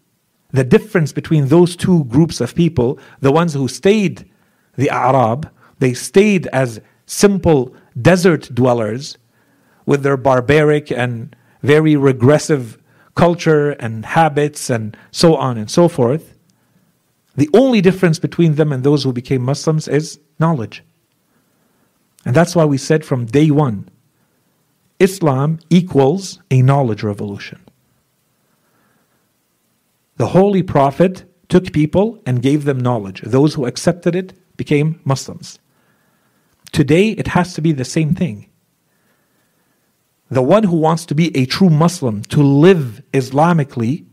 the 0.51 0.63
difference 0.63 1.11
between 1.11 1.47
those 1.47 1.75
two 1.75 2.05
groups 2.05 2.41
of 2.41 2.55
people 2.55 2.99
the 3.19 3.31
ones 3.31 3.53
who 3.53 3.67
stayed 3.67 4.29
the 4.75 4.89
Arab, 4.89 5.49
they 5.79 5.93
stayed 5.93 6.47
as 6.47 6.81
simple 7.05 7.75
desert 8.01 8.53
dwellers 8.53 9.17
with 9.85 10.03
their 10.03 10.17
barbaric 10.17 10.91
and 10.91 11.35
very 11.61 11.95
regressive 11.95 12.77
culture 13.15 13.71
and 13.71 14.05
habits 14.05 14.69
and 14.69 14.95
so 15.11 15.35
on 15.35 15.57
and 15.57 15.69
so 15.69 15.87
forth. 15.87 16.37
The 17.35 17.49
only 17.53 17.81
difference 17.81 18.19
between 18.19 18.55
them 18.55 18.71
and 18.71 18.83
those 18.83 19.03
who 19.03 19.13
became 19.13 19.41
Muslims 19.41 19.87
is 19.87 20.19
knowledge. 20.39 20.83
And 22.25 22.35
that's 22.35 22.55
why 22.55 22.65
we 22.65 22.77
said 22.77 23.03
from 23.05 23.25
day 23.25 23.51
one 23.51 23.89
Islam 24.99 25.59
equals 25.69 26.39
a 26.51 26.61
knowledge 26.61 27.03
revolution. 27.03 27.59
The 30.19 30.27
Holy 30.27 30.63
Prophet 30.63 31.23
took 31.47 31.71
people 31.71 32.21
and 32.25 32.41
gave 32.41 32.65
them 32.65 32.77
knowledge. 32.77 33.21
Those 33.21 33.53
who 33.53 33.65
accepted 33.65 34.17
it 34.17 34.33
became 34.57 34.99
Muslims. 35.05 35.59
Today, 36.73 37.11
it 37.11 37.27
has 37.27 37.53
to 37.53 37.61
be 37.61 37.71
the 37.71 37.85
same 37.85 38.13
thing. 38.13 38.47
the 40.29 40.41
one 40.41 40.63
who 40.63 40.75
wants 40.75 41.05
to 41.05 41.15
be 41.15 41.35
a 41.35 41.45
true 41.45 41.69
Muslim, 41.69 42.21
to 42.23 42.43
live 42.43 43.01
Islamically, 43.13 44.05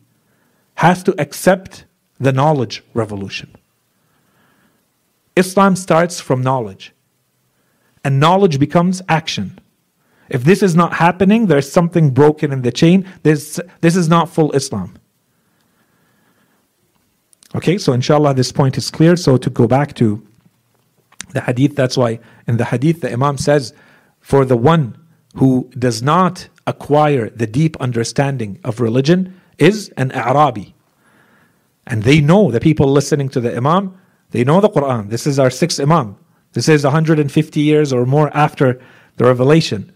has 0.76 1.02
to 1.02 1.20
accept 1.20 1.84
the 2.20 2.32
knowledge 2.32 2.84
revolution. 2.94 3.50
Islam 5.34 5.74
starts 5.74 6.20
from 6.20 6.40
knowledge, 6.40 6.94
and 8.04 8.20
knowledge 8.20 8.61
becomes 8.61 9.02
action. 9.09 9.59
If 10.28 10.44
this 10.44 10.62
is 10.62 10.76
not 10.76 10.94
happening, 10.94 11.48
there's 11.48 11.70
something 11.70 12.11
broken 12.11 12.52
in 12.52 12.62
the 12.62 12.72
chain. 12.72 13.07
This, 13.24 13.61
this 13.80 13.96
is 13.96 14.09
not 14.09 14.30
full 14.30 14.52
Islam. 14.52 14.96
Okay, 17.57 17.78
so 17.78 17.94
inshallah, 17.94 18.34
this 18.34 18.52
point 18.52 18.76
is 18.76 18.90
clear. 18.90 19.16
So 19.16 19.38
to 19.38 19.48
go 19.48 19.66
back 19.66 19.94
to 19.94 20.22
the 21.32 21.40
hadith, 21.40 21.74
that's 21.74 21.96
why 21.96 22.20
in 22.46 22.59
the 22.59 22.66
hadith, 22.66 23.00
the 23.00 23.11
Imam 23.11 23.38
says, 23.38 23.72
for 24.20 24.44
the 24.44 24.59
one 24.59 24.98
who 25.36 25.70
does 25.78 26.02
not 26.02 26.48
acquire 26.66 27.30
the 27.30 27.46
deep 27.46 27.76
understanding 27.80 28.61
of 28.62 28.80
religion 28.80 29.40
is 29.57 29.88
an 29.96 30.12
Arabi. 30.12 30.74
And 31.86 32.02
they 32.02 32.20
know, 32.20 32.50
the 32.50 32.61
people 32.61 32.92
listening 32.92 33.30
to 33.30 33.40
the 33.40 33.57
Imam, 33.57 33.98
they 34.32 34.44
know 34.44 34.61
the 34.61 34.68
Quran. 34.68 35.09
This 35.09 35.26
is 35.26 35.38
our 35.38 35.50
sixth 35.50 35.80
Imam. 35.80 36.18
This 36.52 36.68
is 36.68 36.84
150 36.84 37.61
years 37.61 37.90
or 37.90 38.04
more 38.04 38.36
after 38.36 38.82
the 39.16 39.24
revelation. 39.24 39.90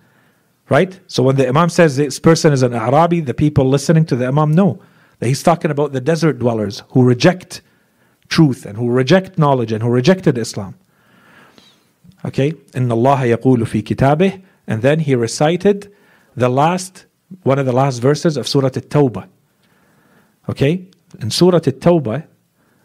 Right? 0.70 0.98
So 1.08 1.24
when 1.24 1.36
the 1.36 1.48
Imam 1.48 1.68
says 1.68 1.96
this 1.96 2.18
person 2.18 2.54
is 2.54 2.62
an 2.62 2.72
Arabi, 2.72 3.20
the 3.20 3.34
people 3.34 3.68
listening 3.68 4.06
to 4.06 4.16
the 4.16 4.28
Imam 4.28 4.52
know 4.52 4.80
he's 5.21 5.43
talking 5.43 5.71
about 5.71 5.93
the 5.93 6.01
desert 6.01 6.39
dwellers 6.39 6.83
who 6.89 7.03
reject 7.03 7.61
truth 8.29 8.65
and 8.65 8.77
who 8.77 8.89
reject 8.89 9.37
knowledge 9.37 9.71
and 9.71 9.81
who 9.83 9.89
rejected 9.89 10.37
Islam. 10.37 10.75
Okay? 12.23 12.51
إن 12.75 12.91
الله 12.91 13.37
يقول 13.37 13.65
في 13.65 13.81
كتابه 13.81 14.41
and 14.67 14.81
then 14.81 14.99
he 14.99 15.15
recited 15.15 15.91
the 16.35 16.49
last 16.49 17.05
one 17.43 17.59
of 17.59 17.65
the 17.65 17.71
last 17.71 17.99
verses 17.99 18.37
of 18.37 18.47
Surah 18.47 18.67
At-Tawbah. 18.67 19.27
Okay? 20.49 20.87
In 21.19 21.31
Surah 21.31 21.57
At-Tawbah, 21.57 22.25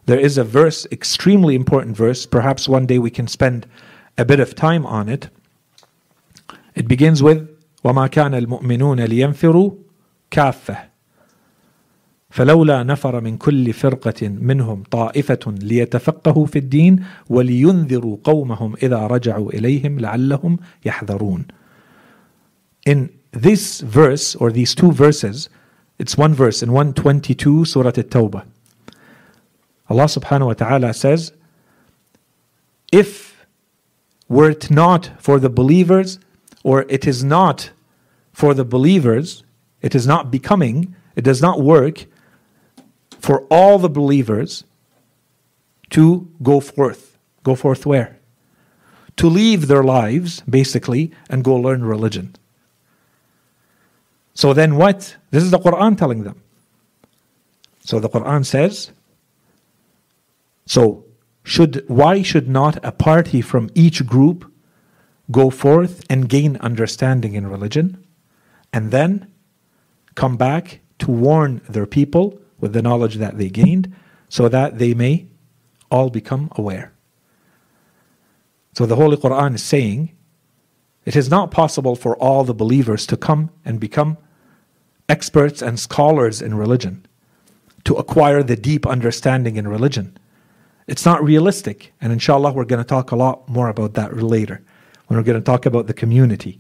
there 0.07 0.19
is 0.19 0.39
a 0.39 0.45
verse, 0.45 0.87
extremely 0.91 1.55
important 1.55 1.97
verse. 1.97 2.27
Perhaps 2.27 2.69
one 2.69 2.87
day 2.87 2.99
we 2.99 3.11
can 3.11 3.27
spend 3.27 3.67
a 4.19 4.25
bit 4.25 4.41
of 4.41 4.55
time 4.55 4.85
on 4.87 5.09
it. 5.09 5.29
It 6.75 6.89
begins 6.89 7.23
with 7.23 7.49
وما 7.85 8.07
كان 8.07 8.35
المؤمنون 8.35 9.01
لينفروا 9.01 9.71
كافة 10.31 10.91
فلولا 12.36 12.84
نفر 12.84 13.22
من 13.22 13.38
كل 13.38 13.74
فرقة 13.74 14.28
منهم 14.28 14.84
طائفة 14.92 15.56
ليتفقهوا 15.62 16.46
في 16.46 16.60
الدين 16.60 17.04
ولينذروا 17.30 18.18
قومهم 18.24 18.76
إذا 18.84 19.08
رجعوا 19.08 19.52
إليهم 19.52 20.00
لعلهم 20.00 20.60
يحذرون. 20.86 21.46
In 22.86 23.10
this 23.32 23.80
verse 23.80 24.36
or 24.36 24.52
these 24.52 24.76
two 24.76 24.92
verses, 24.92 25.48
it's 25.98 26.18
one 26.18 26.34
verse 26.34 26.62
in 26.62 26.74
122 26.74 27.64
Surah 27.64 27.88
At-Tawbah. 27.88 28.44
Allah 29.90 30.06
subhanahu 30.06 30.48
wa 30.48 30.54
ta'ala 30.54 30.94
says, 30.94 31.32
if 32.92 33.46
were 34.28 34.50
it 34.50 34.70
not 34.70 35.12
for 35.20 35.40
the 35.40 35.50
believers, 35.50 36.20
or 36.66 36.86
it 36.90 37.08
is 37.08 37.24
not 37.24 37.72
for 38.34 38.54
the 38.54 38.66
believers, 38.66 39.46
it 39.82 39.96
is 39.96 40.06
not 40.06 40.32
becoming, 40.32 40.94
it 41.16 41.24
does 41.24 41.42
not 41.42 41.62
work 41.62 42.08
for 43.20 43.42
all 43.50 43.80
the 43.80 43.90
believers 43.90 44.64
to 45.92 46.30
go 46.42 46.60
forth. 46.60 47.18
Go 47.44 47.56
forth 47.56 47.86
where? 47.86 48.20
To 49.18 49.28
leave 49.28 49.68
their 49.68 49.84
lives, 49.84 50.42
basically, 50.42 51.12
and 51.30 51.44
go 51.44 51.56
learn 51.56 51.86
religion. 51.86 52.36
So 54.34 54.54
then 54.54 54.76
what? 54.76 55.16
This 55.32 55.44
is 55.44 55.52
the 55.52 55.60
Quran 55.60 55.98
telling 55.98 56.24
them. 56.24 56.42
So 57.82 58.00
the 58.00 58.10
Quran 58.10 58.46
says, 58.46 58.92
so, 60.66 61.06
should 61.44 61.84
why 61.88 62.24
should 62.24 62.50
not 62.50 62.84
a 62.84 62.92
party 62.92 63.40
from 63.40 63.70
each 63.76 64.06
group 64.06 64.52
go 65.32 65.52
forth 65.52 66.04
and 66.10 66.28
gain 66.28 66.58
understanding 66.58 67.36
in 67.36 67.48
religion 67.48 68.04
and 68.74 68.92
then 68.92 69.32
come 70.16 70.38
back 70.38 70.80
to 71.00 71.12
warn 71.12 71.62
their 71.70 71.86
people 71.86 72.40
with 72.66 72.74
the 72.74 72.82
knowledge 72.82 73.16
that 73.16 73.38
they 73.38 73.50
gained 73.50 73.94
so 74.28 74.50
that 74.50 74.80
they 74.80 74.94
may 74.94 75.28
all 75.92 76.10
become 76.10 76.50
aware. 76.56 76.92
So 78.74 78.86
the 78.86 78.96
Holy 78.96 79.18
Quran 79.18 79.56
is 79.56 79.64
saying 79.64 80.12
it 81.06 81.16
is 81.16 81.30
not 81.30 81.52
possible 81.52 81.96
for 81.96 82.18
all 82.18 82.44
the 82.44 82.54
believers 82.54 83.06
to 83.08 83.18
come 83.18 83.52
and 83.64 83.80
become 83.80 84.18
experts 85.08 85.62
and 85.62 85.80
scholars 85.80 86.42
in 86.42 86.56
religion, 86.56 87.06
to 87.84 87.94
acquire 87.96 88.42
the 88.42 88.56
deep 88.56 88.88
understanding 88.88 89.56
in 89.56 89.68
religion 89.68 90.18
it's 90.88 91.06
not 91.06 91.24
realistic. 91.24 91.94
And 92.00 92.14
inshallah, 92.14 92.54
we're 92.54 92.66
going 92.66 92.84
to 92.84 92.88
talk 92.88 93.12
a 93.12 93.16
lot 93.16 93.48
more 93.50 93.70
about 93.70 93.94
that 93.94 94.16
later 94.18 94.62
when 95.08 95.18
we're 95.18 95.24
going 95.24 95.40
to 95.40 95.44
talk 95.44 95.66
about 95.66 95.88
the 95.88 95.94
community. 95.94 96.60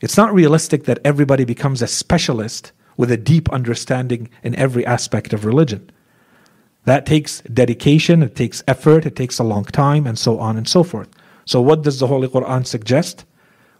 It's 0.00 0.16
not 0.16 0.34
realistic 0.34 0.84
that 0.84 0.98
everybody 1.04 1.44
becomes 1.44 1.82
a 1.82 1.86
specialist 1.86 2.72
with 2.97 3.11
a 3.11 3.17
deep 3.17 3.49
understanding 3.49 4.29
in 4.43 4.55
every 4.55 4.85
aspect 4.85 5.33
of 5.33 5.45
religion. 5.45 5.89
That 6.85 7.05
takes 7.05 7.41
dedication, 7.41 8.23
it 8.23 8.35
takes 8.35 8.63
effort, 8.67 9.05
it 9.05 9.15
takes 9.15 9.39
a 9.39 9.43
long 9.43 9.65
time, 9.65 10.07
and 10.07 10.17
so 10.17 10.39
on 10.39 10.57
and 10.57 10.67
so 10.67 10.83
forth. 10.83 11.09
So, 11.45 11.61
what 11.61 11.83
does 11.83 11.99
the 11.99 12.07
Holy 12.07 12.27
Quran 12.27 12.65
suggest? 12.65 13.25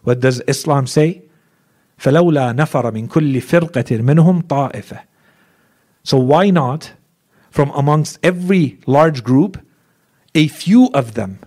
What 0.02 0.20
does 0.20 0.40
Islam 0.46 0.86
say? 0.86 1.22
فلولا 1.98 2.52
نفر 2.52 2.90
من 2.92 3.08
كل 3.08 3.40
فرقة 3.40 3.96
منهم 3.98 4.42
طائفة. 4.42 5.00
So, 6.02 6.18
why 6.18 6.50
not 6.50 6.92
from 7.50 7.70
amongst 7.70 8.18
every 8.22 8.78
large 8.86 9.22
group, 9.22 9.58
a 10.34 10.48
few 10.48 10.86
of 10.94 11.14
them 11.14 11.40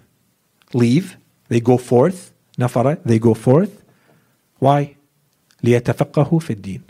leave, 0.73 1.17
they 1.47 1.59
go 1.59 1.77
forth, 1.77 2.33
nafara, 2.59 2.99
they 3.03 3.19
go 3.19 3.33
forth. 3.33 3.83
Why? 4.59 4.95
لِيَتَفَقَّهُ 5.63 6.29
فِي 6.29 6.55
الدِّينِ 6.55 6.81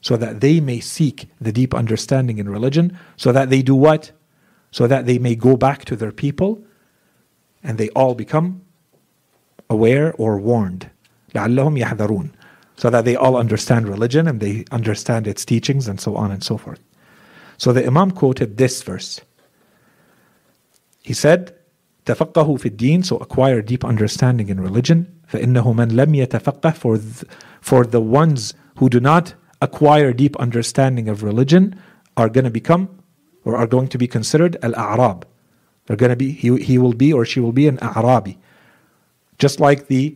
So 0.00 0.16
that 0.16 0.40
they 0.40 0.60
may 0.60 0.80
seek 0.80 1.28
the 1.40 1.52
deep 1.52 1.74
understanding 1.74 2.38
in 2.38 2.48
religion, 2.48 2.98
so 3.16 3.32
that 3.32 3.48
they 3.48 3.62
do 3.62 3.74
what? 3.74 4.12
So 4.70 4.86
that 4.86 5.06
they 5.06 5.18
may 5.18 5.34
go 5.34 5.56
back 5.56 5.84
to 5.86 5.96
their 5.96 6.12
people 6.12 6.62
and 7.62 7.78
they 7.78 7.88
all 7.90 8.14
become 8.14 8.62
aware 9.70 10.12
or 10.14 10.38
warned. 10.38 10.90
لَعَلَّهُمْ 11.34 11.82
يَحْذَرُونَ 11.82 12.30
So 12.76 12.90
that 12.90 13.04
they 13.04 13.16
all 13.16 13.36
understand 13.36 13.88
religion 13.88 14.28
and 14.28 14.40
they 14.40 14.64
understand 14.70 15.26
its 15.26 15.44
teachings 15.44 15.88
and 15.88 16.00
so 16.00 16.16
on 16.16 16.30
and 16.30 16.44
so 16.44 16.58
forth. 16.58 16.80
So 17.56 17.72
the 17.72 17.86
Imam 17.86 18.10
quoted 18.10 18.56
this 18.56 18.82
verse. 18.82 19.20
He 21.02 21.12
said, 21.14 21.54
تفقهوا 22.06 22.58
في 22.58 22.68
الدين, 22.68 23.04
so 23.04 23.16
acquire 23.16 23.62
deep 23.62 23.84
understanding 23.84 24.48
in 24.48 24.60
religion. 24.60 25.06
فإنه 25.32 25.74
من 25.74 25.88
لم 25.92 26.14
يتفقه, 26.14 26.74
for 26.74 26.98
the, 26.98 27.26
for 27.60 27.84
the 27.86 28.00
ones 28.00 28.54
who 28.76 28.88
do 28.88 29.00
not 29.00 29.34
acquire 29.61 30.13
deep 30.13 30.35
understanding 30.37 31.09
of 31.09 31.23
religion 31.23 31.79
are 32.15 32.29
going 32.29 32.45
to 32.45 32.51
become 32.51 33.03
or 33.43 33.55
are 33.55 33.67
going 33.67 33.87
to 33.87 33.97
be 33.97 34.07
considered 34.07 34.57
al-a'rab. 34.61 35.25
They're 35.85 35.97
going 35.97 36.11
to 36.11 36.15
be, 36.15 36.31
he, 36.31 36.55
he 36.57 36.77
will 36.77 36.93
be 36.93 37.11
or 37.11 37.25
she 37.25 37.39
will 37.39 37.51
be 37.51 37.67
an 37.67 37.77
a'rabi. 37.77 38.37
Just 39.37 39.59
like 39.59 39.87
the 39.87 40.15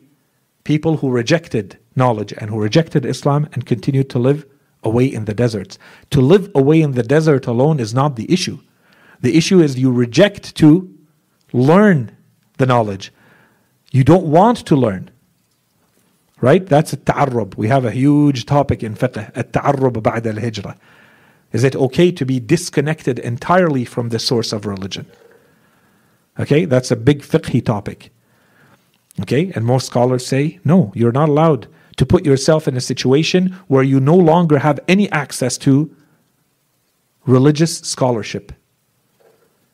people 0.64 0.98
who 0.98 1.10
rejected 1.10 1.78
knowledge 1.96 2.34
and 2.38 2.50
who 2.50 2.60
rejected 2.60 3.06
Islam 3.06 3.48
and 3.54 3.66
continued 3.66 4.10
to 4.12 4.20
live 4.20 4.46
away 4.84 5.06
in 5.06 5.26
the 5.26 5.34
deserts. 5.34 5.78
To 6.12 6.22
live 6.22 6.52
away 6.54 6.82
in 6.82 6.92
the 6.92 7.04
desert 7.04 7.48
alone 7.48 7.80
is 7.80 7.94
not 7.94 8.16
the 8.16 8.32
issue. 8.32 8.60
The 9.22 9.38
issue 9.38 9.62
is 9.62 9.80
you 9.80 9.92
reject 9.92 10.56
to 10.58 10.94
learn 11.54 12.16
the 12.58 12.66
knowledge. 12.66 13.12
You 13.92 14.04
don't 14.04 14.26
want 14.26 14.58
to 14.68 14.76
learn. 14.76 15.10
Right? 16.44 16.66
That's 16.66 16.92
a 16.92 16.98
ta'arrub. 16.98 17.56
We 17.56 17.70
have 17.70 17.86
a 17.86 17.92
huge 17.92 18.46
topic 18.46 18.84
in 18.84 18.96
fiqh, 18.96 19.32
a 19.34 19.44
ta'arrub 19.44 19.94
ba'da 19.94 20.36
al-hijrah. 20.36 20.76
Is 21.54 21.64
it 21.64 21.74
okay 21.74 22.12
to 22.12 22.26
be 22.26 22.42
disconnected 22.42 23.18
entirely 23.18 23.86
from 23.86 24.10
the 24.10 24.20
source 24.20 24.52
of 24.52 24.66
religion? 24.66 25.06
Okay, 26.38 26.66
that's 26.66 26.92
a 26.92 26.98
big 26.98 27.22
fiqhi 27.22 27.64
topic. 27.64 28.12
Okay, 29.22 29.54
and 29.56 29.64
most 29.64 29.86
scholars 29.86 30.26
say, 30.26 30.60
no, 30.66 30.92
you're 30.94 31.14
not 31.14 31.30
allowed 31.30 31.70
to 31.96 32.06
put 32.06 32.26
yourself 32.26 32.68
in 32.68 32.76
a 32.76 32.82
situation 32.82 33.56
where 33.70 33.84
you 33.84 34.02
no 34.02 34.18
longer 34.18 34.60
have 34.60 34.82
any 34.90 35.10
access 35.14 35.58
to 35.60 35.96
religious 37.26 37.80
scholarship. 37.80 38.52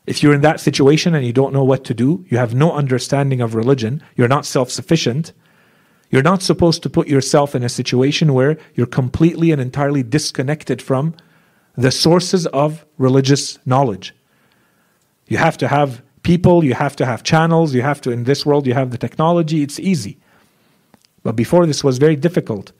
If 0.06 0.22
you're 0.22 0.34
in 0.34 0.42
that 0.42 0.60
situation 0.60 1.16
and 1.16 1.26
you 1.26 1.32
don't 1.32 1.52
know 1.52 1.64
what 1.64 1.82
to 1.86 1.94
do, 1.94 2.24
you 2.28 2.38
have 2.38 2.54
no 2.54 2.70
understanding 2.70 3.40
of 3.40 3.56
religion, 3.56 4.04
you're 4.14 4.28
not 4.28 4.46
self 4.46 4.70
sufficient, 4.70 5.32
you're 6.10 6.22
not 6.22 6.42
supposed 6.42 6.82
to 6.82 6.90
put 6.90 7.06
yourself 7.06 7.54
in 7.54 7.62
a 7.62 7.68
situation 7.68 8.34
where 8.34 8.58
you're 8.74 8.86
completely 8.86 9.52
and 9.52 9.60
entirely 9.60 10.02
disconnected 10.02 10.82
from 10.82 11.14
the 11.76 11.92
sources 11.92 12.46
of 12.48 12.84
religious 12.98 13.58
knowledge. 13.64 14.14
You 15.28 15.38
have 15.38 15.56
to 15.58 15.68
have 15.68 16.02
people, 16.22 16.64
you 16.64 16.74
have 16.74 16.96
to 16.96 17.06
have 17.06 17.22
channels, 17.22 17.74
you 17.74 17.82
have 17.82 18.00
to, 18.02 18.10
in 18.10 18.24
this 18.24 18.44
world, 18.44 18.66
you 18.66 18.74
have 18.74 18.90
the 18.90 18.98
technology, 18.98 19.62
it's 19.62 19.78
easy. 19.78 20.18
But 21.22 21.36
before 21.36 21.64
this 21.64 21.84
was 21.84 21.98
very 21.98 22.16
difficult 22.16 22.72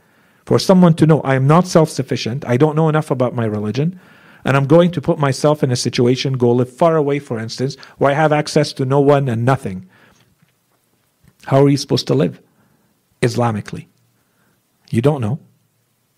for 0.45 0.59
someone 0.59 0.95
to 0.95 1.07
know 1.07 1.21
I 1.21 1.37
am 1.37 1.47
not 1.47 1.69
self 1.69 1.89
sufficient, 1.89 2.45
I 2.45 2.57
don't 2.57 2.75
know 2.75 2.89
enough 2.89 3.13
about 3.13 3.35
my 3.35 3.45
religion, 3.45 4.01
and 4.45 4.57
I'm 4.57 4.67
going 4.67 4.91
to 4.93 5.01
put 5.01 5.19
myself 5.19 5.63
in 5.63 5.71
a 5.71 5.77
situation, 5.77 6.33
go 6.33 6.51
live 6.51 6.73
far 6.73 6.97
away, 6.97 7.21
for 7.21 7.39
instance, 7.39 7.77
where 7.99 8.11
I 8.11 8.15
have 8.15 8.33
access 8.33 8.73
to 8.75 8.85
no 8.85 9.01
one 9.01 9.29
and 9.29 9.45
nothing. 9.45 9.89
How 11.45 11.63
are 11.65 11.69
you 11.69 11.77
supposed 11.77 12.09
to 12.09 12.15
live 12.15 12.41
Islamically? 13.21 13.87
You 14.91 15.03
don't 15.03 15.21
know. 15.21 15.41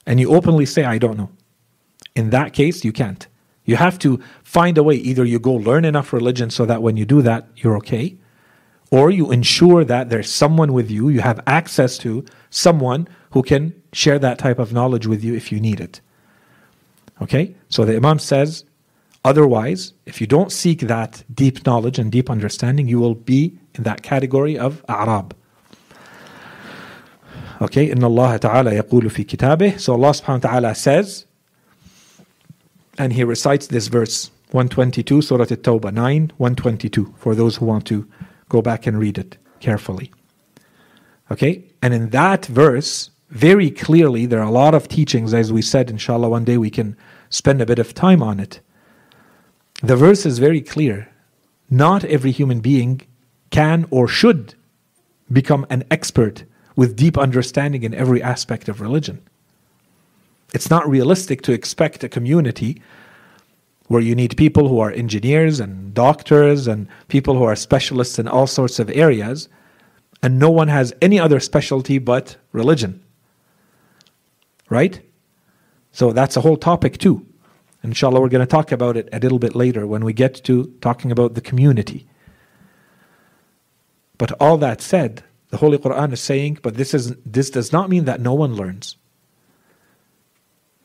And 0.06 0.18
you 0.18 0.34
openly 0.34 0.66
say, 0.66 0.84
I 0.84 0.98
don't 0.98 1.16
know. 1.16 1.30
In 2.14 2.30
that 2.30 2.52
case, 2.52 2.84
you 2.84 2.92
can't. 2.92 3.26
You 3.64 3.76
have 3.76 3.98
to 4.00 4.20
find 4.42 4.76
a 4.76 4.82
way. 4.82 4.96
Either 4.96 5.24
you 5.24 5.38
go 5.38 5.52
learn 5.52 5.84
enough 5.84 6.12
religion 6.12 6.50
so 6.50 6.66
that 6.66 6.82
when 6.82 6.96
you 6.96 7.04
do 7.04 7.22
that, 7.22 7.46
you're 7.56 7.76
okay, 7.76 8.16
or 8.90 9.10
you 9.10 9.30
ensure 9.30 9.84
that 9.84 10.10
there's 10.10 10.30
someone 10.30 10.72
with 10.72 10.90
you, 10.90 11.08
you 11.08 11.20
have 11.20 11.40
access 11.46 11.96
to 11.98 12.24
someone 12.50 13.08
who 13.30 13.42
can 13.42 13.72
share 13.92 14.18
that 14.18 14.38
type 14.38 14.58
of 14.58 14.72
knowledge 14.72 15.06
with 15.06 15.24
you 15.24 15.34
if 15.34 15.50
you 15.50 15.60
need 15.60 15.80
it. 15.80 16.00
Okay? 17.22 17.54
So 17.68 17.84
the 17.84 17.96
Imam 17.96 18.18
says, 18.18 18.64
otherwise, 19.24 19.94
if 20.04 20.20
you 20.20 20.26
don't 20.26 20.52
seek 20.52 20.80
that 20.80 21.24
deep 21.32 21.64
knowledge 21.64 21.98
and 21.98 22.12
deep 22.12 22.28
understanding, 22.28 22.88
you 22.88 22.98
will 22.98 23.14
be 23.14 23.56
in 23.74 23.84
that 23.84 24.02
category 24.02 24.58
of 24.58 24.84
Arab. 24.88 25.34
Okay, 27.61 27.91
إن 27.91 28.03
الله 28.03 28.37
تعالى 28.37 28.75
يقول 28.75 29.09
في 29.09 29.23
كتابه 29.23 29.79
So 29.79 29.93
Allah 29.93 30.11
subhanahu 30.11 30.43
wa 30.43 30.49
ta'ala 30.49 30.75
says 30.75 31.25
and 32.97 33.13
he 33.13 33.23
recites 33.23 33.67
this 33.67 33.87
verse 33.87 34.31
122 34.51 35.21
Surah 35.21 35.43
At-Tawbah 35.43 35.93
9 35.93 36.31
122 36.37 37.13
for 37.17 37.35
those 37.35 37.57
who 37.57 37.65
want 37.65 37.85
to 37.85 38.07
go 38.49 38.61
back 38.61 38.87
and 38.87 38.97
read 38.99 39.17
it 39.17 39.37
carefully. 39.59 40.11
Okay? 41.31 41.63
And 41.81 41.93
in 41.93 42.09
that 42.11 42.45
verse 42.45 43.09
very 43.29 43.69
clearly 43.69 44.25
there 44.25 44.39
are 44.39 44.47
a 44.47 44.51
lot 44.51 44.73
of 44.73 44.87
teachings 44.87 45.33
as 45.33 45.51
we 45.51 45.61
said 45.61 45.89
inshallah 45.89 46.29
one 46.29 46.45
day 46.45 46.57
we 46.57 46.69
can 46.69 46.95
spend 47.29 47.61
a 47.61 47.65
bit 47.65 47.79
of 47.79 47.93
time 47.93 48.23
on 48.23 48.39
it. 48.39 48.61
The 49.83 49.95
verse 49.95 50.25
is 50.25 50.39
very 50.39 50.61
clear. 50.61 51.09
Not 51.69 52.03
every 52.05 52.31
human 52.31 52.61
being 52.61 53.01
can 53.49 53.85
or 53.91 54.07
should 54.07 54.55
become 55.31 55.65
an 55.69 55.83
expert 55.91 56.43
with 56.76 56.96
deep 56.96 57.18
understanding 57.18 57.82
in 57.82 57.94
every 57.94 58.22
aspect 58.22 58.68
of 58.68 58.80
religion. 58.80 59.20
It's 60.54 60.70
not 60.70 60.88
realistic 60.88 61.42
to 61.42 61.52
expect 61.52 62.04
a 62.04 62.08
community 62.08 62.80
where 63.88 64.00
you 64.00 64.14
need 64.14 64.36
people 64.36 64.68
who 64.68 64.80
are 64.80 64.90
engineers 64.90 65.60
and 65.60 65.92
doctors 65.92 66.66
and 66.66 66.88
people 67.08 67.36
who 67.36 67.44
are 67.44 67.56
specialists 67.56 68.18
in 68.18 68.28
all 68.28 68.46
sorts 68.46 68.78
of 68.78 68.90
areas, 68.90 69.48
and 70.22 70.38
no 70.38 70.50
one 70.50 70.68
has 70.68 70.94
any 71.02 71.18
other 71.18 71.40
specialty 71.40 71.98
but 71.98 72.36
religion. 72.52 73.02
Right? 74.68 75.00
So 75.90 76.12
that's 76.12 76.36
a 76.36 76.40
whole 76.40 76.56
topic 76.56 76.98
too. 76.98 77.26
Inshallah, 77.82 78.20
we're 78.20 78.28
going 78.28 78.46
to 78.46 78.50
talk 78.50 78.72
about 78.72 78.96
it 78.96 79.08
a 79.12 79.18
little 79.18 79.38
bit 79.38 79.54
later 79.54 79.86
when 79.86 80.04
we 80.04 80.12
get 80.12 80.42
to 80.44 80.72
talking 80.80 81.10
about 81.10 81.34
the 81.34 81.40
community. 81.40 82.06
But 84.18 84.32
all 84.40 84.56
that 84.58 84.80
said, 84.80 85.24
the 85.52 85.58
Holy 85.58 85.76
Quran 85.76 86.14
is 86.14 86.20
saying, 86.20 86.58
but 86.62 86.76
this 86.76 86.94
is 86.94 87.14
this 87.26 87.50
does 87.50 87.72
not 87.72 87.90
mean 87.90 88.06
that 88.06 88.22
no 88.22 88.32
one 88.32 88.54
learns. 88.54 88.96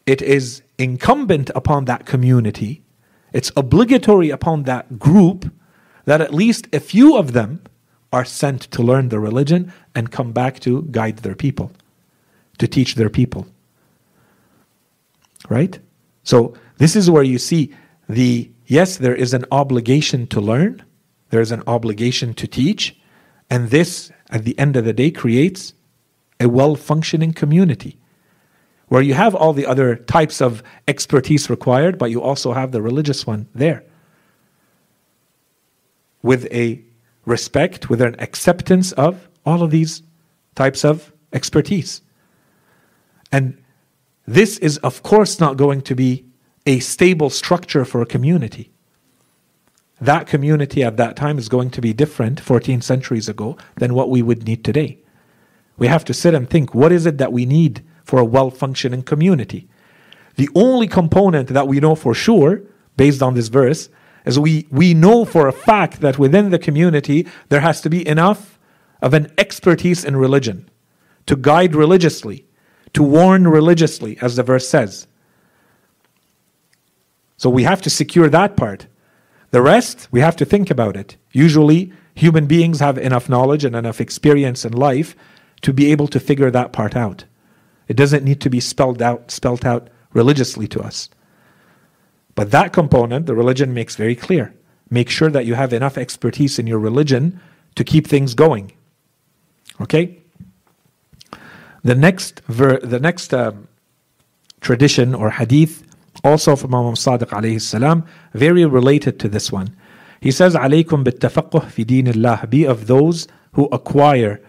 It 0.05 0.21
is 0.21 0.61
incumbent 0.77 1.49
upon 1.55 1.85
that 1.85 2.05
community, 2.05 2.83
it's 3.31 3.51
obligatory 3.55 4.29
upon 4.29 4.63
that 4.63 4.99
group 4.99 5.53
that 6.03 6.19
at 6.19 6.33
least 6.33 6.67
a 6.73 6.81
few 6.81 7.15
of 7.17 7.31
them 7.31 7.61
are 8.11 8.25
sent 8.25 8.61
to 8.71 8.83
learn 8.83 9.07
the 9.07 9.19
religion 9.19 9.71
and 9.95 10.11
come 10.11 10.33
back 10.33 10.59
to 10.59 10.81
guide 10.91 11.19
their 11.19 11.35
people, 11.35 11.71
to 12.57 12.67
teach 12.67 12.95
their 12.95 13.09
people. 13.09 13.47
Right? 15.47 15.79
So, 16.23 16.53
this 16.77 16.95
is 16.95 17.09
where 17.09 17.23
you 17.23 17.37
see 17.37 17.73
the 18.09 18.51
yes, 18.65 18.97
there 18.97 19.15
is 19.15 19.33
an 19.33 19.45
obligation 19.49 20.27
to 20.27 20.41
learn, 20.41 20.83
there's 21.29 21.53
an 21.53 21.63
obligation 21.67 22.33
to 22.33 22.47
teach, 22.47 22.97
and 23.49 23.69
this 23.69 24.11
at 24.29 24.43
the 24.43 24.57
end 24.59 24.75
of 24.75 24.85
the 24.85 24.93
day 24.93 25.11
creates 25.11 25.73
a 26.39 26.49
well 26.49 26.75
functioning 26.75 27.33
community 27.33 27.97
where 28.87 29.01
you 29.01 29.13
have 29.13 29.35
all 29.35 29.53
the 29.53 29.65
other 29.65 29.95
types 29.95 30.41
of 30.41 30.63
expertise 30.87 31.49
required, 31.49 31.97
but 31.97 32.09
you 32.09 32.21
also 32.21 32.53
have 32.53 32.71
the 32.71 32.81
religious 32.81 33.27
one 33.27 33.47
there. 33.53 33.83
With 36.21 36.47
a 36.51 36.81
respect, 37.25 37.89
with 37.89 38.01
an 38.01 38.15
acceptance 38.19 38.93
of 38.93 39.27
all 39.45 39.61
of 39.61 39.71
these 39.71 40.03
types 40.55 40.85
of 40.85 41.11
expertise. 41.33 42.01
And 43.31 43.61
this 44.25 44.57
is, 44.59 44.77
of 44.79 45.03
course, 45.03 45.39
not 45.39 45.57
going 45.57 45.81
to 45.81 45.95
be 45.95 46.25
a 46.65 46.79
stable 46.79 47.29
structure 47.29 47.85
for 47.85 48.01
a 48.01 48.05
community. 48.05 48.71
That 49.99 50.27
community 50.27 50.83
at 50.83 50.97
that 50.97 51.15
time 51.15 51.37
is 51.37 51.49
going 51.49 51.71
to 51.71 51.81
be 51.81 51.93
different 51.93 52.39
14 52.39 52.81
centuries 52.81 53.27
ago 53.27 53.57
than 53.75 53.93
what 53.93 54.09
we 54.09 54.21
would 54.21 54.45
need 54.45 54.63
today. 54.63 54.99
We 55.77 55.87
have 55.87 56.05
to 56.05 56.13
sit 56.13 56.33
and 56.33 56.49
think 56.49 56.75
what 56.75 56.91
is 56.91 57.05
it 57.05 57.17
that 57.17 57.33
we 57.33 57.45
need 57.45 57.83
for 58.03 58.19
a 58.19 58.25
well 58.25 58.49
functioning 58.49 59.03
community? 59.03 59.67
The 60.35 60.49
only 60.53 60.87
component 60.87 61.49
that 61.49 61.67
we 61.67 61.79
know 61.79 61.95
for 61.95 62.13
sure, 62.13 62.61
based 62.95 63.23
on 63.23 63.33
this 63.33 63.47
verse, 63.47 63.89
is 64.25 64.37
we, 64.39 64.67
we 64.69 64.93
know 64.93 65.25
for 65.25 65.47
a 65.47 65.51
fact 65.51 66.01
that 66.01 66.19
within 66.19 66.51
the 66.51 66.59
community 66.59 67.27
there 67.49 67.61
has 67.61 67.81
to 67.81 67.89
be 67.89 68.07
enough 68.07 68.59
of 69.01 69.13
an 69.13 69.31
expertise 69.37 70.03
in 70.03 70.15
religion 70.15 70.69
to 71.25 71.35
guide 71.35 71.75
religiously, 71.75 72.45
to 72.93 73.03
warn 73.03 73.47
religiously, 73.47 74.17
as 74.21 74.35
the 74.35 74.43
verse 74.43 74.67
says. 74.67 75.07
So 77.37 77.49
we 77.49 77.63
have 77.63 77.81
to 77.83 77.89
secure 77.89 78.29
that 78.29 78.57
part. 78.57 78.87
The 79.51 79.61
rest, 79.61 80.07
we 80.11 80.19
have 80.19 80.35
to 80.37 80.45
think 80.45 80.69
about 80.69 80.97
it. 80.97 81.17
Usually, 81.31 81.93
human 82.13 82.47
beings 82.47 82.79
have 82.79 82.97
enough 82.97 83.29
knowledge 83.29 83.63
and 83.63 83.75
enough 83.75 84.01
experience 84.01 84.65
in 84.65 84.73
life 84.73 85.15
to 85.61 85.73
be 85.73 85.91
able 85.91 86.07
to 86.09 86.19
figure 86.19 86.51
that 86.51 86.73
part 86.73 86.95
out. 86.95 87.25
It 87.87 87.95
doesn't 87.95 88.25
need 88.25 88.41
to 88.41 88.49
be 88.49 88.59
spelled 88.59 89.01
out, 89.01 89.31
spelled 89.31 89.65
out 89.65 89.89
religiously 90.13 90.67
to 90.67 90.81
us. 90.81 91.09
But 92.35 92.51
that 92.51 92.73
component, 92.73 93.25
the 93.25 93.35
religion 93.35 93.73
makes 93.73 93.95
very 93.95 94.15
clear. 94.15 94.53
Make 94.89 95.09
sure 95.09 95.29
that 95.29 95.45
you 95.45 95.55
have 95.55 95.73
enough 95.73 95.97
expertise 95.97 96.59
in 96.59 96.67
your 96.67 96.79
religion 96.79 97.39
to 97.75 97.83
keep 97.83 98.07
things 98.07 98.33
going. 98.33 98.73
Okay? 99.81 100.21
The 101.83 101.95
next, 101.95 102.41
ver- 102.47 102.79
the 102.79 102.99
next 102.99 103.33
um, 103.33 103.67
tradition 104.61 105.15
or 105.15 105.31
hadith 105.31 105.86
also 106.24 106.56
from 106.56 106.74
Imam 106.74 106.94
Sadiq 106.94 107.28
alayhi 107.28 107.60
salam, 107.60 108.04
very 108.34 108.64
related 108.64 109.18
to 109.20 109.28
this 109.28 109.50
one. 109.50 109.74
He 110.20 110.30
says, 110.30 110.54
عليكم 110.54 111.04
بالتفقه 111.04 111.68
في 111.68 111.84
دين 111.84 112.08
الله. 112.14 112.48
Be 112.48 112.64
of 112.64 112.86
those 112.86 113.26
who 113.52 113.66
acquire 113.72 114.40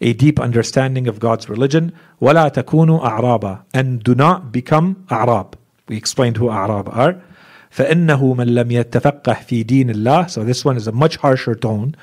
a 0.00 0.12
deep 0.14 0.40
understanding 0.40 1.06
of 1.06 1.20
God's 1.20 1.48
religion. 1.48 1.92
ولا 2.20 2.48
تكونوا 2.48 3.00
أعرابا. 3.00 3.62
And 3.72 4.02
do 4.02 4.14
not 4.14 4.50
become 4.50 5.06
أعراب. 5.10 5.54
We 5.88 5.96
explained 5.96 6.38
who 6.38 6.48
أعراب 6.48 6.88
are. 6.88 7.22
فإنه 7.70 8.34
من 8.34 8.54
لم 8.54 8.70
يتفقه 8.70 9.34
في 9.44 9.62
دين 9.64 9.90
الله. 9.90 10.28
So 10.28 10.44
this 10.44 10.64
one 10.64 10.76
is 10.76 10.88
a 10.88 10.92
much 10.92 11.16
harsher 11.16 11.54
tone. 11.54 11.94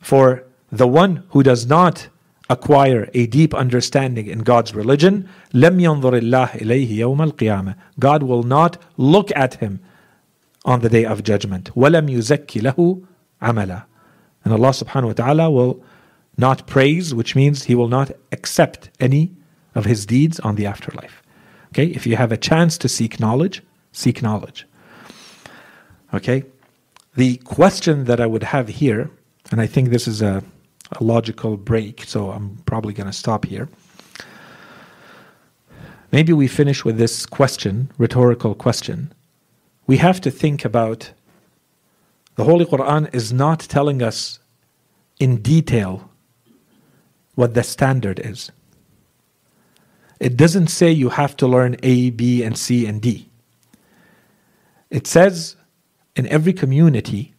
For 0.00 0.44
the 0.72 0.86
one 0.86 1.24
who 1.30 1.42
does 1.42 1.66
not 1.66 2.08
acquire 2.50 3.08
a 3.12 3.26
deep 3.26 3.54
understanding 3.54 4.26
in 4.26 4.40
God's 4.40 4.74
religion, 4.74 5.28
لم 5.52 5.80
ينظر 5.80 6.18
الله 6.18 6.54
إليه 6.54 6.98
يوم 6.98 7.22
القيامة. 7.32 7.74
God 7.98 8.22
will 8.22 8.42
not 8.42 8.78
look 8.96 9.30
at 9.34 9.54
him 9.54 9.80
on 10.64 10.80
the 10.80 10.88
day 10.88 11.04
of 11.04 11.22
judgment. 11.22 11.70
ولم 11.74 12.08
يزكي 12.08 12.60
له 12.60 13.02
عملا. 13.42 13.84
And 14.44 14.52
Allah 14.52 14.70
subhanahu 14.70 15.06
wa 15.06 15.12
ta'ala 15.12 15.50
will 15.50 15.82
not 16.38 16.66
praise, 16.66 17.14
which 17.14 17.34
means 17.34 17.64
He 17.64 17.74
will 17.74 17.88
not 17.88 18.12
accept 18.30 18.90
any 19.00 19.32
of 19.74 19.84
His 19.84 20.06
deeds 20.06 20.38
on 20.40 20.56
the 20.56 20.66
afterlife. 20.66 21.22
Okay, 21.72 21.86
if 21.86 22.06
you 22.06 22.16
have 22.16 22.32
a 22.32 22.36
chance 22.36 22.78
to 22.78 22.88
seek 22.88 23.18
knowledge, 23.18 23.62
seek 23.92 24.22
knowledge. 24.22 24.66
Okay, 26.14 26.44
the 27.16 27.36
question 27.38 28.04
that 28.04 28.20
I 28.20 28.26
would 28.26 28.44
have 28.44 28.68
here, 28.68 29.10
and 29.50 29.60
I 29.60 29.66
think 29.66 29.88
this 29.88 30.06
is 30.06 30.22
a 30.22 30.44
a 30.93 31.03
logical 31.03 31.57
break, 31.57 32.03
so 32.03 32.31
I'm 32.31 32.57
probably 32.65 32.93
going 32.93 33.07
to 33.07 33.13
stop 33.13 33.45
here. 33.45 33.69
Maybe 36.11 36.33
we 36.33 36.47
finish 36.47 36.83
with 36.83 36.97
this 36.97 37.25
question, 37.25 37.89
rhetorical 37.97 38.53
question. 38.53 39.13
We 39.87 39.97
have 39.97 40.19
to 40.21 40.31
think 40.31 40.65
about 40.65 41.11
the 42.35 42.43
Holy 42.43 42.65
Quran 42.65 43.13
is 43.13 43.31
not 43.31 43.59
telling 43.61 44.01
us 44.01 44.39
in 45.19 45.41
detail 45.41 46.09
what 47.35 47.53
the 47.53 47.63
standard 47.63 48.19
is. 48.19 48.51
It 50.19 50.37
doesn't 50.37 50.67
say 50.67 50.91
you 50.91 51.09
have 51.09 51.35
to 51.37 51.47
learn 51.47 51.77
A, 51.81 52.09
B, 52.11 52.43
and 52.43 52.57
C, 52.57 52.85
and 52.85 53.01
D. 53.01 53.29
It 54.89 55.07
says 55.07 55.55
in 56.15 56.27
every 56.27 56.53
community 56.53 57.33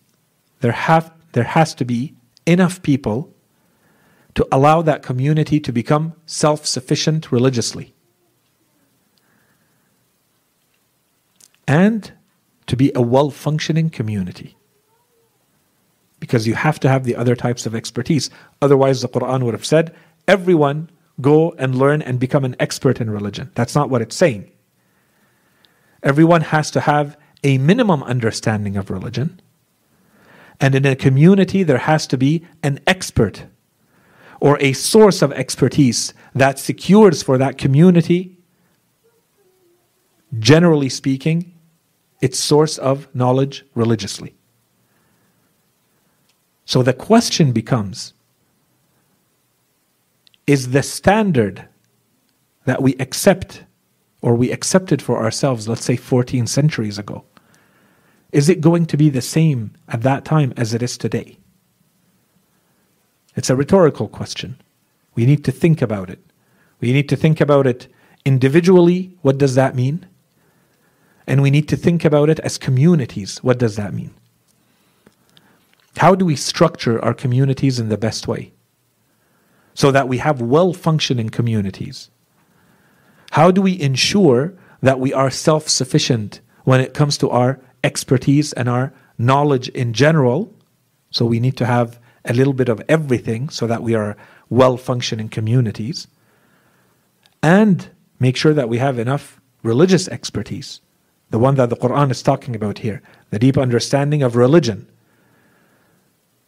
there, 0.61 0.72
have, 0.72 1.12
there 1.32 1.44
has 1.44 1.74
to 1.74 1.84
be 1.84 2.14
enough 2.46 2.82
people 2.82 3.32
to 4.35 4.47
allow 4.51 4.83
that 4.83 5.03
community 5.03 5.61
to 5.61 5.72
become 5.72 6.14
self 6.26 6.66
sufficient 6.66 7.30
religiously. 7.30 7.95
And 11.66 12.12
to 12.66 12.76
be 12.76 12.93
a 12.95 13.03
well 13.03 13.30
functioning 13.30 13.91
community. 13.91 14.57
Because 16.20 16.47
you 16.47 16.55
have 16.55 16.78
to 16.80 16.89
have 16.89 17.05
the 17.05 17.16
other 17.16 17.35
types 17.35 17.66
of 17.66 17.74
expertise. 17.74 18.30
Otherwise, 18.61 19.03
the 19.03 19.09
Quran 19.09 19.43
would 19.43 19.55
have 19.55 19.66
said, 19.66 19.95
everyone 20.28 20.89
go 21.20 21.53
and 21.59 21.74
learn 21.74 22.01
and 22.01 22.18
become 22.18 22.45
an 22.45 22.57
expert 22.61 23.01
in 23.01 23.11
religion. 23.11 23.51
That's 23.55 23.74
not 23.74 23.91
what 23.91 24.03
it's 24.03 24.16
saying. 24.16 24.51
Everyone 26.03 26.41
has 26.41 26.70
to 26.72 26.80
have 26.80 27.16
a 27.45 27.59
minimum 27.59 28.03
understanding 28.05 28.76
of 28.76 28.91
religion. 28.91 29.41
And 30.61 30.74
in 30.74 30.87
a 30.87 30.97
community, 30.97 31.64
there 31.64 31.78
has 31.78 32.07
to 32.09 32.16
be 32.16 32.47
an 32.62 32.80
expert 32.87 33.47
or 34.43 34.59
a 34.61 34.72
source 34.72 35.22
of 35.22 35.30
expertise 35.34 36.12
that 36.34 36.59
secures 36.59 37.22
for 37.22 37.38
that 37.38 37.57
community, 37.57 38.36
generally 40.40 40.88
speaking, 40.88 41.55
its 42.20 42.40
source 42.40 42.76
of 42.76 43.07
knowledge 43.14 43.64
religiously. 43.76 44.34
So 46.64 46.82
the 46.82 46.93
question 46.93 47.53
becomes 47.53 48.14
is 50.49 50.72
the 50.72 50.82
standard 50.82 51.68
that 52.64 52.82
we 52.82 52.97
accept 52.97 53.62
or 54.22 54.34
we 54.34 54.51
accepted 54.51 55.01
for 55.01 55.22
ourselves, 55.22 55.68
let's 55.68 55.84
say 55.84 55.95
14 55.95 56.49
centuries 56.49 56.99
ago, 56.99 57.24
is 58.32 58.49
it 58.49 58.61
going 58.61 58.86
to 58.86 58.97
be 58.97 59.09
the 59.09 59.22
same 59.22 59.70
at 59.86 60.03
that 60.03 60.24
time 60.24 60.53
as 60.57 60.74
it 60.74 60.82
is 60.82 60.99
today? 60.99 61.38
It's 63.35 63.51
a 63.51 63.57
rhetorical 63.57 64.09
question. 64.09 64.61
We 65.14 65.26
need 65.26 65.45
to 65.45 65.53
think 65.53 65.83
about 65.83 66.11
it. 66.11 66.20
We 66.80 66.93
need 66.93 67.09
to 67.09 67.16
think 67.16 67.41
about 67.41 67.66
it 67.66 67.89
individually. 68.24 69.16
What 69.22 69.39
does 69.39 69.55
that 69.55 69.74
mean? 69.74 70.07
And 71.26 71.43
we 71.43 71.51
need 71.51 71.68
to 71.68 71.76
think 71.76 72.05
about 72.05 72.28
it 72.28 72.41
as 72.41 72.59
communities. 72.59 73.39
What 73.43 73.59
does 73.59 73.76
that 73.76 73.95
mean? 73.95 74.12
How 75.99 76.14
do 76.14 76.24
we 76.24 76.37
structure 76.37 77.03
our 77.05 77.14
communities 77.14 77.78
in 77.78 77.89
the 77.89 77.99
best 77.99 78.26
way? 78.26 78.53
So 79.74 79.91
that 79.93 80.09
we 80.09 80.18
have 80.18 80.41
well 80.41 80.72
functioning 80.72 81.30
communities. 81.30 82.11
How 83.33 83.51
do 83.51 83.62
we 83.62 83.80
ensure 83.80 84.55
that 84.83 85.01
we 85.01 85.12
are 85.14 85.30
self 85.30 85.68
sufficient 85.68 86.41
when 86.64 86.80
it 86.80 86.93
comes 86.93 87.16
to 87.18 87.30
our 87.30 87.61
expertise 87.83 88.53
and 88.53 88.68
our 88.68 88.93
knowledge 89.16 89.68
in 89.70 89.93
general? 89.93 90.53
So 91.11 91.24
we 91.24 91.41
need 91.41 91.57
to 91.59 91.66
have 91.66 91.99
a 92.24 92.32
little 92.32 92.52
bit 92.52 92.68
of 92.68 92.82
everything 92.88 93.48
so 93.48 93.66
that 93.66 93.82
we 93.82 93.94
are 93.94 94.16
well 94.48 94.76
functioning 94.76 95.28
communities, 95.28 96.06
and 97.42 97.90
make 98.20 98.36
sure 98.36 98.54
that 98.54 98.68
we 98.68 98.78
have 98.78 98.98
enough 98.98 99.40
religious 99.62 100.08
expertise, 100.08 100.80
the 101.30 101.38
one 101.38 101.56
that 101.56 101.70
the 101.70 101.76
Quran 101.76 102.10
is 102.10 102.22
talking 102.22 102.54
about 102.54 102.78
here, 102.78 103.02
the 103.30 103.38
deep 103.38 103.58
understanding 103.58 104.22
of 104.22 104.36
religion. 104.36 104.86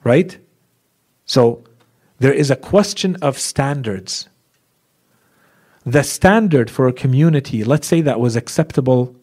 Right? 0.04 0.38
So, 1.24 1.64
there 2.18 2.32
is 2.32 2.50
a 2.50 2.56
question 2.56 3.16
of 3.22 3.38
standards. 3.38 4.28
The 5.84 6.02
standard 6.02 6.70
for 6.70 6.86
a 6.86 6.92
community, 6.92 7.64
let's 7.64 7.86
say 7.86 8.00
that 8.02 8.20
was 8.20 8.36
acceptable 8.36 9.16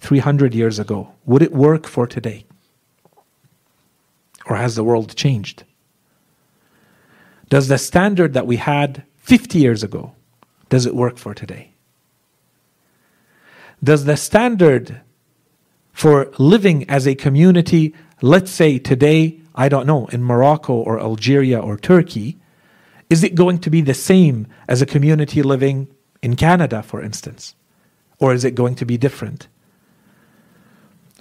300 0.00 0.54
years 0.54 0.78
ago, 0.78 1.12
would 1.24 1.42
it 1.42 1.52
work 1.52 1.86
for 1.86 2.06
today? 2.06 2.44
Or 4.46 4.56
has 4.56 4.74
the 4.74 4.84
world 4.84 5.16
changed? 5.16 5.64
Does 7.48 7.68
the 7.68 7.78
standard 7.78 8.34
that 8.34 8.46
we 8.46 8.56
had 8.56 9.04
50 9.18 9.58
years 9.58 9.82
ago, 9.82 10.14
does 10.68 10.86
it 10.86 10.94
work 10.94 11.16
for 11.16 11.34
today? 11.34 11.72
Does 13.82 14.04
the 14.04 14.16
standard 14.16 15.00
for 15.92 16.32
living 16.38 16.88
as 16.90 17.06
a 17.06 17.14
community, 17.14 17.94
let's 18.20 18.50
say 18.50 18.78
today, 18.78 19.40
I 19.54 19.68
don't 19.68 19.86
know, 19.86 20.06
in 20.06 20.22
Morocco 20.22 20.74
or 20.74 21.00
Algeria 21.00 21.58
or 21.58 21.76
Turkey, 21.76 22.38
is 23.08 23.22
it 23.22 23.34
going 23.34 23.58
to 23.60 23.70
be 23.70 23.80
the 23.80 23.94
same 23.94 24.46
as 24.68 24.82
a 24.82 24.86
community 24.86 25.42
living 25.42 25.88
in 26.22 26.34
Canada, 26.34 26.82
for 26.82 27.00
instance? 27.00 27.54
Or 28.18 28.32
is 28.34 28.44
it 28.44 28.54
going 28.54 28.74
to 28.76 28.84
be 28.84 28.98
different? 28.98 29.46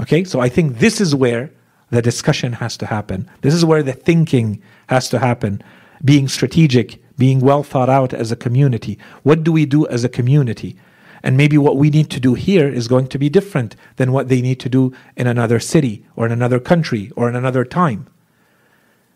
Okay, 0.01 0.23
so 0.23 0.39
I 0.39 0.49
think 0.49 0.79
this 0.79 0.99
is 0.99 1.13
where 1.13 1.51
the 1.91 2.01
discussion 2.01 2.53
has 2.53 2.75
to 2.77 2.87
happen. 2.87 3.29
This 3.41 3.53
is 3.53 3.63
where 3.63 3.83
the 3.83 3.93
thinking 3.93 4.61
has 4.87 5.07
to 5.09 5.19
happen 5.19 5.61
being 6.03 6.27
strategic, 6.27 7.01
being 7.17 7.39
well 7.39 7.63
thought 7.63 7.89
out 7.89 8.13
as 8.13 8.31
a 8.31 8.35
community. 8.35 8.97
What 9.23 9.43
do 9.43 9.51
we 9.51 9.65
do 9.65 9.87
as 9.87 10.03
a 10.03 10.09
community? 10.09 10.75
And 11.23 11.37
maybe 11.37 11.57
what 11.57 11.77
we 11.77 11.89
need 11.89 12.11
to 12.11 12.19
do 12.19 12.35
here 12.35 12.67
is 12.67 12.87
going 12.87 13.07
to 13.07 13.17
be 13.17 13.29
different 13.29 13.75
than 13.95 14.11
what 14.11 14.27
they 14.27 14.41
need 14.41 14.59
to 14.59 14.69
do 14.69 14.93
in 15.15 15.25
another 15.25 15.59
city 15.59 16.05
or 16.15 16.27
in 16.27 16.31
another 16.31 16.59
country 16.59 17.11
or 17.15 17.27
in 17.27 17.35
another 17.35 17.65
time. 17.65 18.07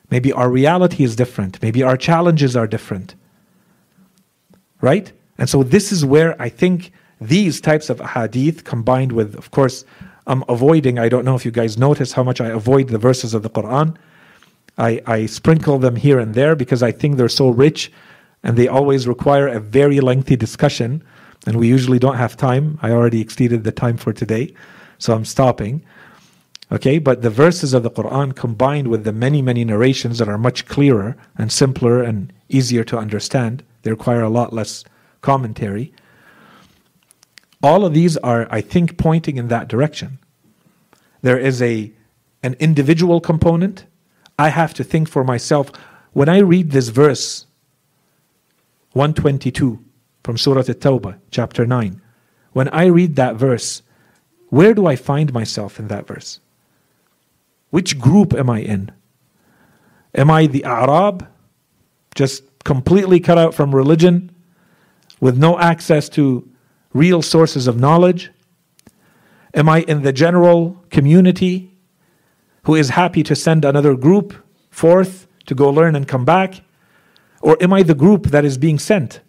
Maybe 0.10 0.34
our 0.34 0.50
reality 0.50 1.04
is 1.04 1.16
different. 1.16 1.62
Maybe 1.62 1.84
our 1.84 1.98
challenges 1.98 2.56
are 2.56 2.66
different. 2.66 3.14
Right? 4.82 5.12
And 5.38 5.48
so 5.48 5.62
this 5.62 5.92
is 5.92 6.04
where 6.04 6.42
I 6.42 6.50
think 6.50 6.92
these 7.22 7.62
types 7.62 7.90
of 7.90 8.00
hadith 8.00 8.64
combined 8.64 9.12
with, 9.12 9.36
of 9.36 9.52
course, 9.52 9.86
I'm 10.26 10.44
avoiding, 10.48 10.98
I 10.98 11.10
don't 11.10 11.26
know 11.26 11.36
if 11.36 11.46
you 11.46 11.52
guys 11.52 11.78
notice 11.78 12.14
how 12.14 12.24
much 12.24 12.42
I 12.42 12.48
avoid 12.48 12.88
the 12.88 12.98
verses 12.98 13.34
of 13.34 13.44
the 13.44 13.50
Quran 13.50 13.96
I, 14.80 15.02
I 15.06 15.26
sprinkle 15.26 15.78
them 15.78 15.98
here 15.98 16.20
and 16.20 16.34
there 16.34 16.56
because 16.56 16.82
I 16.82 16.92
think 16.92 17.18
they're 17.18 17.30
so 17.30 17.50
rich 17.50 17.92
and 18.44 18.58
they 18.58 18.68
always 18.68 19.08
require 19.08 19.48
a 19.48 19.60
very 19.60 20.00
lengthy 20.00 20.36
discussion. 20.36 21.04
And 21.46 21.58
we 21.58 21.68
usually 21.68 22.00
don't 22.00 22.18
have 22.18 22.38
time. 22.38 22.80
I 22.82 22.92
already 22.92 23.22
exceeded 23.22 23.64
the 23.64 23.72
time 23.72 23.98
for 23.98 24.14
today, 24.14 24.54
so 24.98 25.14
I'm 25.14 25.26
stopping. 25.26 25.84
Okay, 26.72 27.00
but 27.00 27.22
the 27.22 27.30
verses 27.30 27.74
of 27.74 27.84
the 27.84 27.90
Quran 27.90 28.36
combined 28.36 28.88
with 28.88 29.04
the 29.04 29.12
many, 29.12 29.42
many 29.42 29.66
narrations 29.66 30.20
that 30.20 30.30
are 30.30 30.38
much 30.38 30.66
clearer 30.66 31.18
and 31.38 31.52
simpler 31.52 32.04
and 32.04 32.32
easier 32.48 32.84
to 32.86 32.98
understand, 32.98 33.64
they 33.82 33.92
require 33.92 34.22
a 34.22 34.30
lot 34.30 34.54
less 34.54 34.86
commentary. 35.22 35.94
All 37.64 37.86
of 37.86 37.94
these 37.94 38.18
are, 38.18 38.48
I 38.52 38.62
think, 38.62 38.98
pointing 38.98 39.38
in 39.38 39.48
that 39.48 39.68
direction. 39.68 40.20
There 41.22 41.40
is 41.40 41.62
a 41.62 41.92
an 42.42 42.56
individual 42.60 43.20
component 43.20 43.86
I 44.40 44.48
have 44.48 44.74
to 44.76 44.86
think 44.86 45.10
for 45.10 45.26
myself. 45.26 45.70
When 46.14 46.30
I 46.30 46.38
read 46.38 46.72
this 46.72 46.88
verse, 46.88 47.46
122 48.94 49.84
from 50.24 50.38
Surah 50.38 50.62
At-Tawbah, 50.62 51.20
chapter 51.30 51.66
9, 51.66 52.02
when 52.54 52.70
I 52.70 52.86
read 52.86 53.18
that 53.18 53.36
verse, 53.36 53.82
where 54.48 54.74
do 54.74 54.86
I 54.86 54.96
find 54.96 55.34
myself 55.34 55.78
in 55.78 55.90
that 55.90 56.08
verse? 56.08 56.40
Which 57.70 58.00
group 58.00 58.34
am 58.34 58.50
I 58.50 58.62
in? 58.62 58.92
Am 60.16 60.32
I 60.32 60.48
the 60.48 60.64
Arab, 60.64 61.28
just 62.16 62.44
completely 62.64 63.20
cut 63.20 63.38
out 63.38 63.54
from 63.54 63.76
religion, 63.76 64.32
with 65.20 65.38
no 65.38 65.60
access 65.60 66.08
to 66.10 66.50
real 66.94 67.22
sources 67.22 67.68
of 67.68 67.78
knowledge? 67.78 68.32
Am 69.54 69.68
I 69.68 69.82
in 69.82 70.04
the 70.04 70.14
general 70.14 70.82
community 70.90 71.69
who 72.64 72.76
is 72.76 72.90
happy 72.90 73.24
to 73.24 73.36
send 73.36 73.66
another 73.66 73.96
group 73.96 74.34
forth 74.70 75.28
to 75.46 75.56
go 75.56 75.70
learn 75.70 75.96
and 75.96 76.08
come 76.08 76.26
back? 76.26 76.62
Or 77.42 77.58
am 77.62 77.74
I 77.74 77.84
the 77.84 77.96
group 77.96 78.28
that 78.28 78.46
is 78.46 78.58
being 78.58 78.80
sent? 78.80 79.22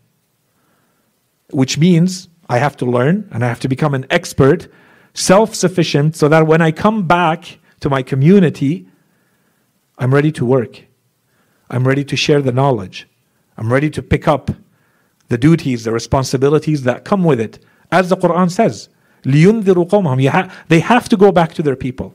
Which 1.51 1.79
means 1.79 2.29
I 2.49 2.59
have 2.59 2.77
to 2.79 2.85
learn 2.85 3.29
and 3.31 3.45
I 3.45 3.49
have 3.49 3.61
to 3.61 3.69
become 3.69 3.95
an 3.95 4.07
expert, 4.11 4.69
self 5.15 5.55
sufficient, 5.55 6.17
so 6.17 6.29
that 6.29 6.47
when 6.47 6.61
I 6.61 6.73
come 6.73 7.07
back 7.07 7.59
to 7.81 7.89
my 7.89 8.03
community, 8.03 8.89
I'm 9.99 10.13
ready 10.13 10.33
to 10.33 10.45
work. 10.45 10.85
I'm 11.69 11.87
ready 11.87 12.05
to 12.05 12.17
share 12.17 12.43
the 12.43 12.53
knowledge. 12.53 13.09
I'm 13.57 13.73
ready 13.73 13.91
to 13.91 14.03
pick 14.03 14.27
up 14.27 14.51
the 15.29 15.39
duties, 15.39 15.85
the 15.85 15.93
responsibilities 15.93 16.83
that 16.83 17.05
come 17.05 17.23
with 17.23 17.41
it. 17.41 17.65
As 17.93 18.09
the 18.09 18.17
Quran 18.17 18.51
says, 18.51 18.89
They 19.23 20.81
have 20.81 21.09
to 21.09 21.17
go 21.17 21.33
back 21.33 21.55
to 21.55 21.63
their 21.63 21.77
people. 21.77 22.15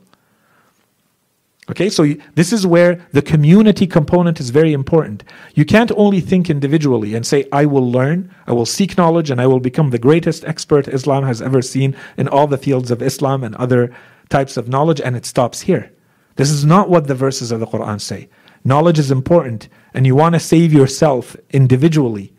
Okay, 1.68 1.90
so 1.90 2.06
this 2.36 2.52
is 2.52 2.64
where 2.64 3.04
the 3.10 3.22
community 3.22 3.88
component 3.88 4.38
is 4.38 4.50
very 4.50 4.72
important. 4.72 5.24
You 5.54 5.64
can't 5.64 5.90
only 5.96 6.20
think 6.20 6.48
individually 6.48 7.14
and 7.14 7.26
say, 7.26 7.48
I 7.50 7.66
will 7.66 7.90
learn, 7.90 8.32
I 8.46 8.52
will 8.52 8.66
seek 8.66 8.96
knowledge, 8.96 9.30
and 9.30 9.40
I 9.40 9.48
will 9.48 9.58
become 9.58 9.90
the 9.90 9.98
greatest 9.98 10.44
expert 10.44 10.86
Islam 10.86 11.24
has 11.24 11.42
ever 11.42 11.60
seen 11.60 11.96
in 12.16 12.28
all 12.28 12.46
the 12.46 12.56
fields 12.56 12.92
of 12.92 13.02
Islam 13.02 13.42
and 13.42 13.56
other 13.56 13.92
types 14.28 14.56
of 14.56 14.68
knowledge, 14.68 15.00
and 15.00 15.16
it 15.16 15.26
stops 15.26 15.62
here. 15.62 15.90
This 16.36 16.50
is 16.50 16.64
not 16.64 16.88
what 16.88 17.08
the 17.08 17.16
verses 17.16 17.50
of 17.50 17.58
the 17.58 17.66
Quran 17.66 18.00
say. 18.00 18.28
Knowledge 18.64 19.00
is 19.00 19.10
important, 19.10 19.68
and 19.92 20.06
you 20.06 20.14
want 20.14 20.34
to 20.34 20.40
save 20.40 20.72
yourself 20.72 21.34
individually. 21.50 22.32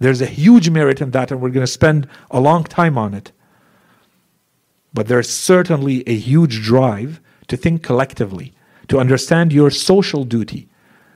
There's 0.00 0.20
a 0.20 0.26
huge 0.26 0.70
merit 0.70 1.00
in 1.00 1.12
that, 1.12 1.30
and 1.30 1.40
we're 1.40 1.50
going 1.50 1.66
to 1.66 1.72
spend 1.72 2.08
a 2.32 2.40
long 2.40 2.64
time 2.64 2.98
on 2.98 3.14
it. 3.14 3.30
But 4.92 5.06
there's 5.06 5.28
certainly 5.28 6.02
a 6.08 6.16
huge 6.16 6.62
drive 6.62 7.20
to 7.46 7.56
think 7.56 7.84
collectively 7.84 8.54
to 8.88 8.98
understand 8.98 9.52
your 9.52 9.70
social 9.70 10.24
duty, 10.24 10.68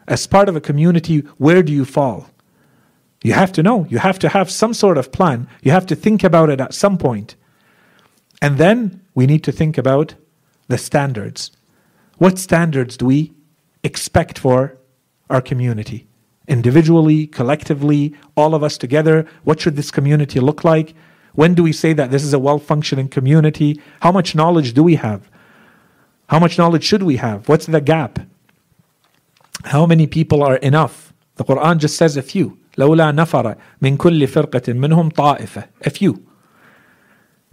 As 0.08 0.26
part 0.26 0.48
of 0.48 0.54
a 0.54 0.60
community, 0.60 1.18
where 1.36 1.62
do 1.62 1.72
you 1.72 1.84
fall? 1.84 2.30
You 3.24 3.32
have 3.32 3.52
to 3.52 3.62
know. 3.62 3.86
You 3.88 3.98
have 3.98 4.18
to 4.20 4.28
have 4.28 4.50
some 4.50 4.72
sort 4.72 4.98
of 4.98 5.10
plan. 5.10 5.48
You 5.62 5.72
have 5.72 5.86
to 5.86 5.96
think 5.96 6.22
about 6.22 6.48
it 6.48 6.60
at 6.60 6.74
some 6.74 6.96
point. 6.96 7.34
And 8.40 8.56
then 8.56 9.00
we 9.14 9.26
need 9.26 9.42
to 9.44 9.52
think 9.52 9.76
about 9.78 10.14
the 10.68 10.78
standards. 10.78 11.50
What 12.18 12.38
standards 12.38 12.96
do 12.96 13.06
we 13.06 13.32
expect 13.82 14.38
for 14.38 14.78
our 15.28 15.40
community? 15.40 16.06
Individually, 16.46 17.26
collectively, 17.26 18.14
all 18.36 18.54
of 18.54 18.62
us 18.62 18.78
together. 18.78 19.26
What 19.42 19.60
should 19.60 19.74
this 19.74 19.90
community 19.90 20.38
look 20.38 20.62
like? 20.62 20.94
When 21.32 21.54
do 21.54 21.62
we 21.62 21.72
say 21.72 21.92
that 21.94 22.10
this 22.10 22.22
is 22.22 22.32
a 22.32 22.38
well 22.38 22.58
functioning 22.58 23.08
community? 23.08 23.80
How 24.00 24.12
much 24.12 24.34
knowledge 24.34 24.72
do 24.72 24.84
we 24.84 24.94
have? 24.94 25.28
How 26.27 26.39
much 26.39 26.57
knowledge 26.57 26.83
should 26.83 27.03
we 27.03 27.17
have? 27.17 27.49
What's 27.49 27.65
the 27.65 27.81
gap? 27.81 28.19
How 29.65 29.85
many 29.85 30.07
people 30.07 30.43
are 30.43 30.55
enough? 30.57 31.13
The 31.35 31.43
Quran 31.43 31.77
just 31.77 31.97
says 31.97 32.17
a 32.17 32.21
few. 32.21 32.57
لولا 32.77 33.11
نفر 33.11 33.55
من 33.81 33.97
كل 33.97 34.27
فرقة 34.27 34.73
منهم 34.73 35.09
طائفة. 35.09 35.67
A 35.85 35.89
few. 35.89 36.25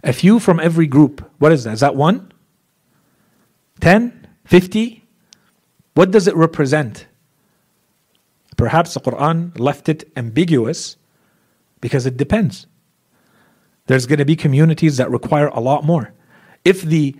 A 0.03 0.13
few 0.13 0.39
from 0.39 0.59
every 0.59 0.87
group. 0.87 1.29
What 1.39 1.51
is 1.51 1.65
that? 1.65 1.73
Is 1.73 1.79
that 1.81 1.95
one? 1.95 2.31
10? 3.81 4.27
50? 4.45 5.03
What 5.93 6.11
does 6.11 6.27
it 6.27 6.35
represent? 6.35 7.07
Perhaps 8.55 8.93
the 8.93 9.01
Quran 9.01 9.57
left 9.59 9.89
it 9.89 10.09
ambiguous 10.15 10.97
because 11.81 12.05
it 12.05 12.17
depends. 12.17 12.67
There's 13.87 14.05
going 14.05 14.19
to 14.19 14.25
be 14.25 14.35
communities 14.35 14.97
that 14.97 15.09
require 15.09 15.47
a 15.47 15.59
lot 15.59 15.83
more. 15.83 16.13
If 16.63 16.81
the 16.81 17.15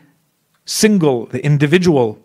single, 0.65 1.27
the 1.27 1.45
individual 1.45 2.19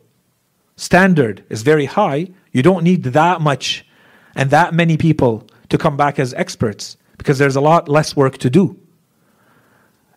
standard 0.76 1.44
is 1.50 1.62
very 1.62 1.86
high, 1.86 2.28
you 2.52 2.64
don't 2.64 2.84
need 2.84 3.04
that 3.04 3.42
much 3.42 3.86
and 4.36 4.50
that 4.50 4.74
many 4.74 4.98
people 4.98 5.46
to 5.70 5.78
come 5.78 5.98
back 5.98 6.20
as 6.20 6.34
experts 6.34 6.98
because 7.18 7.38
there's 7.38 7.56
a 7.56 7.62
lot 7.62 7.90
less 7.90 8.16
work 8.16 8.38
to 8.38 8.50
do. 8.50 8.80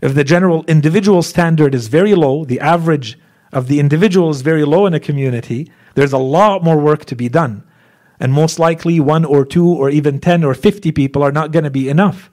If 0.00 0.14
the 0.14 0.24
general 0.24 0.64
individual 0.64 1.22
standard 1.22 1.74
is 1.74 1.88
very 1.88 2.14
low, 2.14 2.44
the 2.44 2.60
average 2.60 3.18
of 3.52 3.68
the 3.68 3.78
individual 3.78 4.30
is 4.30 4.42
very 4.42 4.64
low 4.64 4.86
in 4.86 4.94
a 4.94 5.00
community, 5.00 5.70
there's 5.94 6.12
a 6.12 6.18
lot 6.18 6.64
more 6.64 6.78
work 6.78 7.04
to 7.06 7.14
be 7.14 7.28
done. 7.28 7.64
And 8.18 8.32
most 8.32 8.58
likely, 8.58 9.00
one 9.00 9.24
or 9.24 9.44
two 9.44 9.66
or 9.66 9.90
even 9.90 10.20
10 10.20 10.44
or 10.44 10.54
50 10.54 10.92
people 10.92 11.22
are 11.22 11.32
not 11.32 11.52
going 11.52 11.64
to 11.64 11.70
be 11.70 11.88
enough. 11.88 12.30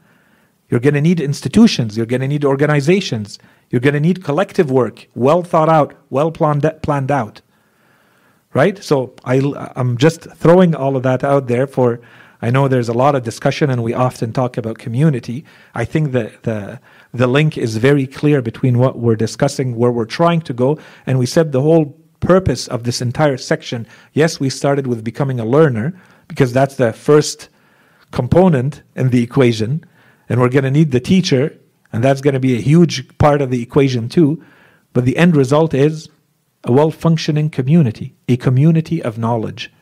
You're 0.70 0.80
going 0.80 0.94
to 0.94 1.02
need 1.02 1.20
institutions, 1.20 1.98
you're 1.98 2.06
going 2.06 2.22
to 2.22 2.28
need 2.28 2.46
organizations, 2.46 3.40
you're 3.70 3.82
going 3.82 3.96
to 3.96 4.00
need 4.00 4.24
collective 4.24 4.70
work, 4.70 5.08
well 5.16 5.42
thought 5.44 5.70
out, 5.70 5.94
well 6.10 6.32
planned, 6.32 6.70
planned 6.82 7.12
out. 7.12 7.42
Right? 8.54 8.84
So 8.84 9.14
I, 9.26 9.42
I'm 9.76 9.98
just 9.98 10.22
throwing 10.32 10.76
all 10.76 10.96
of 10.96 11.04
that 11.04 11.24
out 11.24 11.48
there 11.48 11.68
for. 11.68 12.00
I 12.42 12.52
know 12.52 12.70
there's 12.70 12.88
a 12.88 12.94
lot 12.94 13.16
of 13.16 13.24
discussion 13.24 13.70
and 13.70 13.84
we 13.84 13.94
often 13.94 14.32
talk 14.32 14.56
about 14.56 14.78
community. 14.78 15.44
I 15.76 15.84
think 15.84 16.14
that 16.14 16.44
the, 16.44 16.80
the 17.14 17.28
link 17.28 17.58
is 17.58 17.76
very 17.76 18.08
clear 18.08 18.42
between 18.42 18.78
what 18.78 18.98
we're 18.98 19.18
discussing, 19.18 19.76
where 19.76 19.92
we're 19.92 20.06
trying 20.06 20.40
to 20.44 20.54
go, 20.54 20.80
and 21.06 21.20
we 21.20 21.26
said 21.26 21.52
the 21.52 21.62
whole 21.62 21.98
purpose 22.22 22.68
of 22.68 22.86
this 22.86 23.02
entire 23.02 23.36
section. 23.38 23.86
Yes, 24.14 24.40
we 24.40 24.50
started 24.50 24.88
with 24.88 25.04
becoming 25.04 25.40
a 25.40 25.46
learner 25.46 26.00
because 26.30 26.54
that's 26.54 26.76
the 26.76 26.94
first 26.94 27.50
component 28.12 28.84
in 28.96 29.10
the 29.10 29.22
equation, 29.22 29.84
and 30.30 30.40
we're 30.40 30.50
going 30.50 30.64
to 30.64 30.72
need 30.72 30.92
the 30.92 31.00
teacher, 31.00 31.58
and 31.92 32.04
that's 32.04 32.22
going 32.22 32.36
to 32.36 32.40
be 32.40 32.56
a 32.56 32.62
huge 32.62 33.18
part 33.18 33.42
of 33.42 33.50
the 33.50 33.62
equation 33.62 34.08
too. 34.08 34.42
But 34.94 35.06
the 35.06 35.18
end 35.18 35.36
result 35.36 35.74
is 35.74 36.08
a 36.64 36.72
well 36.72 36.92
functioning 36.92 37.50
community, 37.50 38.16
a 38.28 38.38
community 38.38 39.02
of 39.02 39.18
knowledge, 39.18 39.74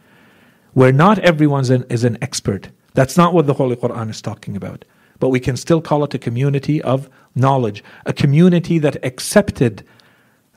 where 0.74 0.94
not 0.94 1.20
everyone 1.20 1.66
is 1.90 2.04
an 2.04 2.18
expert. 2.22 2.70
That's 2.94 3.18
not 3.18 3.34
what 3.34 3.46
the 3.46 3.54
Holy 3.54 3.76
Quran 3.76 4.10
is 4.10 4.22
talking 4.22 4.56
about. 4.56 4.86
But 5.20 5.30
we 5.30 5.40
can 5.40 5.58
still 5.58 5.82
call 5.82 6.04
it 6.04 6.14
a 6.14 6.20
community 6.20 6.82
of 6.82 7.10
knowledge, 7.36 7.84
a 8.06 8.14
community 8.14 8.80
that 8.80 9.04
accepted 9.04 9.84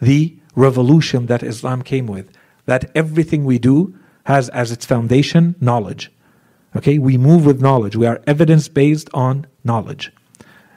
the 0.00 0.36
revolution 0.54 1.26
that 1.26 1.42
Islam 1.42 1.82
came 1.82 2.06
with. 2.06 2.30
That 2.66 2.90
everything 2.94 3.44
we 3.44 3.58
do 3.58 3.98
has 4.24 4.48
as 4.50 4.70
its 4.70 4.86
foundation 4.86 5.56
knowledge. 5.60 6.12
Okay, 6.76 6.98
we 6.98 7.18
move 7.18 7.44
with 7.44 7.60
knowledge. 7.60 7.96
We 7.96 8.06
are 8.06 8.22
evidence 8.26 8.68
based 8.68 9.10
on 9.12 9.46
knowledge. 9.64 10.12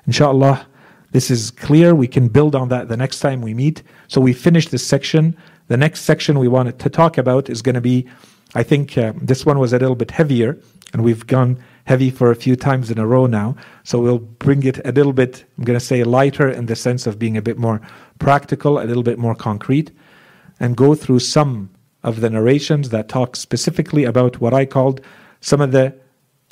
Inshallah, 0.05 0.67
this 1.11 1.29
is 1.29 1.51
clear. 1.51 1.95
We 1.95 2.07
can 2.07 2.27
build 2.27 2.55
on 2.55 2.69
that 2.69 2.87
the 2.87 2.97
next 2.97 3.19
time 3.19 3.41
we 3.41 3.53
meet. 3.53 3.83
So 4.07 4.19
we 4.19 4.33
finish 4.33 4.67
this 4.67 4.85
section. 4.85 5.37
The 5.67 5.77
next 5.77 6.01
section 6.01 6.39
we 6.39 6.47
wanted 6.47 6.79
to 6.79 6.89
talk 6.89 7.17
about 7.17 7.49
is 7.49 7.61
going 7.61 7.75
to 7.75 7.81
be, 7.81 8.07
I 8.55 8.63
think 8.63 8.97
uh, 8.97 9.13
this 9.15 9.45
one 9.45 9.59
was 9.59 9.73
a 9.73 9.79
little 9.79 9.95
bit 9.95 10.11
heavier, 10.11 10.57
and 10.91 11.03
we've 11.03 11.25
gone 11.27 11.63
heavy 11.85 12.09
for 12.09 12.31
a 12.31 12.35
few 12.35 12.55
times 12.55 12.89
in 12.89 12.97
a 12.97 13.05
row 13.05 13.25
now. 13.25 13.55
So 13.83 13.99
we'll 13.99 14.19
bring 14.19 14.63
it 14.63 14.85
a 14.85 14.91
little 14.91 15.13
bit, 15.13 15.45
I'm 15.57 15.63
going 15.63 15.79
to 15.79 15.85
say 15.85 16.03
lighter 16.03 16.49
in 16.49 16.65
the 16.65 16.75
sense 16.75 17.07
of 17.07 17.19
being 17.19 17.37
a 17.37 17.41
bit 17.41 17.57
more 17.57 17.81
practical, 18.19 18.79
a 18.79 18.85
little 18.85 19.03
bit 19.03 19.19
more 19.19 19.35
concrete, 19.35 19.91
and 20.59 20.77
go 20.77 20.95
through 20.95 21.19
some 21.19 21.69
of 22.03 22.21
the 22.21 22.29
narrations 22.29 22.89
that 22.89 23.07
talk 23.07 23.35
specifically 23.35 24.03
about 24.03 24.41
what 24.41 24.53
I 24.53 24.65
called 24.65 25.01
some 25.41 25.61
of 25.61 25.71
the 25.71 25.93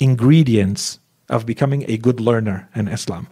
ingredients 0.00 0.98
of 1.31 1.45
becoming 1.45 1.85
a 1.87 1.97
good 1.97 2.19
learner 2.19 2.69
in 2.75 2.87
Islam. 2.87 3.27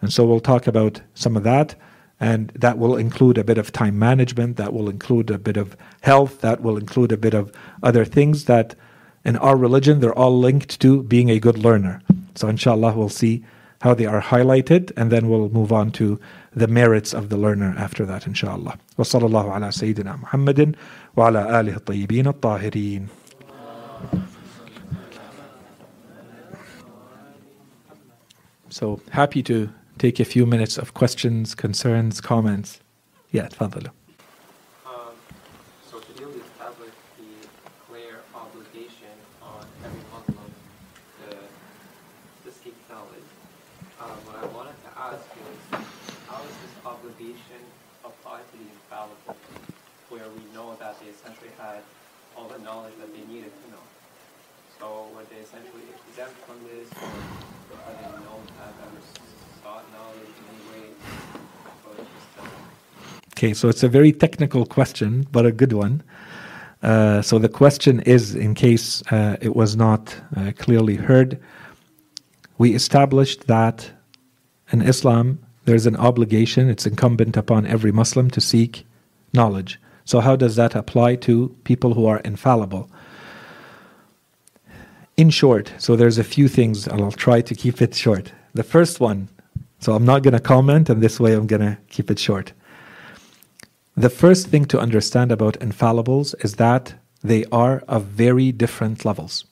And 0.00 0.12
so 0.12 0.24
we'll 0.24 0.40
talk 0.40 0.66
about 0.66 1.00
some 1.14 1.36
of 1.36 1.44
that. 1.44 1.74
And 2.18 2.48
that 2.54 2.78
will 2.78 2.96
include 2.96 3.36
a 3.36 3.44
bit 3.44 3.58
of 3.58 3.72
time 3.72 3.98
management, 3.98 4.56
that 4.56 4.72
will 4.72 4.88
include 4.88 5.30
a 5.30 5.38
bit 5.38 5.58
of 5.58 5.76
health, 6.00 6.40
that 6.40 6.62
will 6.62 6.78
include 6.78 7.12
a 7.12 7.18
bit 7.18 7.34
of 7.34 7.52
other 7.82 8.06
things 8.06 8.46
that 8.46 8.74
in 9.26 9.36
our 9.36 9.56
religion, 9.56 9.98
they're 10.00 10.14
all 10.14 10.38
linked 10.38 10.80
to 10.80 11.02
being 11.02 11.30
a 11.30 11.40
good 11.40 11.58
learner. 11.58 12.00
So, 12.36 12.48
inshallah, 12.48 12.94
we'll 12.96 13.08
see 13.08 13.44
how 13.82 13.92
they 13.92 14.06
are 14.06 14.22
highlighted, 14.22 14.92
and 14.96 15.10
then 15.10 15.28
we'll 15.28 15.48
move 15.48 15.72
on 15.72 15.90
to 15.92 16.20
the 16.54 16.68
merits 16.68 17.12
of 17.12 17.28
the 17.28 17.36
learner 17.36 17.74
after 17.76 18.06
that, 18.06 18.26
inshallah. 18.26 18.78
وصلى 18.98 19.26
الله 19.26 19.50
على 19.50 19.72
سيدنا 19.72 20.16
محمد 20.22 20.76
وعلى 21.16 21.60
آله 21.60 21.76
الطيبين 21.76 22.26
الطاهرين. 22.26 23.08
So 28.70 29.00
happy 29.10 29.42
to 29.44 29.70
take 29.98 30.20
a 30.20 30.24
few 30.24 30.46
minutes 30.46 30.78
of 30.78 30.94
questions, 30.94 31.54
concerns, 31.54 32.20
comments. 32.20 32.80
Yeah, 33.30 33.48
تفضلوا. 33.48 33.92
knowledge 52.66 52.98
that 52.98 53.14
they 53.14 53.22
needed 53.32 53.54
to 53.62 53.66
know. 53.70 53.84
So 54.78 55.06
were 55.14 55.22
they 55.30 55.38
essentially 55.38 55.86
exempt 56.10 56.34
from 56.50 56.58
this, 56.66 56.90
or 56.98 57.78
are 57.78 57.94
they 57.94 58.10
known 58.26 58.29
Okay, 63.41 63.53
so 63.53 63.69
it's 63.69 63.81
a 63.81 63.87
very 63.87 64.11
technical 64.11 64.65
question, 64.65 65.25
but 65.31 65.45
a 65.45 65.51
good 65.51 65.73
one. 65.73 66.03
Uh, 66.83 67.21
so 67.21 67.39
the 67.39 67.49
question 67.49 67.99
is, 68.01 68.35
in 68.35 68.53
case 68.53 69.01
uh, 69.11 69.37
it 69.41 69.55
was 69.55 69.75
not 69.75 70.15
uh, 70.35 70.51
clearly 70.57 70.95
heard, 70.95 71.39
we 72.57 72.75
established 72.75 73.47
that 73.47 73.91
in 74.71 74.81
Islam 74.81 75.39
there's 75.65 75.85
an 75.85 75.95
obligation, 75.95 76.69
it's 76.69 76.85
incumbent 76.85 77.37
upon 77.37 77.65
every 77.65 77.91
Muslim 77.91 78.29
to 78.31 78.41
seek 78.41 78.85
knowledge. 79.33 79.79
So, 80.05 80.19
how 80.19 80.35
does 80.35 80.55
that 80.55 80.75
apply 80.75 81.15
to 81.27 81.55
people 81.63 81.93
who 81.93 82.05
are 82.05 82.19
infallible? 82.19 82.89
In 85.17 85.29
short, 85.29 85.73
so 85.77 85.95
there's 85.95 86.17
a 86.17 86.23
few 86.23 86.47
things, 86.47 86.87
and 86.87 87.01
I'll 87.01 87.11
try 87.11 87.41
to 87.41 87.53
keep 87.53 87.81
it 87.81 87.93
short. 87.93 88.31
The 88.53 88.63
first 88.63 88.99
one, 88.99 89.29
so 89.81 89.93
I'm 89.93 90.05
not 90.05 90.21
going 90.21 90.33
to 90.33 90.39
comment, 90.39 90.89
and 90.89 91.01
this 91.01 91.19
way 91.19 91.33
I'm 91.33 91.47
going 91.47 91.61
to 91.61 91.77
keep 91.89 92.11
it 92.11 92.19
short. 92.19 92.53
The 93.97 94.11
first 94.11 94.47
thing 94.47 94.65
to 94.65 94.79
understand 94.79 95.31
about 95.31 95.59
infallibles 95.59 96.35
is 96.45 96.55
that 96.55 96.93
they 97.23 97.45
are 97.51 97.83
of 97.87 98.05
very 98.05 98.51
different 98.51 99.05
levels. 99.05 99.43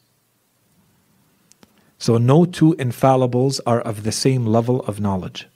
So, 1.98 2.18
no 2.18 2.46
two 2.46 2.76
infallibles 2.76 3.60
are 3.66 3.82
of 3.82 4.04
the 4.04 4.12
same 4.12 4.46
level 4.46 4.82
of 4.82 5.02
knowledge. 5.02 5.48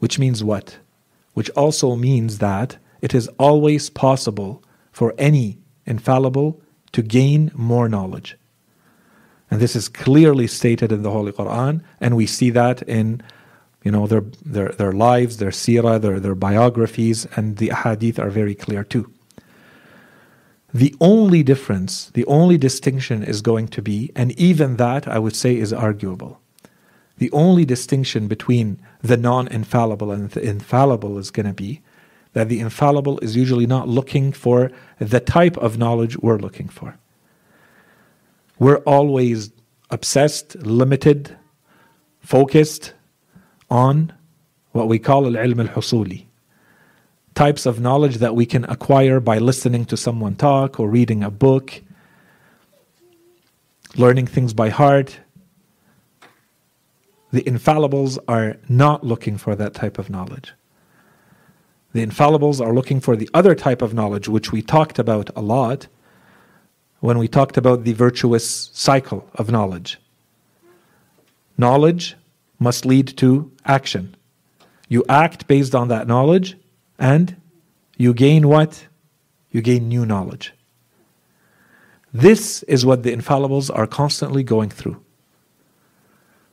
Which 0.00 0.18
means 0.18 0.42
what? 0.42 0.78
Which 1.34 1.50
also 1.50 1.94
means 1.94 2.38
that 2.38 2.78
it 3.00 3.14
is 3.14 3.28
always 3.38 3.90
possible 3.90 4.62
for 4.90 5.14
any 5.18 5.58
infallible 5.86 6.60
to 6.92 7.02
gain 7.02 7.52
more 7.54 7.88
knowledge. 7.88 8.36
And 9.52 9.60
this 9.60 9.76
is 9.76 9.90
clearly 9.90 10.46
stated 10.46 10.92
in 10.92 11.02
the 11.02 11.10
Holy 11.10 11.30
Quran, 11.30 11.82
and 12.00 12.16
we 12.16 12.24
see 12.24 12.48
that 12.48 12.80
in 12.84 13.22
you 13.84 13.92
know 13.92 14.06
their 14.06 14.24
their, 14.42 14.70
their 14.70 14.92
lives, 14.92 15.36
their 15.36 15.50
seerah, 15.50 16.00
their, 16.00 16.18
their 16.18 16.34
biographies, 16.34 17.26
and 17.36 17.58
the 17.58 17.68
hadith 17.68 18.18
are 18.18 18.30
very 18.30 18.54
clear 18.54 18.82
too. 18.82 19.12
The 20.72 20.94
only 21.02 21.42
difference, 21.42 22.08
the 22.14 22.24
only 22.24 22.56
distinction 22.56 23.22
is 23.22 23.42
going 23.42 23.68
to 23.76 23.82
be, 23.82 24.10
and 24.16 24.32
even 24.40 24.78
that 24.78 25.06
I 25.06 25.18
would 25.18 25.36
say 25.36 25.58
is 25.58 25.70
arguable. 25.70 26.40
The 27.18 27.30
only 27.32 27.66
distinction 27.66 28.28
between 28.28 28.80
the 29.02 29.18
non 29.18 29.48
infallible 29.48 30.10
and 30.10 30.30
the 30.30 30.40
infallible 30.40 31.18
is 31.18 31.30
going 31.30 31.44
to 31.44 31.52
be 31.52 31.82
that 32.32 32.48
the 32.48 32.60
infallible 32.60 33.18
is 33.18 33.36
usually 33.36 33.66
not 33.66 33.86
looking 33.86 34.32
for 34.32 34.72
the 34.98 35.20
type 35.20 35.58
of 35.58 35.76
knowledge 35.76 36.16
we're 36.16 36.38
looking 36.38 36.70
for. 36.70 36.96
We're 38.58 38.78
always 38.78 39.52
obsessed, 39.90 40.56
limited, 40.56 41.36
focused 42.20 42.94
on 43.70 44.12
what 44.72 44.88
we 44.88 44.98
call 44.98 45.26
al-ilm 45.26 45.68
al-husuli. 45.68 46.26
Types 47.34 47.66
of 47.66 47.80
knowledge 47.80 48.16
that 48.16 48.34
we 48.34 48.46
can 48.46 48.64
acquire 48.64 49.20
by 49.20 49.38
listening 49.38 49.84
to 49.86 49.96
someone 49.96 50.34
talk 50.34 50.78
or 50.78 50.88
reading 50.88 51.22
a 51.22 51.30
book, 51.30 51.82
learning 53.96 54.26
things 54.26 54.52
by 54.52 54.68
heart. 54.68 55.18
The 57.32 57.42
infallibles 57.42 58.18
are 58.28 58.58
not 58.68 59.04
looking 59.04 59.38
for 59.38 59.54
that 59.56 59.74
type 59.74 59.98
of 59.98 60.10
knowledge. 60.10 60.52
The 61.94 62.04
infallibles 62.04 62.64
are 62.64 62.74
looking 62.74 63.00
for 63.00 63.16
the 63.16 63.28
other 63.34 63.54
type 63.54 63.82
of 63.82 63.94
knowledge, 63.94 64.28
which 64.28 64.52
we 64.52 64.62
talked 64.62 64.98
about 64.98 65.30
a 65.36 65.42
lot 65.42 65.88
when 67.02 67.18
we 67.18 67.26
talked 67.26 67.56
about 67.56 67.82
the 67.82 67.92
virtuous 67.92 68.70
cycle 68.72 69.28
of 69.34 69.50
knowledge. 69.50 69.98
Knowledge 71.58 72.14
must 72.60 72.86
lead 72.86 73.08
to 73.16 73.50
action. 73.64 74.14
You 74.88 75.04
act 75.08 75.48
based 75.48 75.74
on 75.74 75.88
that 75.88 76.06
knowledge, 76.06 76.56
and 77.00 77.36
you 77.96 78.14
gain 78.14 78.46
what? 78.46 78.86
You 79.50 79.62
gain 79.62 79.88
new 79.88 80.06
knowledge. 80.06 80.54
This 82.14 82.62
is 82.74 82.86
what 82.86 83.02
the 83.02 83.10
infallibles 83.10 83.68
are 83.76 83.88
constantly 83.88 84.44
going 84.44 84.70
through, 84.70 85.02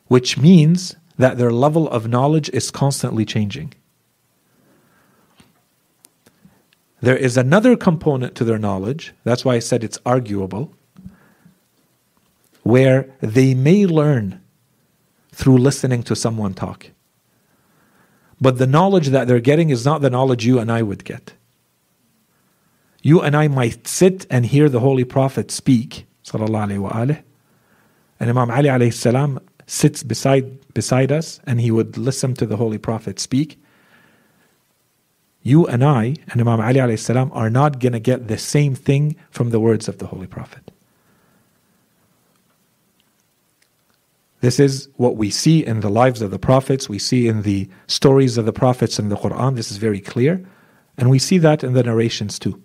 which 0.07 0.35
means 0.35 0.95
that 1.19 1.37
their 1.37 1.51
level 1.51 1.87
of 1.87 2.07
knowledge 2.07 2.49
is 2.49 2.71
constantly 2.71 3.23
changing. 3.23 3.75
There 7.01 7.17
is 7.17 7.37
another 7.37 7.75
component 7.77 8.35
to 8.35 8.43
their 8.43 8.59
knowledge, 8.59 9.13
that's 9.23 9.45
why 9.45 9.55
I 9.55 9.59
said 9.59 9.83
it's 9.83 9.97
arguable, 10.05 10.73
where 12.63 13.09
they 13.21 13.53
may 13.53 13.85
learn 13.85 14.41
through 15.31 15.57
listening 15.57 16.03
to 16.03 16.15
someone 16.15 16.53
talk. 16.53 16.91
But 18.41 18.57
the 18.57 18.67
knowledge 18.67 19.07
that 19.07 19.27
they're 19.27 19.39
getting 19.39 19.69
is 19.69 19.85
not 19.85 20.01
the 20.01 20.09
knowledge 20.09 20.45
you 20.45 20.59
and 20.59 20.71
I 20.71 20.81
would 20.81 21.03
get. 21.05 21.33
You 23.01 23.21
and 23.21 23.35
I 23.35 23.47
might 23.47 23.87
sit 23.87 24.27
and 24.29 24.45
hear 24.45 24.67
the 24.67 24.81
Holy 24.81 25.05
Prophet 25.05 25.51
speak, 25.51 26.05
and 26.33 28.29
Imam 28.29 28.51
Ali 28.51 28.69
alayhi 28.69 29.41
sits 29.65 30.03
beside 30.03 30.73
beside 30.73 31.11
us 31.11 31.39
and 31.45 31.61
he 31.61 31.71
would 31.71 31.97
listen 31.97 32.33
to 32.35 32.45
the 32.45 32.57
Holy 32.57 32.77
Prophet 32.77 33.19
speak 33.19 33.59
you 35.41 35.65
and 35.67 35.83
I 35.83 36.15
and 36.27 36.41
Imam 36.41 36.59
Ali 36.59 36.75
alayhi 36.75 36.99
salam 36.99 37.31
are 37.33 37.49
not 37.49 37.79
going 37.79 37.93
to 37.93 37.99
get 37.99 38.27
the 38.27 38.37
same 38.37 38.75
thing 38.75 39.15
from 39.29 39.51
the 39.51 39.59
words 39.59 39.87
of 39.87 39.97
the 39.99 40.07
Holy 40.07 40.27
Prophet. 40.27 40.71
This 44.41 44.59
is 44.59 44.87
what 44.95 45.17
we 45.17 45.29
see 45.29 45.65
in 45.65 45.81
the 45.81 45.89
lives 45.89 46.21
of 46.21 46.31
the 46.31 46.39
prophets, 46.39 46.87
we 46.87 46.99
see 46.99 47.27
in 47.27 47.41
the 47.41 47.69
stories 47.87 48.37
of 48.37 48.45
the 48.45 48.53
prophets 48.53 48.97
in 48.97 49.09
the 49.09 49.17
Quran. 49.17 49.55
This 49.55 49.69
is 49.71 49.77
very 49.77 49.99
clear. 49.99 50.45
And 50.97 51.09
we 51.09 51.19
see 51.19 51.37
that 51.39 51.63
in 51.63 51.73
the 51.73 51.83
narrations 51.83 52.39
too. 52.39 52.61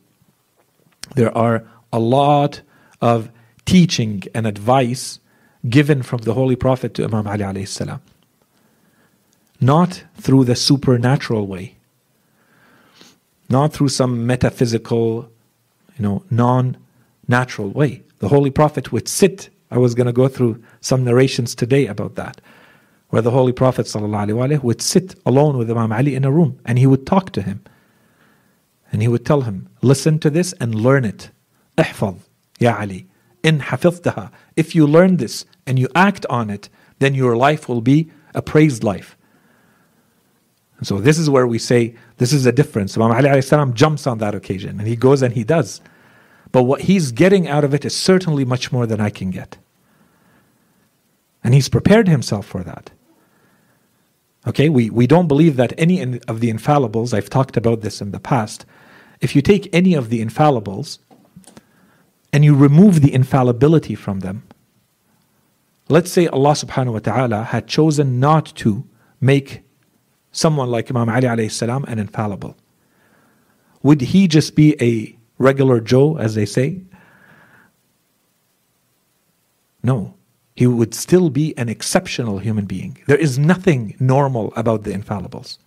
There 1.15 1.37
are 1.37 1.65
a 1.93 1.99
lot 1.99 2.63
of 3.01 3.31
teaching 3.65 4.23
and 4.35 4.47
advice 4.47 5.21
given 5.69 6.03
from 6.03 6.23
the 6.23 6.35
Holy 6.35 6.57
Prophet 6.57 6.95
to 6.95 7.05
Imam 7.05 7.27
Ali 7.27 7.39
alayhi 7.41 7.69
salam. 7.69 8.01
Not 9.61 10.05
through 10.17 10.45
the 10.45 10.57
supernatural 10.57 11.47
way, 11.47 11.77
not 13.55 13.73
through 13.73 13.93
some 14.01 14.27
metaphysical, 14.27 15.07
you 15.97 16.03
know, 16.05 16.17
non 16.45 16.77
natural 17.29 17.71
way. 17.81 17.93
The 18.19 18.31
Holy 18.37 18.51
Prophet 18.51 18.85
would 18.93 19.09
sit. 19.21 19.39
I 19.71 19.79
was 19.79 19.95
going 19.95 20.11
to 20.13 20.21
go 20.23 20.29
through 20.35 20.55
some 20.81 21.05
narrations 21.05 21.55
today 21.55 21.85
about 21.95 22.17
that, 22.17 22.41
where 23.11 23.23
the 23.23 23.31
Holy 23.39 23.53
Prophet 23.53 23.87
would 24.69 24.83
sit 24.83 25.09
alone 25.31 25.55
with 25.57 25.71
Imam 25.71 25.93
Ali 25.93 26.15
in 26.19 26.25
a 26.25 26.33
room 26.39 26.53
and 26.67 26.75
he 26.79 26.87
would 26.93 27.07
talk 27.07 27.27
to 27.37 27.43
him. 27.43 27.59
And 28.91 29.03
he 29.03 29.09
would 29.13 29.25
tell 29.31 29.43
him, 29.49 29.59
Listen 29.93 30.19
to 30.25 30.31
this 30.31 30.49
and 30.61 30.75
learn 30.75 31.05
it. 31.05 31.31
احفظ 31.79 32.17
يا 32.61 32.71
علي 32.71 33.07
In 33.45 33.61
حفظتها. 33.61 34.31
If 34.57 34.75
you 34.75 34.85
learn 34.87 35.17
this 35.19 35.45
and 35.67 35.79
you 35.79 35.89
act 35.95 36.27
on 36.39 36.51
it, 36.51 36.69
then 36.99 37.15
your 37.15 37.37
life 37.37 37.69
will 37.69 37.81
be 37.93 38.11
a 38.35 38.43
praised 38.43 38.83
life. 38.83 39.17
So 40.85 41.01
this 41.01 41.19
is 41.19 41.31
where 41.31 41.47
we 41.47 41.59
say 41.59 41.95
this 42.19 42.33
is 42.33 42.47
a 42.47 42.53
difference. 42.53 42.97
Imam 42.97 43.13
Ali 43.13 43.43
salam 43.43 43.75
jumps 43.75 44.07
on 44.07 44.19
that 44.19 44.35
occasion 44.35 44.79
and 44.79 44.87
he 44.87 44.97
goes 44.97 45.23
and 45.23 45.35
he 45.35 45.45
does. 45.45 45.81
But 46.53 46.65
what 46.65 46.83
he's 46.83 47.11
getting 47.11 47.49
out 47.49 47.65
of 47.65 47.75
it 47.75 47.85
is 47.85 47.97
certainly 47.97 48.45
much 48.45 48.71
more 48.71 48.87
than 48.87 49.01
I 49.01 49.11
can 49.11 49.31
get. 49.31 49.59
And 51.43 51.53
he's 51.53 51.69
prepared 51.69 52.07
himself 52.07 52.47
for 52.47 52.63
that. 52.63 52.91
Okay, 54.47 54.69
we, 54.69 54.91
we 54.91 55.07
don't 55.07 55.27
believe 55.27 55.57
that 55.57 55.73
any 55.79 56.03
of 56.03 56.41
the 56.41 56.53
infallibles, 56.53 57.13
I've 57.13 57.31
talked 57.31 57.57
about 57.57 57.81
this 57.81 58.01
in 58.01 58.13
the 58.13 58.21
past, 58.21 58.67
if 59.21 59.35
you 59.35 59.43
take 59.43 59.69
any 59.75 59.95
of 59.95 60.11
the 60.11 60.25
infallibles 60.25 60.99
and 62.33 62.45
you 62.45 62.55
remove 62.55 63.01
the 63.01 63.13
infallibility 63.13 63.95
from 63.95 64.21
them, 64.21 64.45
let's 65.89 66.13
say 66.13 66.27
Allah 66.29 66.53
subhanahu 66.53 66.93
wa 66.93 66.99
ta'ala 66.99 67.43
had 67.45 67.67
chosen 67.67 68.21
not 68.21 68.55
to 68.57 68.87
make 69.21 69.64
someone 70.35 70.71
like 70.71 70.91
Imam 70.91 71.09
Ali 71.09 71.27
alayhi 71.27 71.51
salam 71.51 71.85
an 71.85 71.99
infallible? 71.99 72.57
Would 73.83 74.01
he 74.01 74.29
just 74.29 74.55
be 74.55 74.77
a 74.83 75.17
regular 75.39 75.81
Joe, 75.81 76.17
as 76.19 76.35
they 76.35 76.47
say? 76.47 76.81
No. 79.83 80.15
He 80.57 80.67
would 80.67 80.95
still 80.95 81.31
be 81.31 81.57
an 81.59 81.69
exceptional 81.69 82.39
human 82.39 82.65
being. 82.65 82.99
There 83.07 83.19
is 83.19 83.39
nothing 83.39 83.97
normal 83.99 84.53
about 84.57 84.85
the 84.85 84.93
infallibles. 84.93 85.59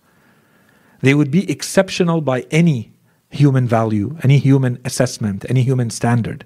They 1.00 1.14
would 1.14 1.30
be 1.30 1.50
exceptional 1.50 2.20
by 2.20 2.46
any 2.50 2.92
human 3.30 3.68
value, 3.68 4.16
any 4.22 4.38
human 4.38 4.80
assessment, 4.84 5.44
any 5.48 5.62
human 5.62 5.90
standard. 5.90 6.44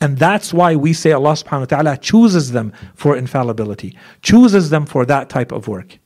And 0.00 0.18
that's 0.18 0.52
why 0.52 0.76
we 0.76 0.92
say 0.92 1.12
Allah 1.12 1.32
subhanahu 1.32 1.60
wa 1.60 1.64
ta'ala 1.64 1.96
chooses 1.96 2.52
them 2.52 2.72
for 2.94 3.16
infallibility, 3.16 3.96
chooses 4.20 4.70
them 4.70 4.84
for 4.84 5.06
that 5.06 5.28
type 5.30 5.50
of 5.50 5.68
work. 5.68 5.98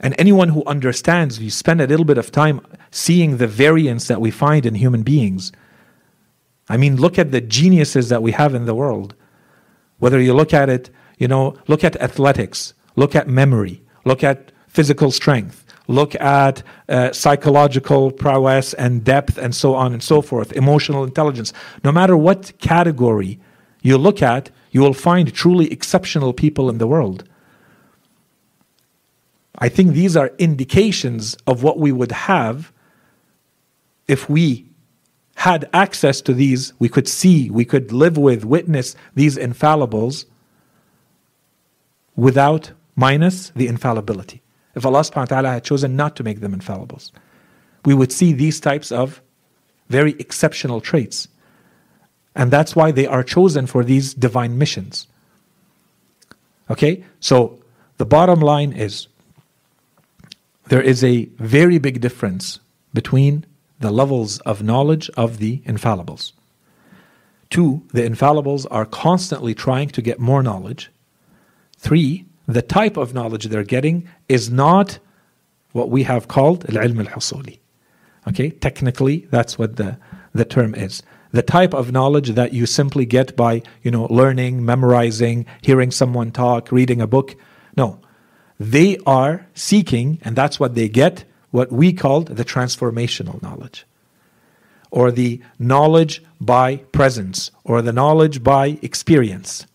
And 0.00 0.14
anyone 0.18 0.50
who 0.50 0.64
understands, 0.66 1.38
you 1.38 1.50
spend 1.50 1.80
a 1.80 1.86
little 1.86 2.04
bit 2.04 2.18
of 2.18 2.30
time 2.30 2.60
seeing 2.90 3.36
the 3.36 3.46
variance 3.46 4.08
that 4.08 4.20
we 4.20 4.30
find 4.30 4.66
in 4.66 4.74
human 4.74 5.02
beings. 5.02 5.52
I 6.68 6.76
mean, 6.76 6.96
look 6.96 7.18
at 7.18 7.32
the 7.32 7.40
geniuses 7.40 8.08
that 8.08 8.22
we 8.22 8.32
have 8.32 8.54
in 8.54 8.66
the 8.66 8.74
world. 8.74 9.14
Whether 9.98 10.20
you 10.20 10.34
look 10.34 10.52
at 10.52 10.68
it, 10.68 10.90
you 11.18 11.28
know, 11.28 11.56
look 11.66 11.82
at 11.82 11.96
athletics, 11.96 12.74
look 12.96 13.14
at 13.14 13.28
memory, 13.28 13.82
look 14.04 14.22
at 14.22 14.52
physical 14.68 15.10
strength, 15.10 15.64
look 15.88 16.14
at 16.16 16.62
uh, 16.88 17.12
psychological 17.12 18.10
prowess 18.10 18.74
and 18.74 19.02
depth, 19.04 19.38
and 19.38 19.54
so 19.54 19.74
on 19.74 19.92
and 19.94 20.02
so 20.02 20.20
forth, 20.20 20.52
emotional 20.52 21.04
intelligence. 21.04 21.52
No 21.84 21.92
matter 21.92 22.16
what 22.16 22.52
category 22.58 23.38
you 23.80 23.96
look 23.96 24.20
at, 24.20 24.50
you 24.72 24.82
will 24.82 24.92
find 24.92 25.32
truly 25.32 25.72
exceptional 25.72 26.34
people 26.34 26.68
in 26.68 26.76
the 26.78 26.86
world. 26.86 27.24
I 29.58 29.68
think 29.68 29.92
these 29.92 30.16
are 30.16 30.32
indications 30.38 31.36
of 31.46 31.62
what 31.62 31.78
we 31.78 31.92
would 31.92 32.12
have 32.12 32.72
if 34.06 34.28
we 34.28 34.66
had 35.36 35.68
access 35.72 36.20
to 36.22 36.32
these, 36.32 36.72
we 36.78 36.88
could 36.88 37.08
see, 37.08 37.50
we 37.50 37.64
could 37.64 37.92
live 37.92 38.16
with, 38.16 38.44
witness 38.44 38.96
these 39.14 39.36
infallibles 39.36 40.24
without 42.14 42.72
minus 42.94 43.50
the 43.50 43.66
infallibility. 43.66 44.42
If 44.74 44.86
Allah 44.86 45.00
subhanahu 45.00 45.16
wa 45.16 45.24
ta'ala 45.24 45.50
had 45.50 45.64
chosen 45.64 45.96
not 45.96 46.16
to 46.16 46.24
make 46.24 46.40
them 46.40 46.58
infallibles, 46.58 47.12
we 47.84 47.94
would 47.94 48.12
see 48.12 48.32
these 48.32 48.60
types 48.60 48.90
of 48.90 49.20
very 49.88 50.12
exceptional 50.18 50.80
traits. 50.80 51.28
And 52.34 52.50
that's 52.50 52.74
why 52.74 52.90
they 52.90 53.06
are 53.06 53.22
chosen 53.22 53.66
for 53.66 53.84
these 53.84 54.14
divine 54.14 54.58
missions. 54.58 55.06
Okay? 56.70 57.04
So 57.20 57.58
the 57.98 58.06
bottom 58.06 58.40
line 58.40 58.72
is 58.72 59.08
there 60.68 60.82
is 60.82 61.04
a 61.04 61.26
very 61.38 61.78
big 61.78 62.00
difference 62.00 62.60
between 62.92 63.44
the 63.78 63.90
levels 63.90 64.38
of 64.40 64.62
knowledge 64.62 65.10
of 65.16 65.38
the 65.38 65.58
infallibles. 65.66 66.32
Two, 67.50 67.84
the 67.92 68.02
infallibles 68.02 68.66
are 68.70 68.86
constantly 68.86 69.54
trying 69.54 69.88
to 69.90 70.02
get 70.02 70.18
more 70.18 70.42
knowledge. 70.42 70.90
Three, 71.78 72.24
the 72.46 72.62
type 72.62 72.96
of 72.96 73.14
knowledge 73.14 73.44
they're 73.44 73.62
getting 73.62 74.08
is 74.28 74.50
not 74.50 74.98
what 75.72 75.90
we 75.90 76.04
have 76.04 76.26
called 76.26 76.64
al-ilm. 76.74 77.58
Okay, 78.28 78.50
technically 78.50 79.28
that's 79.30 79.58
what 79.58 79.76
the 79.76 79.98
the 80.32 80.44
term 80.44 80.74
is. 80.74 81.02
The 81.32 81.42
type 81.42 81.74
of 81.74 81.92
knowledge 81.92 82.30
that 82.30 82.52
you 82.52 82.66
simply 82.66 83.04
get 83.06 83.36
by, 83.36 83.62
you 83.82 83.90
know, 83.90 84.06
learning, 84.06 84.64
memorizing, 84.64 85.46
hearing 85.62 85.90
someone 85.90 86.30
talk, 86.30 86.72
reading 86.72 87.00
a 87.00 87.06
book. 87.06 87.36
No. 87.76 88.00
They 88.59 88.97
are 89.05 89.47
seeking, 89.53 90.19
and 90.21 90.35
that's 90.35 90.59
what 90.59 90.75
they 90.75 90.87
get, 90.87 91.23
what 91.49 91.71
we 91.71 91.93
called 91.93 92.27
the 92.27 92.45
transformational 92.45 93.41
knowledge. 93.41 93.85
Or 94.91 95.11
the 95.11 95.41
knowledge 95.57 96.23
by 96.39 96.77
presence, 96.91 97.51
or 97.63 97.81
the 97.81 97.93
knowledge 97.93 98.43
by 98.43 98.77
experience. 98.81 99.65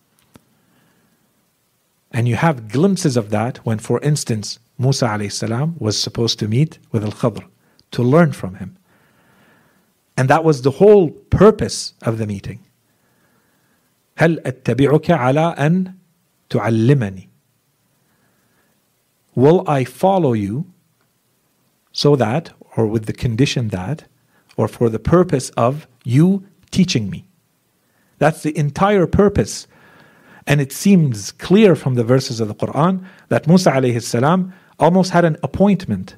And 2.12 2.28
you 2.28 2.36
have 2.36 2.68
glimpses 2.68 3.16
of 3.16 3.30
that 3.30 3.58
when, 3.66 3.78
for 3.78 4.00
instance, 4.02 4.58
Musa 4.78 5.06
alayhi 5.06 5.80
was 5.80 6.00
supposed 6.00 6.38
to 6.38 6.48
meet 6.48 6.78
with 6.92 7.02
Al 7.02 7.12
Khadr 7.12 7.44
to 7.92 8.02
learn 8.02 8.32
from 8.32 8.56
him. 8.56 8.76
And 10.16 10.30
that 10.30 10.44
was 10.44 10.62
the 10.62 10.72
whole 10.72 11.10
purpose 11.10 11.94
of 12.02 12.18
the 12.18 12.26
meeting. 12.26 12.60
هل 14.18 14.40
أتبعك 14.46 15.10
على 15.10 15.54
أن 15.58 15.94
تعلمني 16.50 17.28
Will 19.35 19.63
I 19.67 19.83
follow 19.83 20.33
you 20.33 20.65
so 21.91 22.15
that, 22.15 22.51
or 22.75 22.85
with 22.85 23.05
the 23.05 23.13
condition 23.13 23.69
that, 23.69 24.05
or 24.57 24.67
for 24.67 24.89
the 24.89 24.99
purpose 24.99 25.49
of 25.51 25.87
you 26.03 26.45
teaching 26.71 27.09
me? 27.09 27.25
That's 28.17 28.43
the 28.43 28.57
entire 28.57 29.07
purpose. 29.07 29.67
And 30.45 30.59
it 30.59 30.71
seems 30.71 31.31
clear 31.31 31.75
from 31.75 31.95
the 31.95 32.03
verses 32.03 32.39
of 32.39 32.47
the 32.47 32.55
Quran 32.55 33.05
that 33.29 33.47
Musa 33.47 33.71
alayhi 33.71 34.01
salam 34.01 34.53
almost 34.79 35.11
had 35.11 35.25
an 35.25 35.37
appointment 35.43 36.15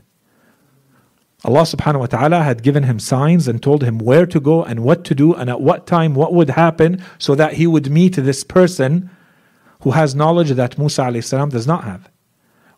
Allah 1.46 1.64
subhanahu 1.64 2.00
wa 2.00 2.06
ta'ala 2.06 2.42
had 2.42 2.64
given 2.64 2.84
him 2.84 3.00
signs 3.00 3.50
and 3.50 3.62
told 3.62 3.84
him 3.84 3.98
where 3.98 4.26
to 4.26 4.40
go 4.40 4.64
and 4.64 4.82
what 4.82 5.04
to 5.06 5.16
do 5.16 5.34
and 5.34 5.50
at 5.50 5.60
what 5.60 5.86
time 5.86 6.16
what 6.16 6.34
would 6.34 6.52
happen 6.52 7.04
so 7.18 7.36
that 7.36 7.54
he 7.54 7.68
would 7.68 7.92
meet 7.92 8.16
this 8.16 8.46
person 8.46 9.10
who 9.82 9.92
has 9.92 10.16
knowledge 10.16 10.52
that 10.52 10.78
Musa 10.78 11.02
alayhi 11.02 11.24
salam 11.24 11.50
does 11.50 11.68
not 11.68 11.84
have 11.84 12.10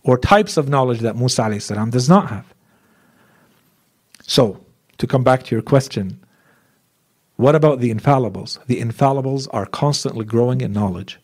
or 0.05 0.17
types 0.17 0.55
of 0.55 0.69
knowledge 0.69 0.99
that 1.01 1.17
Musa 1.17 1.59
salam 1.59 1.89
does 1.89 2.07
not 2.07 2.29
have. 2.29 2.45
So, 4.21 4.63
to 4.97 5.07
come 5.07 5.23
back 5.23 5.43
to 5.43 5.55
your 5.55 5.61
question, 5.61 6.23
what 7.35 7.55
about 7.55 7.79
the 7.79 7.93
infallibles? 7.93 8.63
The 8.65 8.79
infallibles 8.79 9.47
are 9.51 9.65
constantly 9.65 10.23
growing 10.23 10.61
in 10.61 10.71
knowledge. 10.71 11.19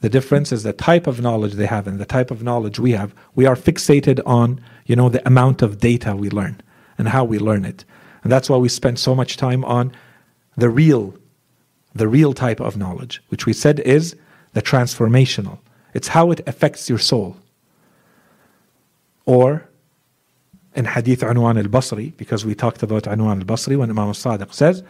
The 0.00 0.08
difference 0.08 0.50
is 0.50 0.62
the 0.62 0.72
type 0.72 1.06
of 1.06 1.20
knowledge 1.20 1.54
they 1.54 1.66
have 1.66 1.86
and 1.86 1.98
the 1.98 2.06
type 2.06 2.30
of 2.30 2.42
knowledge 2.42 2.78
we 2.78 2.92
have. 2.92 3.14
We 3.34 3.46
are 3.46 3.56
fixated 3.56 4.20
on 4.24 4.60
you 4.86 4.96
know, 4.96 5.08
the 5.08 5.26
amount 5.26 5.62
of 5.62 5.78
data 5.78 6.14
we 6.16 6.30
learn 6.30 6.60
and 6.96 7.08
how 7.08 7.24
we 7.24 7.38
learn 7.38 7.64
it. 7.64 7.84
And 8.22 8.32
that's 8.32 8.48
why 8.48 8.56
we 8.56 8.68
spend 8.68 8.98
so 8.98 9.14
much 9.14 9.36
time 9.36 9.64
on 9.64 9.92
the 10.56 10.70
real, 10.70 11.14
the 11.94 12.08
real 12.08 12.32
type 12.32 12.60
of 12.60 12.76
knowledge, 12.76 13.22
which 13.28 13.46
we 13.46 13.52
said 13.52 13.80
is 13.80 14.16
the 14.52 14.62
transformational. 14.62 15.58
It's 15.92 16.08
how 16.08 16.30
it 16.30 16.40
affects 16.46 16.88
your 16.88 16.98
soul. 16.98 17.36
Or 19.25 19.69
in 20.75 20.85
Hadith 20.85 21.21
Anwan 21.21 21.57
al-Basri, 21.57 22.15
because 22.17 22.45
we 22.45 22.55
talked 22.55 22.83
about 22.83 23.03
Anwan 23.03 23.39
al-Basri 23.39 23.77
when 23.77 23.89
Imam 23.89 24.07
al-Sadiq 24.07 24.53
says, 24.53 24.83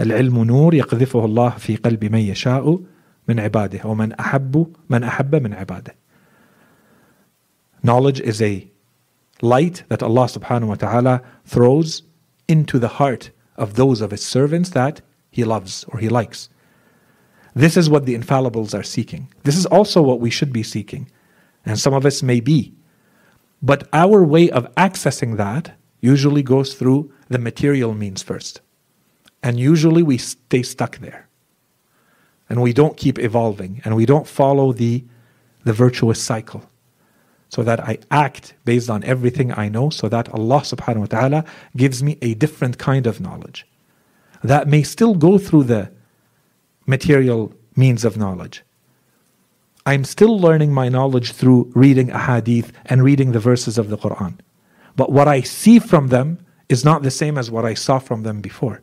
العلم 0.00 0.44
نور 0.44 0.74
يقذفه 0.74 1.24
الله 1.24 1.58
في 1.58 1.76
قلب 1.76 2.04
من 2.04 2.20
يشاء 2.20 2.80
من 3.28 3.40
عباده 3.40 3.84
ومن 3.84 4.12
أحب 4.12 4.74
من 4.88 5.04
أحب 5.04 5.34
من 5.34 5.54
عباده. 5.54 5.94
Knowledge 7.82 8.20
is 8.20 8.40
a 8.40 8.68
light 9.42 9.82
that 9.88 10.02
Allah 10.02 10.26
subhanahu 10.26 10.68
wa 10.68 10.74
ta'ala 10.76 11.22
throws 11.44 12.02
into 12.48 12.78
the 12.78 12.88
heart 12.88 13.30
of 13.56 13.74
those 13.74 14.00
of 14.00 14.10
His 14.10 14.24
servants 14.24 14.70
that 14.70 15.00
He 15.30 15.44
loves 15.44 15.84
or 15.88 15.98
He 15.98 16.08
likes. 16.08 16.48
This 17.54 17.76
is 17.76 17.90
what 17.90 18.06
the 18.06 18.16
infallibles 18.16 18.78
are 18.78 18.82
seeking. 18.82 19.28
This 19.42 19.56
is 19.56 19.66
also 19.66 20.00
what 20.00 20.20
we 20.20 20.30
should 20.30 20.52
be 20.52 20.62
seeking. 20.62 21.10
And 21.66 21.78
some 21.78 21.92
of 21.92 22.06
us 22.06 22.22
may 22.22 22.40
be. 22.40 22.74
but 23.61 23.87
our 23.91 24.23
way 24.23 24.49
of 24.49 24.73
accessing 24.75 25.37
that 25.37 25.77
usually 25.99 26.43
goes 26.43 26.73
through 26.75 27.11
the 27.27 27.39
material 27.39 27.93
means 27.93 28.21
first. 28.21 28.61
And 29.41 29.59
usually 29.59 30.03
we 30.03 30.17
stay 30.17 30.63
stuck 30.63 30.99
there. 30.99 31.27
And 32.49 32.61
we 32.61 32.73
don't 32.73 32.97
keep 32.97 33.19
evolving 33.19 33.81
and 33.83 33.95
we 33.95 34.05
don't 34.05 34.27
follow 34.27 34.71
the, 34.71 35.03
the 35.63 35.73
virtuous 35.73 36.21
cycle 36.21 36.63
so 37.49 37.63
that 37.63 37.79
I 37.79 37.99
act 38.11 38.53
based 38.65 38.89
on 38.89 39.03
everything 39.03 39.53
I 39.53 39.69
know, 39.69 39.89
so 39.89 40.09
that 40.09 40.29
Allah 40.29 40.61
subhanahu 40.61 40.99
wa 40.99 41.05
ta'ala 41.05 41.45
gives 41.75 42.03
me 42.03 42.17
a 42.21 42.33
different 42.33 42.77
kind 42.77 43.07
of 43.07 43.21
knowledge. 43.21 43.65
That 44.43 44.67
may 44.67 44.83
still 44.83 45.15
go 45.15 45.37
through 45.37 45.63
the 45.63 45.91
material 46.85 47.53
means 47.75 48.03
of 48.03 48.17
knowledge. 48.17 48.63
I'm 49.87 50.03
still 50.03 50.37
learning 50.37 50.73
my 50.73 50.89
knowledge 50.89 51.31
through 51.31 51.71
reading 51.73 52.11
a 52.11 52.19
hadith 52.19 52.73
and 52.87 53.05
reading 53.05 53.31
the 53.31 53.39
verses 53.39 53.77
of 53.77 53.87
the 53.87 53.97
Quran. 53.97 54.37
But 54.97 55.13
what 55.13 55.29
I 55.29 55.39
see 55.39 55.79
from 55.79 56.09
them 56.09 56.39
is 56.67 56.83
not 56.83 57.03
the 57.03 57.09
same 57.09 57.37
as 57.37 57.49
what 57.49 57.63
I 57.63 57.73
saw 57.73 57.97
from 57.97 58.23
them 58.23 58.41
before. 58.41 58.81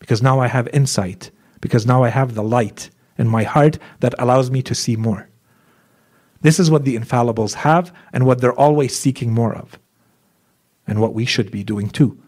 Because 0.00 0.20
now 0.20 0.40
I 0.40 0.48
have 0.48 0.68
insight, 0.68 1.30
because 1.62 1.86
now 1.86 2.04
I 2.04 2.10
have 2.10 2.34
the 2.34 2.42
light 2.42 2.90
in 3.16 3.26
my 3.26 3.44
heart 3.44 3.78
that 4.00 4.14
allows 4.18 4.50
me 4.50 4.60
to 4.64 4.74
see 4.74 4.96
more. 4.96 5.30
This 6.42 6.60
is 6.60 6.70
what 6.70 6.84
the 6.84 6.94
infallibles 6.94 7.54
have 7.54 7.90
and 8.12 8.26
what 8.26 8.42
they're 8.42 8.52
always 8.52 8.94
seeking 8.94 9.32
more 9.32 9.54
of, 9.54 9.78
and 10.86 11.00
what 11.00 11.14
we 11.14 11.24
should 11.24 11.50
be 11.50 11.64
doing 11.64 11.88
too. 11.88 12.18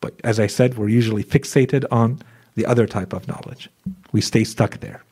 But 0.00 0.14
as 0.24 0.40
I 0.40 0.46
said, 0.46 0.78
we're 0.78 0.88
usually 0.88 1.24
fixated 1.24 1.84
on 1.90 2.22
the 2.54 2.64
other 2.64 2.86
type 2.86 3.12
of 3.12 3.28
knowledge. 3.28 3.68
We 4.12 4.22
stay 4.22 4.44
stuck 4.44 4.80
there. 4.80 5.02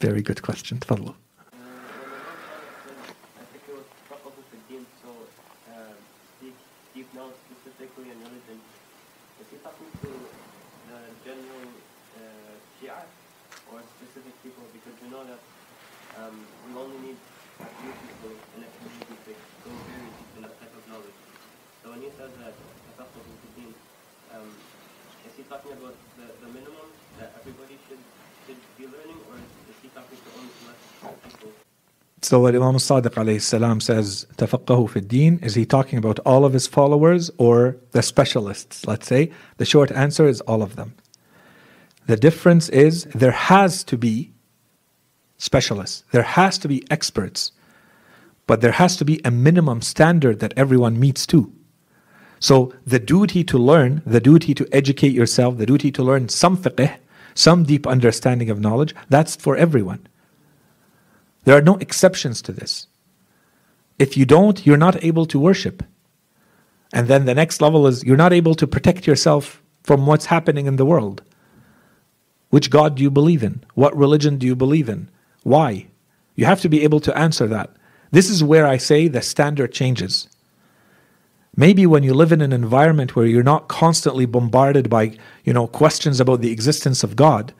Very 0.00 0.20
good 0.20 0.42
question. 0.42 0.78
Talking 25.48 25.72
about 25.78 25.94
the, 26.18 26.26
the 26.44 26.52
minimum 26.52 26.90
that 27.18 27.32
everybody 27.38 27.78
should, 27.88 28.02
should 28.46 28.58
be 28.76 28.84
learning, 28.84 29.18
or 29.30 29.38
is 29.38 29.78
he 29.80 29.88
talking 29.94 30.18
to 30.18 30.28
only 30.36 30.50
select 30.58 31.22
people? 31.22 31.52
So 32.26 32.40
what 32.40 32.56
Imam 32.56 32.74
Sadiq 32.74 33.10
alayhi 33.10 33.40
salam 33.40 33.78
says, 33.78 34.26
tafaqahu 34.36 34.90
fi 34.90 34.98
din, 34.98 35.38
is 35.44 35.54
he 35.54 35.64
talking 35.64 35.96
about 35.96 36.18
all 36.26 36.44
of 36.44 36.54
his 36.54 36.66
followers 36.66 37.30
or 37.38 37.76
the 37.92 38.02
specialists, 38.02 38.84
let's 38.84 39.06
say? 39.06 39.30
The 39.58 39.64
short 39.64 39.92
answer 39.92 40.26
is 40.26 40.40
all 40.40 40.60
of 40.60 40.74
them. 40.74 40.96
The 42.08 42.16
difference 42.16 42.68
is 42.70 43.04
there 43.14 43.30
has 43.30 43.84
to 43.84 43.96
be 43.96 44.32
specialists, 45.38 46.02
there 46.10 46.24
has 46.24 46.58
to 46.58 46.66
be 46.66 46.82
experts, 46.90 47.52
but 48.48 48.60
there 48.60 48.72
has 48.72 48.96
to 48.96 49.04
be 49.04 49.20
a 49.24 49.30
minimum 49.30 49.80
standard 49.80 50.40
that 50.40 50.52
everyone 50.56 50.98
meets 50.98 51.28
too. 51.28 51.52
So 52.40 52.74
the 52.84 52.98
duty 52.98 53.44
to 53.44 53.56
learn, 53.56 54.02
the 54.04 54.20
duty 54.20 54.52
to 54.54 54.68
educate 54.72 55.12
yourself, 55.12 55.58
the 55.58 55.66
duty 55.66 55.92
to 55.92 56.02
learn 56.02 56.28
some 56.28 56.56
fiqh, 56.56 56.96
some 57.36 57.62
deep 57.62 57.86
understanding 57.86 58.50
of 58.50 58.58
knowledge, 58.58 58.96
that's 59.08 59.36
for 59.36 59.56
everyone. 59.56 60.08
There 61.46 61.56
are 61.56 61.62
no 61.62 61.76
exceptions 61.76 62.42
to 62.42 62.52
this. 62.52 62.88
If 64.00 64.16
you 64.16 64.26
don't, 64.26 64.66
you're 64.66 64.76
not 64.76 65.02
able 65.04 65.26
to 65.26 65.38
worship. 65.38 65.84
And 66.92 67.06
then 67.06 67.24
the 67.24 67.36
next 67.36 67.60
level 67.60 67.86
is 67.86 68.02
you're 68.02 68.16
not 68.16 68.32
able 68.32 68.56
to 68.56 68.66
protect 68.66 69.06
yourself 69.06 69.62
from 69.84 70.06
what's 70.06 70.26
happening 70.26 70.66
in 70.66 70.74
the 70.74 70.84
world. 70.84 71.22
Which 72.50 72.68
God 72.68 72.96
do 72.96 73.02
you 73.04 73.12
believe 73.12 73.44
in? 73.44 73.62
What 73.74 73.96
religion 73.96 74.38
do 74.38 74.46
you 74.46 74.56
believe 74.56 74.88
in? 74.88 75.08
Why? 75.44 75.86
You 76.34 76.46
have 76.46 76.60
to 76.62 76.68
be 76.68 76.82
able 76.82 76.98
to 77.00 77.16
answer 77.16 77.46
that. 77.46 77.70
This 78.10 78.28
is 78.28 78.42
where 78.42 78.66
I 78.66 78.76
say 78.76 79.06
the 79.06 79.22
standard 79.22 79.72
changes. 79.72 80.28
Maybe 81.54 81.86
when 81.86 82.02
you 82.02 82.12
live 82.12 82.32
in 82.32 82.40
an 82.40 82.52
environment 82.52 83.14
where 83.14 83.24
you're 83.24 83.44
not 83.44 83.68
constantly 83.68 84.26
bombarded 84.26 84.90
by, 84.90 85.16
you 85.44 85.52
know, 85.52 85.68
questions 85.68 86.18
about 86.18 86.40
the 86.40 86.50
existence 86.50 87.04
of 87.04 87.14
God, 87.14 87.54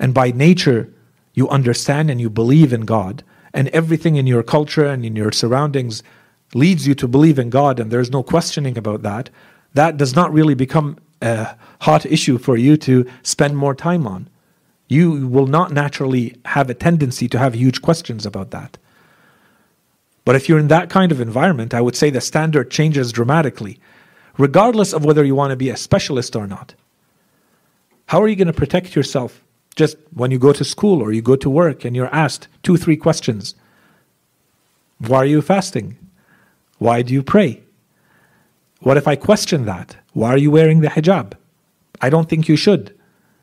and 0.00 0.14
by 0.14 0.30
nature 0.30 0.90
you 1.38 1.48
understand 1.48 2.10
and 2.10 2.20
you 2.20 2.28
believe 2.28 2.72
in 2.72 2.84
God, 2.84 3.24
and 3.54 3.68
everything 3.68 4.16
in 4.16 4.26
your 4.26 4.42
culture 4.42 4.84
and 4.84 5.04
in 5.04 5.16
your 5.16 5.32
surroundings 5.32 6.02
leads 6.52 6.86
you 6.86 6.94
to 6.96 7.08
believe 7.08 7.38
in 7.38 7.50
God, 7.50 7.80
and 7.80 7.90
there's 7.90 8.10
no 8.10 8.22
questioning 8.22 8.76
about 8.76 9.02
that, 9.02 9.30
that 9.74 9.96
does 9.96 10.14
not 10.14 10.32
really 10.32 10.54
become 10.54 10.96
a 11.22 11.56
hot 11.80 12.04
issue 12.06 12.38
for 12.38 12.56
you 12.56 12.76
to 12.76 13.06
spend 13.22 13.56
more 13.56 13.74
time 13.74 14.06
on. 14.06 14.28
You 14.88 15.26
will 15.28 15.46
not 15.46 15.72
naturally 15.72 16.36
have 16.44 16.70
a 16.70 16.74
tendency 16.74 17.28
to 17.28 17.38
have 17.38 17.54
huge 17.54 17.82
questions 17.82 18.26
about 18.26 18.50
that. 18.50 18.78
But 20.24 20.36
if 20.36 20.48
you're 20.48 20.58
in 20.58 20.68
that 20.68 20.90
kind 20.90 21.12
of 21.12 21.20
environment, 21.20 21.74
I 21.74 21.80
would 21.80 21.96
say 21.96 22.10
the 22.10 22.20
standard 22.20 22.70
changes 22.70 23.12
dramatically. 23.12 23.78
regardless 24.38 24.92
of 24.92 25.04
whether 25.04 25.24
you 25.24 25.34
want 25.34 25.50
to 25.50 25.56
be 25.56 25.68
a 25.68 25.76
specialist 25.76 26.34
or 26.34 26.46
not. 26.46 26.74
How 28.06 28.22
are 28.22 28.28
you 28.28 28.36
going 28.36 28.46
to 28.46 28.54
protect 28.54 28.96
yourself 28.96 29.44
just 29.78 29.96
when 30.12 30.30
you 30.30 30.38
go 30.38 30.52
to 30.52 30.64
school 30.64 31.00
or 31.00 31.12
you 31.12 31.22
go 31.22 31.36
to 31.36 31.48
work 31.48 31.84
and 31.84 31.96
you're 31.96 32.14
asked 32.14 32.48
two, 32.62 32.76
three 32.76 32.96
questions? 32.96 33.54
Why 34.98 35.18
are 35.18 35.24
you 35.24 35.40
fasting? 35.40 35.96
Why 36.78 37.02
do 37.02 37.14
you 37.14 37.22
pray? 37.22 37.62
What 38.80 38.96
if 38.96 39.08
I 39.08 39.16
question 39.16 39.64
that? 39.64 39.96
Why 40.12 40.30
are 40.30 40.38
you 40.38 40.50
wearing 40.50 40.80
the 40.80 40.88
hijab? 40.88 41.34
I 42.00 42.10
don't 42.10 42.28
think 42.28 42.48
you 42.48 42.56
should. 42.56 42.94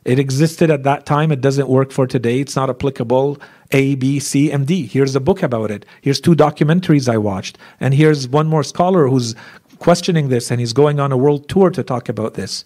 It 0.03 0.19
existed 0.19 0.69
at 0.69 0.83
that 0.83 1.05
time. 1.05 1.31
It 1.31 1.41
doesn't 1.41 1.67
work 1.67 1.91
for 1.91 2.05
today. 2.05 2.39
It's 2.39 2.55
not 2.55 2.69
applicable. 2.69 3.39
A, 3.71 3.95
B, 3.95 4.19
C, 4.19 4.51
and 4.51 4.67
D. 4.67 4.85
Here's 4.85 5.15
a 5.15 5.19
book 5.19 5.41
about 5.41 5.71
it. 5.71 5.85
Here's 6.01 6.21
two 6.21 6.35
documentaries 6.35 7.09
I 7.09 7.17
watched. 7.17 7.57
And 7.79 7.93
here's 7.93 8.27
one 8.27 8.47
more 8.47 8.63
scholar 8.63 9.07
who's 9.07 9.35
questioning 9.79 10.29
this 10.29 10.51
and 10.51 10.59
he's 10.59 10.73
going 10.73 10.99
on 10.99 11.11
a 11.11 11.17
world 11.17 11.49
tour 11.49 11.69
to 11.71 11.83
talk 11.83 12.07
about 12.07 12.35
this. 12.35 12.65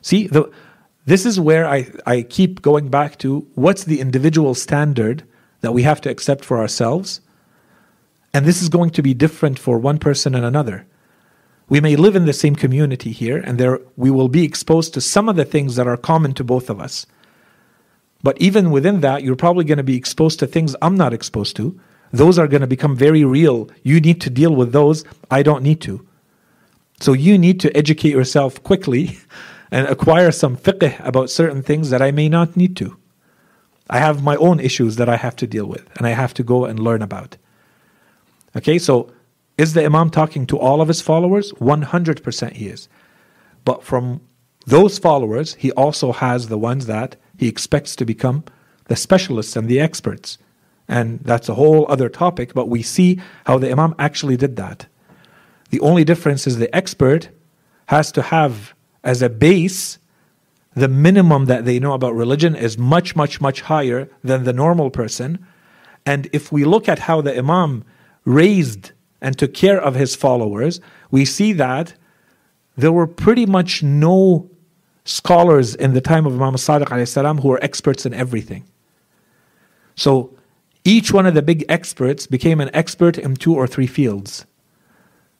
See, 0.00 0.26
the, 0.26 0.50
this 1.04 1.26
is 1.26 1.40
where 1.40 1.66
I, 1.66 1.90
I 2.06 2.22
keep 2.22 2.62
going 2.62 2.88
back 2.88 3.18
to 3.18 3.46
what's 3.54 3.84
the 3.84 4.00
individual 4.00 4.54
standard 4.54 5.24
that 5.60 5.72
we 5.72 5.82
have 5.82 6.00
to 6.02 6.10
accept 6.10 6.44
for 6.44 6.58
ourselves. 6.58 7.20
And 8.34 8.46
this 8.46 8.62
is 8.62 8.68
going 8.68 8.90
to 8.90 9.02
be 9.02 9.14
different 9.14 9.58
for 9.58 9.78
one 9.78 9.98
person 9.98 10.34
and 10.34 10.44
another. 10.44 10.86
We 11.68 11.80
may 11.80 11.96
live 11.96 12.16
in 12.16 12.26
the 12.26 12.32
same 12.32 12.54
community 12.54 13.12
here, 13.12 13.38
and 13.38 13.58
there 13.58 13.80
we 13.96 14.10
will 14.10 14.28
be 14.28 14.44
exposed 14.44 14.94
to 14.94 15.00
some 15.00 15.28
of 15.28 15.36
the 15.36 15.44
things 15.44 15.76
that 15.76 15.86
are 15.86 15.96
common 15.96 16.34
to 16.34 16.44
both 16.44 16.68
of 16.68 16.80
us. 16.80 17.06
But 18.22 18.40
even 18.40 18.70
within 18.70 19.00
that, 19.00 19.22
you're 19.22 19.36
probably 19.36 19.64
going 19.64 19.78
to 19.78 19.82
be 19.82 19.96
exposed 19.96 20.38
to 20.40 20.46
things 20.46 20.76
I'm 20.80 20.96
not 20.96 21.12
exposed 21.12 21.56
to. 21.56 21.78
Those 22.12 22.38
are 22.38 22.46
going 22.46 22.60
to 22.60 22.66
become 22.66 22.94
very 22.94 23.24
real. 23.24 23.68
You 23.82 24.00
need 24.00 24.20
to 24.20 24.30
deal 24.30 24.54
with 24.54 24.72
those. 24.72 25.04
I 25.30 25.42
don't 25.42 25.62
need 25.62 25.80
to. 25.82 26.06
So 27.00 27.14
you 27.14 27.36
need 27.36 27.58
to 27.60 27.76
educate 27.76 28.10
yourself 28.10 28.62
quickly 28.62 29.18
and 29.72 29.88
acquire 29.88 30.30
some 30.30 30.56
fiqh 30.56 31.04
about 31.04 31.30
certain 31.30 31.62
things 31.62 31.88
that 31.90 32.02
I 32.02 32.12
may 32.12 32.28
not 32.28 32.56
need 32.56 32.76
to. 32.76 32.96
I 33.88 33.98
have 33.98 34.22
my 34.22 34.36
own 34.36 34.60
issues 34.60 34.96
that 34.96 35.08
I 35.08 35.16
have 35.16 35.34
to 35.36 35.46
deal 35.46 35.66
with 35.66 35.88
and 35.96 36.06
I 36.06 36.10
have 36.10 36.34
to 36.34 36.44
go 36.44 36.66
and 36.66 36.78
learn 36.78 37.02
about. 37.02 37.38
Okay, 38.54 38.78
so 38.78 39.10
is 39.56 39.72
the 39.72 39.84
Imam 39.84 40.10
talking 40.10 40.46
to 40.46 40.58
all 40.58 40.82
of 40.82 40.88
his 40.88 41.00
followers? 41.00 41.52
100% 41.52 42.52
he 42.52 42.68
is. 42.68 42.88
But 43.64 43.82
from 43.82 44.20
those 44.66 44.98
followers, 44.98 45.54
he 45.54 45.72
also 45.72 46.12
has 46.12 46.48
the 46.48 46.58
ones 46.58 46.86
that 46.86 47.16
he 47.38 47.48
expects 47.48 47.96
to 47.96 48.04
become 48.04 48.44
the 48.88 48.96
specialists 48.96 49.56
and 49.56 49.68
the 49.68 49.80
experts. 49.80 50.36
And 50.86 51.20
that's 51.20 51.48
a 51.48 51.54
whole 51.54 51.86
other 51.88 52.10
topic, 52.10 52.52
but 52.52 52.68
we 52.68 52.82
see 52.82 53.20
how 53.46 53.56
the 53.56 53.70
Imam 53.70 53.94
actually 53.98 54.36
did 54.36 54.56
that. 54.56 54.86
The 55.70 55.80
only 55.80 56.04
difference 56.04 56.46
is 56.46 56.58
the 56.58 56.74
expert 56.76 57.30
has 57.86 58.12
to 58.12 58.22
have 58.22 58.71
as 59.02 59.22
a 59.22 59.28
base 59.28 59.98
the 60.74 60.88
minimum 60.88 61.46
that 61.46 61.64
they 61.64 61.78
know 61.78 61.92
about 61.92 62.14
religion 62.14 62.54
is 62.54 62.78
much, 62.78 63.14
much, 63.14 63.40
much 63.40 63.62
higher 63.62 64.08
than 64.24 64.44
the 64.44 64.52
normal 64.52 64.90
person. 64.90 65.44
And 66.06 66.28
if 66.32 66.50
we 66.50 66.64
look 66.64 66.88
at 66.88 67.00
how 67.00 67.20
the 67.20 67.36
Imam 67.36 67.84
raised 68.24 68.92
and 69.20 69.38
took 69.38 69.54
care 69.54 69.80
of 69.80 69.94
his 69.94 70.16
followers, 70.16 70.80
we 71.10 71.24
see 71.24 71.52
that 71.54 71.94
there 72.76 72.92
were 72.92 73.06
pretty 73.06 73.44
much 73.44 73.82
no 73.82 74.50
scholars 75.04 75.74
in 75.74 75.92
the 75.92 76.00
time 76.00 76.26
of 76.26 76.40
Imam 76.40 76.54
Sadiq 76.54 77.40
who 77.40 77.48
were 77.48 77.62
experts 77.62 78.06
in 78.06 78.14
everything. 78.14 78.64
So 79.94 80.36
each 80.84 81.12
one 81.12 81.26
of 81.26 81.34
the 81.34 81.42
big 81.42 81.64
experts 81.68 82.26
became 82.26 82.60
an 82.60 82.70
expert 82.72 83.18
in 83.18 83.36
two 83.36 83.54
or 83.54 83.66
three 83.66 83.86
fields. 83.86 84.46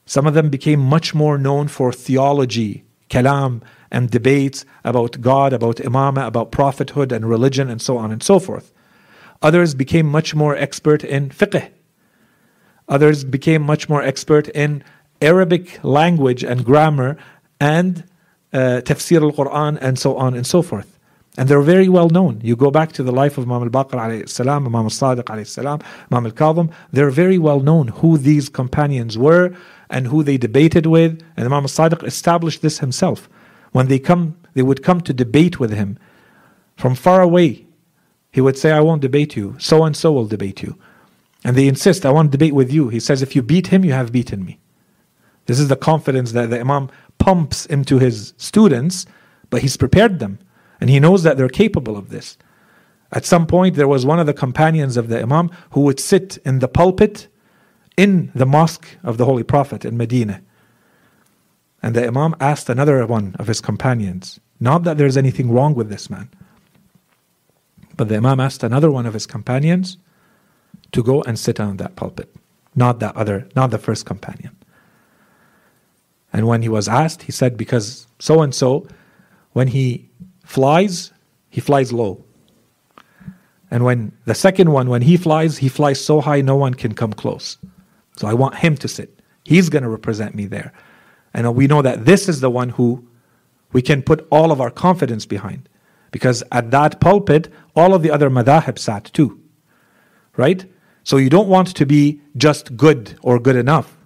Some 0.04 0.26
of 0.26 0.34
them 0.34 0.50
became 0.50 0.80
much 0.80 1.14
more 1.14 1.38
known 1.38 1.68
for 1.68 1.92
theology, 1.92 2.84
kalam, 3.14 3.62
and 3.90 4.10
debates 4.10 4.64
about 4.84 5.20
God, 5.20 5.52
about 5.52 5.76
imamah, 5.76 6.26
about 6.26 6.50
prophethood 6.50 7.12
and 7.12 7.28
religion, 7.28 7.66
and 7.68 7.80
so 7.80 7.98
on 7.98 8.10
and 8.10 8.22
so 8.22 8.38
forth. 8.38 8.72
Others 9.42 9.74
became 9.74 10.06
much 10.18 10.34
more 10.34 10.54
expert 10.56 11.04
in 11.04 11.28
fiqh, 11.28 11.70
Others 12.88 13.24
became 13.24 13.62
much 13.62 13.88
more 13.88 14.02
expert 14.02 14.48
in 14.48 14.84
Arabic 15.20 15.82
language 15.82 16.42
and 16.42 16.64
grammar 16.64 17.16
and 17.60 18.04
uh, 18.52 18.82
tafsir 18.84 19.22
al 19.22 19.32
Quran 19.32 19.78
and 19.80 19.98
so 19.98 20.16
on 20.16 20.34
and 20.34 20.46
so 20.46 20.62
forth. 20.62 20.98
And 21.38 21.48
they're 21.48 21.62
very 21.62 21.88
well 21.88 22.10
known. 22.10 22.40
You 22.42 22.56
go 22.56 22.70
back 22.70 22.92
to 22.92 23.02
the 23.02 23.12
life 23.12 23.38
of 23.38 23.44
Imam 23.44 23.62
al 23.62 23.70
Baqir 23.70 23.98
alayhi 23.98 24.28
salam, 24.28 24.66
Imam 24.66 24.84
al 24.84 24.90
Sadiq 24.90 25.24
alayhi 25.24 25.46
salam, 25.46 25.80
Imam 26.10 26.26
al 26.26 26.32
Kadhim, 26.32 26.70
they're 26.90 27.10
very 27.10 27.38
well 27.38 27.60
known 27.60 27.88
who 27.88 28.18
these 28.18 28.50
companions 28.50 29.16
were 29.16 29.56
and 29.92 30.08
who 30.08 30.24
they 30.24 30.36
debated 30.38 30.86
with. 30.86 31.22
And 31.36 31.46
Imam 31.46 31.64
Sadiq 31.64 32.02
established 32.02 32.62
this 32.62 32.80
himself. 32.80 33.28
When 33.70 33.86
they 33.86 34.00
come, 34.00 34.36
they 34.54 34.62
would 34.62 34.82
come 34.82 35.00
to 35.02 35.12
debate 35.12 35.60
with 35.60 35.72
him 35.72 35.98
from 36.76 36.96
far 36.96 37.22
away. 37.22 37.66
He 38.32 38.40
would 38.40 38.58
say, 38.58 38.72
I 38.72 38.80
won't 38.80 39.02
debate 39.02 39.36
you, 39.36 39.54
so 39.58 39.84
and 39.84 39.96
so 39.96 40.10
will 40.12 40.26
debate 40.26 40.62
you. 40.62 40.76
And 41.44 41.54
they 41.54 41.68
insist, 41.68 42.06
I 42.06 42.10
want 42.10 42.32
to 42.32 42.38
debate 42.38 42.54
with 42.54 42.72
you. 42.72 42.88
He 42.88 43.00
says, 43.00 43.20
if 43.20 43.36
you 43.36 43.42
beat 43.42 43.68
him, 43.68 43.84
you 43.84 43.92
have 43.92 44.10
beaten 44.10 44.44
me. 44.44 44.58
This 45.46 45.60
is 45.60 45.68
the 45.68 45.76
confidence 45.76 46.32
that 46.32 46.50
the 46.50 46.60
Imam 46.60 46.88
pumps 47.18 47.66
into 47.66 47.98
his 47.98 48.32
students, 48.36 49.06
but 49.50 49.60
he's 49.62 49.76
prepared 49.76 50.18
them. 50.18 50.38
And 50.80 50.88
he 50.88 51.00
knows 51.00 51.22
that 51.24 51.36
they're 51.36 51.48
capable 51.48 51.96
of 51.96 52.08
this. 52.08 52.38
At 53.12 53.26
some 53.26 53.46
point, 53.46 53.76
there 53.76 53.88
was 53.88 54.06
one 54.06 54.18
of 54.18 54.26
the 54.26 54.32
companions 54.32 54.96
of 54.96 55.08
the 55.08 55.20
Imam 55.20 55.50
who 55.72 55.82
would 55.82 56.00
sit 56.00 56.38
in 56.46 56.60
the 56.60 56.68
pulpit 56.68 57.28
in 57.96 58.30
the 58.34 58.46
mosque 58.46 58.86
of 59.02 59.18
the 59.18 59.24
Holy 59.24 59.42
Prophet 59.42 59.84
in 59.84 59.96
Medina. 59.96 60.40
And 61.82 61.94
the 61.94 62.06
Imam 62.06 62.34
asked 62.40 62.68
another 62.68 63.04
one 63.06 63.34
of 63.38 63.46
his 63.48 63.60
companions, 63.60 64.40
not 64.60 64.84
that 64.84 64.98
there's 64.98 65.16
anything 65.16 65.50
wrong 65.50 65.74
with 65.74 65.88
this 65.88 66.08
man, 66.08 66.30
but 67.96 68.08
the 68.08 68.16
Imam 68.16 68.40
asked 68.40 68.62
another 68.62 68.90
one 68.90 69.06
of 69.06 69.14
his 69.14 69.26
companions, 69.26 69.98
to 70.92 71.02
go 71.02 71.22
and 71.22 71.38
sit 71.38 71.58
on 71.58 71.78
that 71.78 71.96
pulpit, 71.96 72.34
not 72.74 73.00
that 73.00 73.16
other, 73.16 73.48
not 73.56 73.70
the 73.70 73.78
first 73.78 74.06
companion. 74.06 74.54
And 76.32 76.46
when 76.46 76.62
he 76.62 76.68
was 76.68 76.88
asked, 76.88 77.22
he 77.22 77.32
said, 77.32 77.56
because 77.56 78.06
so 78.18 78.42
and 78.42 78.54
so, 78.54 78.86
when 79.52 79.68
he 79.68 80.08
flies, 80.44 81.12
he 81.50 81.60
flies 81.60 81.92
low. 81.92 82.24
And 83.70 83.84
when 83.84 84.12
the 84.26 84.34
second 84.34 84.70
one, 84.70 84.88
when 84.88 85.02
he 85.02 85.16
flies, 85.16 85.58
he 85.58 85.68
flies 85.68 86.02
so 86.02 86.20
high 86.20 86.40
no 86.40 86.56
one 86.56 86.74
can 86.74 86.94
come 86.94 87.12
close. 87.12 87.58
So 88.16 88.28
I 88.28 88.34
want 88.34 88.56
him 88.56 88.76
to 88.78 88.88
sit. 88.88 89.20
He's 89.44 89.68
going 89.68 89.82
to 89.82 89.88
represent 89.88 90.34
me 90.34 90.46
there. 90.46 90.72
And 91.34 91.54
we 91.54 91.66
know 91.66 91.82
that 91.82 92.04
this 92.04 92.28
is 92.28 92.40
the 92.40 92.50
one 92.50 92.70
who 92.70 93.08
we 93.72 93.82
can 93.82 94.02
put 94.02 94.26
all 94.30 94.52
of 94.52 94.60
our 94.60 94.70
confidence 94.70 95.26
behind. 95.26 95.68
Because 96.10 96.42
at 96.52 96.70
that 96.70 97.00
pulpit, 97.00 97.48
all 97.74 97.94
of 97.94 98.02
the 98.02 98.10
other 98.10 98.28
madahib 98.28 98.78
sat 98.78 99.04
too. 99.12 99.40
Right? 100.36 100.64
So 101.04 101.16
you 101.16 101.30
don't 101.30 101.48
want 101.48 101.74
to 101.74 101.86
be 101.86 102.20
just 102.36 102.76
good 102.76 103.18
or 103.22 103.38
good 103.38 103.56
enough. 103.56 103.96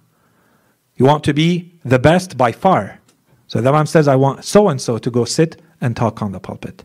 You 0.95 1.05
want 1.05 1.23
to 1.25 1.33
be 1.33 1.73
the 1.85 1.99
best 1.99 2.37
by 2.37 2.51
far. 2.51 2.99
So 3.47 3.61
the 3.61 3.69
Imam 3.69 3.85
says, 3.85 4.07
I 4.07 4.15
want 4.15 4.43
so 4.43 4.67
and 4.67 4.81
so 4.81 4.97
to 4.97 5.11
go 5.11 5.25
sit 5.25 5.61
and 5.79 5.95
talk 5.95 6.21
on 6.21 6.31
the 6.31 6.39
pulpit. 6.39 6.83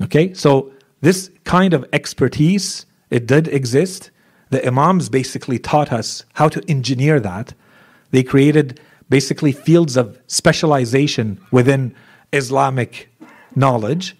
Okay, 0.00 0.34
so 0.34 0.72
this 1.00 1.30
kind 1.44 1.74
of 1.74 1.84
expertise, 1.92 2.86
it 3.10 3.26
did 3.26 3.48
exist. 3.48 4.10
The 4.52 4.66
Imams 4.66 5.08
basically 5.08 5.58
taught 5.58 5.92
us 5.92 6.24
how 6.34 6.48
to 6.48 6.62
engineer 6.68 7.18
that. 7.20 7.54
They 8.10 8.22
created 8.22 8.80
basically 9.08 9.52
fields 9.52 9.96
of 9.96 10.18
specialization 10.26 11.40
within 11.50 11.94
Islamic 12.32 13.08
knowledge 13.54 14.16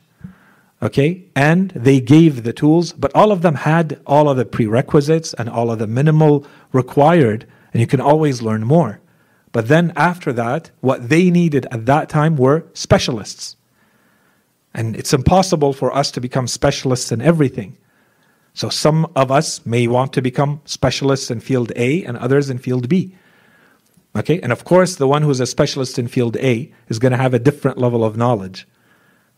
Okay, 0.83 1.23
and 1.37 1.71
they 1.71 2.01
gave 2.01 2.43
the 2.43 2.53
tools, 2.53 2.93
but 2.93 3.15
all 3.15 3.31
of 3.31 3.43
them 3.43 3.55
had 3.55 4.01
all 4.05 4.29
of 4.29 4.37
the 4.37 4.45
prerequisites 4.45 5.33
and 5.35 5.49
all 5.49 5.71
of 5.71 5.79
the 5.79 5.87
minimal 5.87 6.45
required, 6.73 7.47
and 7.73 7.81
you 7.81 7.87
can 7.87 8.01
always 8.01 8.43
learn 8.43 8.65
more. 8.65 8.99
But 9.53 9.69
then 9.69 9.93
after 9.95 10.33
that, 10.33 10.73
what 10.81 11.09
they 11.09 11.31
needed 11.31 11.69
at 11.71 11.87
that 11.87 12.09
time 12.09 12.37
were 12.37 12.65
specialists. 12.75 13.57
And 14.75 14.97
it's 14.97 15.13
impossible 15.13 15.73
for 15.73 15.95
us 15.95 16.11
to 16.13 16.21
become 16.21 16.49
specialists 16.49 17.13
in 17.13 17.21
everything. 17.21 17.77
So 18.55 18.69
some 18.69 19.11
of 19.17 19.31
us 19.31 19.65
may 19.65 19.87
want 19.87 20.13
to 20.13 20.23
become 20.23 20.61
specialists 20.65 21.31
in 21.31 21.41
field 21.41 21.73
A 21.77 22.05
and 22.05 22.17
others 22.19 22.51
in 22.51 22.59
field 22.59 22.89
B. 22.89 23.15
Okay, 24.15 24.41
and 24.41 24.53
of 24.53 24.65
course, 24.65 24.97
the 24.97 25.09
one 25.09 25.23
who's 25.23 25.41
a 25.41 25.47
specialist 25.47 25.99
in 25.99 26.07
field 26.07 26.37
A 26.37 26.71
is 26.89 26.99
going 26.99 27.13
to 27.13 27.19
have 27.19 27.33
a 27.33 27.39
different 27.39 27.79
level 27.79 28.05
of 28.05 28.17
knowledge 28.17 28.67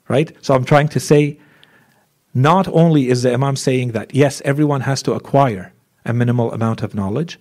right? 0.09 0.33
So 0.43 0.55
I'm 0.55 0.65
trying 0.65 0.89
to 0.89 1.01
say, 1.01 1.39
not 2.35 2.69
only 2.69 3.09
is 3.09 3.23
the 3.23 3.33
Imam 3.33 3.57
saying 3.57 3.93
that, 3.93 4.15
yes, 4.15 4.43
everyone 4.45 4.83
has 4.83 5.03
to 5.03 5.13
acquire 5.13 5.73
a 6.05 6.13
minimal 6.13 6.53
amount 6.53 6.83
of 6.83 6.95
knowledge, 6.95 7.39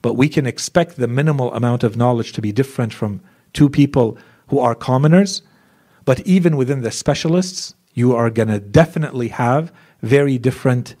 but 0.00 0.14
we 0.14 0.28
can 0.28 0.46
expect 0.46 0.96
the 0.96 1.06
minimal 1.06 1.52
amount 1.54 1.84
of 1.84 1.96
knowledge 1.96 2.32
to 2.32 2.42
be 2.42 2.50
different 2.50 2.92
from 2.92 3.20
two 3.52 3.68
people 3.68 4.18
who 4.48 4.58
are 4.58 4.74
commoners. 4.74 5.42
But 6.04 6.20
even 6.20 6.56
within 6.56 6.80
the 6.80 6.90
specialists, 6.90 7.74
you 7.94 8.16
are 8.16 8.30
going 8.30 8.48
to 8.48 8.58
definitely 8.58 9.28
have 9.28 9.72
very 10.00 10.38
different 10.38 10.96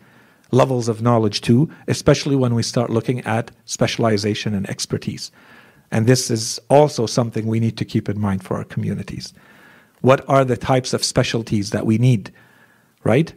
levels 0.52 0.86
of 0.88 1.02
knowledge 1.02 1.40
too, 1.40 1.68
especially 1.88 2.36
when 2.36 2.54
we 2.54 2.62
start 2.62 2.90
looking 2.90 3.20
at 3.22 3.50
specialization 3.64 4.54
and 4.54 4.68
expertise. 4.70 5.32
And 5.90 6.06
this 6.06 6.30
is 6.30 6.60
also 6.70 7.06
something 7.06 7.46
we 7.46 7.60
need 7.60 7.76
to 7.78 7.84
keep 7.84 8.08
in 8.08 8.20
mind 8.20 8.44
for 8.44 8.56
our 8.56 8.64
communities. 8.64 9.34
What 10.00 10.28
are 10.28 10.44
the 10.44 10.56
types 10.56 10.92
of 10.94 11.04
specialties 11.04 11.70
that 11.70 11.86
we 11.86 11.98
need, 11.98 12.32
right? 13.02 13.32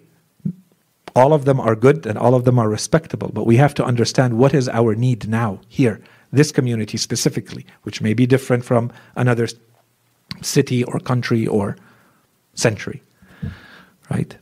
All 1.16 1.34
of 1.34 1.46
them 1.46 1.60
are 1.60 1.76
good 1.76 2.06
and 2.06 2.18
all 2.18 2.36
of 2.36 2.44
them 2.44 2.60
are 2.60 2.70
respectable, 2.70 3.30
but 3.34 3.46
we 3.46 3.58
have 3.58 3.74
to 3.76 3.86
understand 3.86 4.38
what 4.38 4.54
is 4.54 4.68
our 4.70 4.96
need 4.96 5.30
now, 5.30 5.60
here, 5.70 6.02
this 6.32 6.52
community 6.52 6.98
specifically, 6.98 7.66
which 7.84 8.02
may 8.02 8.14
be 8.14 8.26
different 8.26 8.66
from 8.66 8.92
another 9.16 9.48
city 10.42 10.84
or 10.84 11.00
country 11.00 11.48
or 11.48 11.78
century, 12.54 13.02
right? 14.10 14.38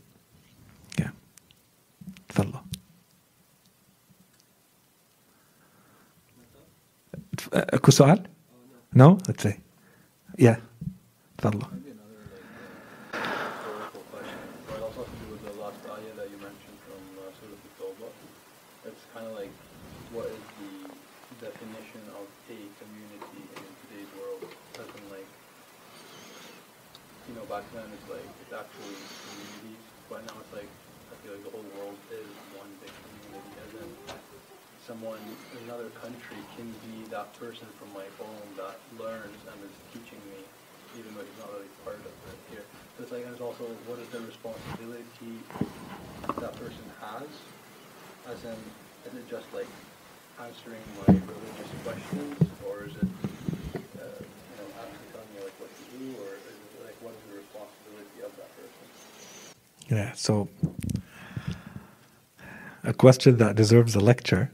اكو 7.52 7.90
سؤال؟ 7.90 8.22
No? 8.96 9.18
Let's 9.28 9.42
say. 9.48 9.52
Yeah. 10.40 10.56
تفضل 11.38 11.66
so 60.23 60.47
a 62.85 62.93
question 62.93 63.37
that 63.39 63.57
deserves 63.57 63.93
a 63.93 63.99
lecture. 63.99 64.53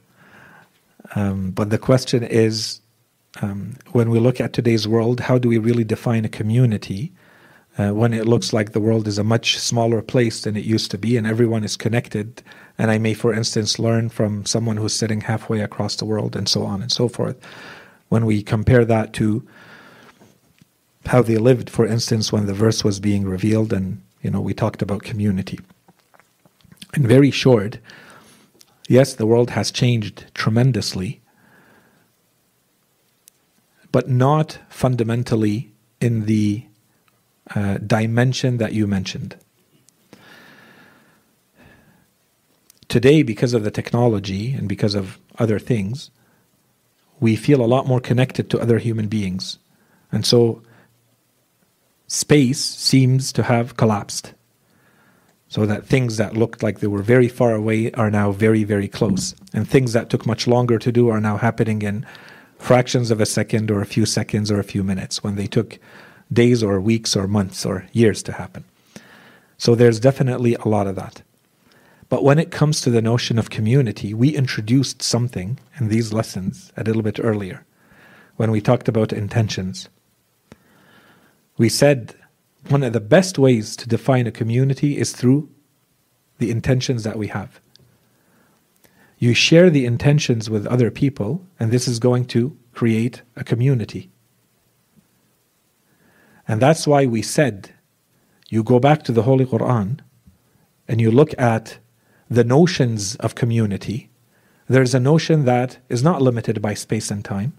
Um, 1.13 1.51
but 1.51 1.69
the 1.69 1.77
question 1.77 2.23
is 2.23 2.81
um, 3.43 3.75
when 3.91 4.09
we 4.09 4.19
look 4.19 4.41
at 4.41 4.51
today's 4.51 4.87
world, 4.87 5.19
how 5.19 5.37
do 5.37 5.47
we 5.47 5.59
really 5.59 5.83
define 5.83 6.25
a 6.25 6.29
community 6.29 7.13
uh, 7.77 7.91
when 7.91 8.15
it 8.15 8.25
looks 8.25 8.51
like 8.51 8.71
the 8.71 8.79
world 8.79 9.07
is 9.07 9.19
a 9.19 9.23
much 9.23 9.59
smaller 9.59 10.01
place 10.01 10.41
than 10.41 10.57
it 10.57 10.65
used 10.65 10.89
to 10.89 10.97
be 10.97 11.17
and 11.17 11.27
everyone 11.27 11.63
is 11.63 11.77
connected? 11.77 12.41
And 12.79 12.89
I 12.89 12.97
may, 12.97 13.13
for 13.13 13.31
instance, 13.31 13.77
learn 13.77 14.09
from 14.09 14.47
someone 14.47 14.77
who's 14.77 14.95
sitting 14.95 15.21
halfway 15.21 15.61
across 15.61 15.97
the 15.97 16.05
world 16.05 16.35
and 16.35 16.49
so 16.49 16.63
on 16.63 16.81
and 16.81 16.91
so 16.91 17.07
forth. 17.07 17.37
When 18.07 18.25
we 18.25 18.41
compare 18.41 18.85
that 18.85 19.13
to 19.13 19.47
how 21.05 21.21
they 21.21 21.37
lived, 21.37 21.69
for 21.69 21.85
instance, 21.85 22.33
when 22.33 22.47
the 22.47 22.55
verse 22.55 22.83
was 22.83 22.99
being 22.99 23.25
revealed, 23.25 23.71
and 23.71 24.01
you 24.21 24.29
know, 24.29 24.41
we 24.41 24.53
talked 24.53 24.81
about 24.81 25.03
community. 25.03 25.59
In 26.95 27.07
very 27.07 27.31
short, 27.31 27.77
yes, 28.87 29.13
the 29.13 29.25
world 29.25 29.51
has 29.51 29.71
changed 29.71 30.25
tremendously, 30.33 31.21
but 33.91 34.09
not 34.09 34.59
fundamentally 34.69 35.71
in 36.01 36.25
the 36.25 36.65
uh, 37.55 37.77
dimension 37.77 38.57
that 38.57 38.73
you 38.73 38.87
mentioned. 38.87 39.35
Today, 42.87 43.21
because 43.23 43.53
of 43.53 43.63
the 43.63 43.71
technology 43.71 44.53
and 44.53 44.67
because 44.67 44.95
of 44.95 45.19
other 45.37 45.59
things, 45.59 46.09
we 47.19 47.35
feel 47.35 47.61
a 47.61 47.67
lot 47.67 47.85
more 47.85 47.99
connected 47.99 48.49
to 48.49 48.59
other 48.59 48.79
human 48.79 49.07
beings. 49.07 49.59
And 50.11 50.25
so 50.25 50.61
space 52.09 52.59
seems 52.59 53.31
to 53.31 53.43
have 53.43 53.77
collapsed. 53.77 54.33
So 55.47 55.65
that 55.65 55.85
things 55.85 56.17
that 56.17 56.35
looked 56.35 56.61
like 56.61 56.79
they 56.79 56.87
were 56.87 57.01
very 57.01 57.27
far 57.27 57.55
away 57.55 57.91
are 57.93 58.11
now 58.11 58.31
very, 58.31 58.63
very 58.63 58.87
close. 58.87 59.33
And 59.53 59.67
things 59.67 59.93
that 59.93 60.09
took 60.09 60.25
much 60.25 60.47
longer 60.47 60.77
to 60.77 60.91
do 60.91 61.09
are 61.09 61.21
now 61.21 61.37
happening 61.37 61.81
in 61.81 62.05
fractions 62.57 63.09
of 63.09 63.21
a 63.21 63.25
second 63.25 63.71
or 63.71 63.81
a 63.81 63.85
few 63.85 64.05
seconds 64.05 64.51
or 64.51 64.59
a 64.59 64.63
few 64.63 64.83
minutes 64.83 65.23
when 65.23 65.35
they 65.35 65.47
took 65.47 65.79
days 66.31 66.61
or 66.61 66.79
weeks 66.81 67.15
or 67.15 67.27
months 67.27 67.65
or 67.65 67.87
years 67.93 68.21
to 68.23 68.33
happen. 68.33 68.63
So 69.57 69.75
there's 69.75 69.99
definitely 69.99 70.55
a 70.55 70.67
lot 70.67 70.87
of 70.87 70.95
that. 70.95 71.21
But 72.09 72.23
when 72.23 72.39
it 72.39 72.51
comes 72.51 72.81
to 72.81 72.89
the 72.89 73.01
notion 73.01 73.37
of 73.37 73.51
community, 73.51 74.13
we 74.13 74.35
introduced 74.35 75.01
something 75.01 75.59
in 75.79 75.89
these 75.89 76.11
lessons 76.11 76.71
a 76.75 76.83
little 76.83 77.03
bit 77.03 77.19
earlier 77.21 77.65
when 78.35 78.51
we 78.51 78.61
talked 78.61 78.87
about 78.87 79.13
intentions. 79.13 79.89
We 81.59 81.67
said 81.67 82.15
one 82.69 82.83
of 82.83 82.93
the 82.93 83.01
best 83.01 83.37
ways 83.37 83.75
to 83.75 83.87
define 83.87 84.27
a 84.27 84.31
community 84.31 84.97
is 84.97 85.11
through 85.11 85.49
the 86.37 86.51
intentions 86.51 87.03
that 87.03 87.17
we 87.17 87.27
have. 87.27 87.59
You 89.17 89.33
share 89.33 89.69
the 89.69 89.85
intentions 89.85 90.49
with 90.49 90.65
other 90.65 90.89
people, 90.89 91.45
and 91.59 91.69
this 91.69 91.85
is 91.85 91.99
going 91.99 92.27
to 92.27 92.57
create 92.71 93.23
a 93.35 93.43
community. 93.43 94.09
And 96.47 96.61
that's 96.61 96.87
why 96.87 97.05
we 97.05 97.21
said 97.21 97.73
you 98.47 98.63
go 98.63 98.79
back 98.79 99.03
to 99.03 99.11
the 99.11 99.23
Holy 99.23 99.45
Quran 99.45 99.99
and 100.87 101.01
you 101.01 101.11
look 101.11 101.37
at 101.37 101.79
the 102.29 102.45
notions 102.45 103.17
of 103.17 103.35
community. 103.35 104.09
There's 104.69 104.95
a 104.95 104.99
notion 104.99 105.43
that 105.43 105.79
is 105.89 106.01
not 106.01 106.21
limited 106.21 106.61
by 106.61 106.73
space 106.73 107.11
and 107.11 107.23
time 107.23 107.58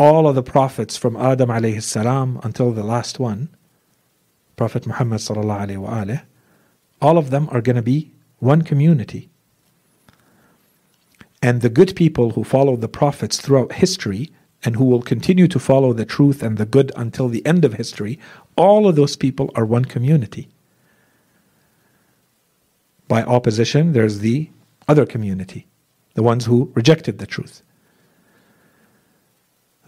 all 0.00 0.26
of 0.26 0.34
the 0.34 0.42
prophets 0.42 0.96
from 0.96 1.14
Adam 1.14 1.50
alayhi 1.50 1.82
salam 1.82 2.40
until 2.42 2.72
the 2.72 2.82
last 2.82 3.18
one, 3.18 3.50
Prophet 4.56 4.86
Muhammad 4.86 5.20
sallallahu 5.20 5.66
alayhi 5.66 5.76
wa 5.76 5.90
alayhi, 5.90 6.22
all 7.02 7.18
of 7.18 7.28
them 7.28 7.50
are 7.52 7.60
going 7.60 7.76
to 7.76 7.82
be 7.82 8.10
one 8.38 8.62
community. 8.62 9.28
And 11.42 11.60
the 11.60 11.68
good 11.68 11.94
people 11.94 12.30
who 12.30 12.44
follow 12.44 12.76
the 12.76 12.88
prophets 12.88 13.42
throughout 13.42 13.72
history 13.72 14.30
and 14.64 14.76
who 14.76 14.86
will 14.86 15.02
continue 15.02 15.46
to 15.48 15.58
follow 15.58 15.92
the 15.92 16.06
truth 16.06 16.42
and 16.42 16.56
the 16.56 16.64
good 16.64 16.92
until 16.96 17.28
the 17.28 17.44
end 17.44 17.66
of 17.66 17.74
history, 17.74 18.18
all 18.56 18.88
of 18.88 18.96
those 18.96 19.16
people 19.16 19.50
are 19.54 19.66
one 19.66 19.84
community. 19.84 20.48
By 23.06 23.22
opposition, 23.22 23.92
there's 23.92 24.20
the 24.20 24.48
other 24.88 25.04
community, 25.04 25.66
the 26.14 26.22
ones 26.22 26.46
who 26.46 26.72
rejected 26.74 27.18
the 27.18 27.26
truth. 27.26 27.62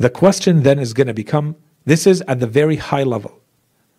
The 0.03 0.11
question 0.11 0.65
then 0.65 0.81
is 0.81 0.95
going 0.95 1.07
to 1.07 1.15
become 1.15 1.55
this 1.85 2.09
is 2.09 2.23
at 2.23 2.41
the 2.41 2.47
very 2.49 2.75
high 2.75 3.05
level, 3.05 3.41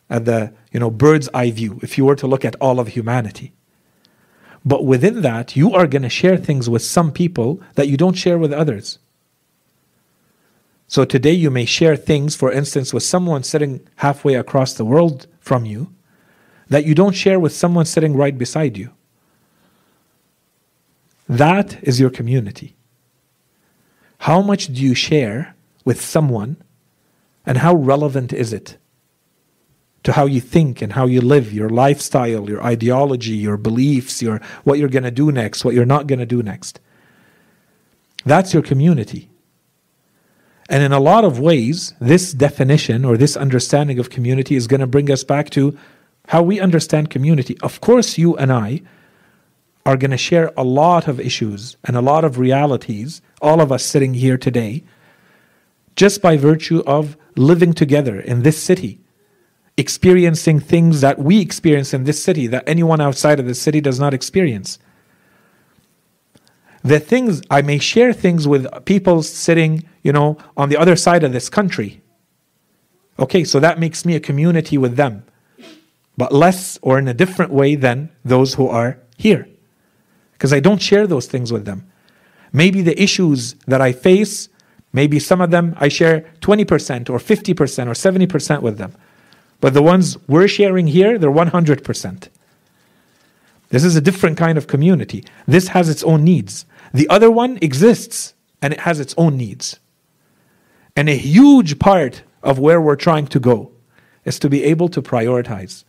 at 0.10 0.26
the 0.26 0.52
you 0.74 0.78
know 0.82 0.92
bird's 0.92 1.30
eye 1.34 1.52
view, 1.52 1.80
if 1.82 1.98
you 1.98 2.04
were 2.04 2.18
to 2.18 2.28
look 2.28 2.44
at 2.44 2.58
all 2.60 2.82
of 2.82 2.90
humanity. 2.90 3.54
But 4.66 4.84
within 4.84 5.22
that, 5.22 5.56
you 5.56 5.74
are 5.74 5.88
going 5.88 6.02
to 6.02 6.10
share 6.10 6.36
things 6.36 6.70
with 6.70 6.82
some 6.82 7.14
people 7.14 7.62
that 7.76 7.88
you 7.88 7.96
don't 7.96 8.18
share 8.18 8.38
with 8.38 8.52
others. 8.52 9.00
So 10.90 11.06
today 11.06 11.32
you 11.32 11.50
may 11.50 11.64
share 11.64 11.96
things, 11.96 12.36
for 12.36 12.52
instance, 12.52 12.94
with 12.94 13.04
someone 13.04 13.44
sitting 13.44 13.80
halfway 13.96 14.34
across 14.34 14.74
the 14.74 14.84
world 14.84 15.28
from 15.40 15.64
you 15.64 15.94
that 16.68 16.86
you 16.86 16.96
don't 16.96 17.16
share 17.16 17.40
with 17.40 17.54
someone 17.54 17.86
sitting 17.86 18.14
right 18.14 18.38
beside 18.38 18.78
you. 18.78 18.92
That 21.30 21.82
is 21.82 21.98
your 21.98 22.10
community. 22.10 22.76
How 24.18 24.42
much 24.42 24.68
do 24.68 24.82
you 24.82 24.96
share 24.96 25.56
with 25.85 26.01
someone, 26.01 26.57
and 27.45 27.57
how 27.57 27.76
relevant 27.76 28.31
is 28.31 28.53
it 28.53 28.77
to 30.03 30.14
how 30.14 30.26
you 30.26 30.41
think 30.41 30.81
and 30.81 30.93
how 30.93 31.05
you 31.05 31.22
live, 31.22 31.53
your 31.53 31.69
lifestyle, 31.69 32.49
your 32.49 32.61
ideology, 32.64 33.31
your 33.31 33.57
beliefs, 33.57 34.22
your 34.22 34.41
what 34.64 34.77
you're 34.77 34.89
going 34.89 35.03
to 35.03 35.11
do 35.11 35.31
next, 35.31 35.64
what 35.64 35.73
you're 35.73 35.85
not 35.85 36.07
going 36.07 36.19
to 36.19 36.26
do 36.26 36.43
next. 36.43 36.80
That's 38.26 38.53
your 38.53 38.64
community. 38.64 39.30
And 40.69 40.84
in 40.84 40.91
a 40.91 40.99
lot 40.99 41.26
of 41.26 41.39
ways, 41.39 41.93
this 41.99 42.34
definition 42.34 43.03
or 43.03 43.18
this 43.18 43.35
understanding 43.35 43.99
of 43.99 44.10
community 44.10 44.55
is 44.55 44.68
going 44.68 44.80
to 44.80 44.88
bring 44.88 45.11
us 45.11 45.23
back 45.23 45.49
to 45.51 45.77
how 46.30 46.41
we 46.41 46.60
understand 46.60 47.10
community. 47.10 47.57
Of 47.61 47.81
course, 47.81 48.18
you 48.18 48.35
and 48.38 48.51
I 48.51 48.81
are 49.85 49.97
going 49.97 50.11
to 50.11 50.18
share 50.18 50.51
a 50.55 50.64
lot 50.64 51.07
of 51.07 51.19
issues 51.19 51.76
and 51.84 51.97
a 51.97 52.01
lot 52.01 52.23
of 52.23 52.39
realities, 52.39 53.22
all 53.41 53.60
of 53.60 53.72
us 53.72 53.84
sitting 53.85 54.14
here 54.14 54.38
today, 54.38 54.84
just 55.95 56.22
by 56.22 56.38
virtue 56.38 56.84
of 56.86 57.18
living 57.36 57.74
together 57.74 58.20
in 58.20 58.44
this 58.44 58.61
city, 58.61 58.99
experiencing 59.78 60.60
things 60.60 61.02
that 61.02 61.20
we 61.20 61.40
experience 61.40 61.94
in 61.94 62.03
this 62.03 62.24
city 62.24 62.48
that 62.48 62.64
anyone 62.68 63.02
outside 63.02 63.40
of 63.40 63.48
the 63.48 63.56
city 63.56 63.82
does 63.82 63.99
not 63.99 64.14
experience. 64.14 64.80
The 66.84 66.99
things 66.99 67.41
I 67.49 67.61
may 67.61 67.80
share 67.80 68.14
things 68.14 68.48
with 68.48 68.68
people 68.86 69.24
sitting, 69.24 69.84
you 70.03 70.11
know, 70.11 70.38
on 70.57 70.70
the 70.70 70.78
other 70.78 70.95
side 70.95 71.24
of 71.24 71.32
this 71.32 71.49
country. 71.49 72.02
Okay, 73.18 73.44
so 73.44 73.60
that 73.60 73.80
makes 73.80 74.06
me 74.06 74.15
a 74.15 74.20
community 74.20 74.78
with 74.78 74.95
them, 74.95 75.24
but 76.18 76.34
less 76.34 76.78
or 76.82 76.99
in 76.99 77.07
a 77.07 77.14
different 77.14 77.52
way 77.52 77.76
than 77.76 78.10
those 78.26 78.56
who 78.56 78.68
are 78.68 78.99
here. 79.18 79.48
Because 80.34 80.52
I 80.52 80.60
don't 80.60 80.82
share 80.82 81.07
those 81.07 81.28
things 81.28 81.53
with 81.53 81.65
them. 81.65 81.90
Maybe 82.52 82.82
the 82.82 83.02
issues 83.02 83.53
that 83.65 83.82
I 83.82 83.94
face, 83.94 84.49
maybe 84.94 85.20
some 85.20 85.41
of 85.41 85.52
them 85.52 85.76
I 85.78 85.90
share 85.90 86.32
20% 86.41 87.10
or 87.10 87.18
50% 87.18 87.88
or 87.88 87.94
70% 87.94 88.61
with 88.61 88.78
them. 88.78 88.95
But 89.60 89.74
the 89.74 89.82
ones 89.82 90.18
we're 90.28 90.48
sharing 90.48 90.88
here, 90.88 91.18
they're 91.18 91.32
100%. 91.32 92.30
This 93.70 93.84
is 93.84 93.95
a 93.95 94.02
different 94.02 94.38
kind 94.38 94.57
of 94.57 94.68
community. 94.68 95.26
This 95.48 95.70
has 95.70 95.90
its 95.90 96.03
own 96.03 96.24
needs. 96.24 96.65
The 96.94 97.10
other 97.10 97.32
one 97.32 97.57
exists 97.61 98.36
and 98.61 98.72
it 98.72 98.82
has 98.82 98.99
its 98.99 99.15
own 99.18 99.36
needs. 99.36 99.80
And 100.95 101.10
a 101.10 101.18
huge 101.18 101.80
part 101.80 102.22
of 102.44 102.60
where 102.60 102.80
we're 102.80 102.95
trying 102.95 103.28
to 103.28 103.40
go 103.40 103.72
is 104.26 104.38
to 104.40 104.49
be 104.49 104.64
able 104.64 104.90
to 104.90 105.02
prioritize. 105.02 105.86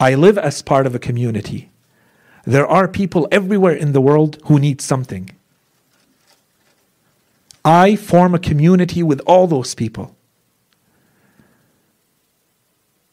I 0.00 0.14
live 0.14 0.38
as 0.38 0.62
part 0.62 0.86
of 0.86 0.94
a 0.94 0.98
community. 0.98 1.70
There 2.44 2.66
are 2.66 2.88
people 2.88 3.28
everywhere 3.30 3.74
in 3.74 3.92
the 3.92 4.00
world 4.00 4.38
who 4.46 4.58
need 4.58 4.80
something. 4.80 5.30
I 7.64 7.96
form 7.96 8.34
a 8.34 8.38
community 8.38 9.02
with 9.02 9.20
all 9.26 9.46
those 9.46 9.74
people. 9.74 10.16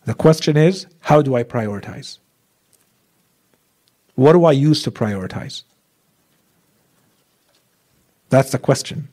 The 0.06 0.14
question 0.14 0.58
is 0.58 0.88
how 1.02 1.22
do 1.22 1.36
I 1.36 1.44
prioritize? 1.44 2.18
What 4.16 4.34
do 4.34 4.44
I 4.46 4.52
use 4.52 4.82
to 4.84 4.92
prioritize? 4.92 5.64
That's 8.30 8.52
the 8.52 8.60
question. 8.60 9.10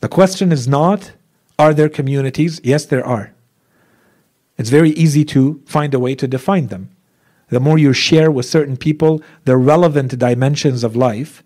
The 0.00 0.08
question 0.08 0.52
is 0.52 0.68
not 0.68 1.12
are 1.58 1.72
there 1.72 1.88
communities? 1.88 2.60
Yes, 2.64 2.84
there 2.84 3.06
are. 3.06 3.32
It's 4.58 4.70
very 4.70 4.90
easy 4.90 5.24
to 5.26 5.62
find 5.66 5.94
a 5.94 5.98
way 5.98 6.14
to 6.16 6.26
define 6.26 6.66
them. 6.66 6.90
The 7.48 7.60
more 7.60 7.78
you 7.78 7.92
share 7.92 8.30
with 8.30 8.46
certain 8.46 8.76
people 8.76 9.22
the 9.44 9.56
relevant 9.56 10.18
dimensions 10.18 10.82
of 10.82 10.96
life, 10.96 11.42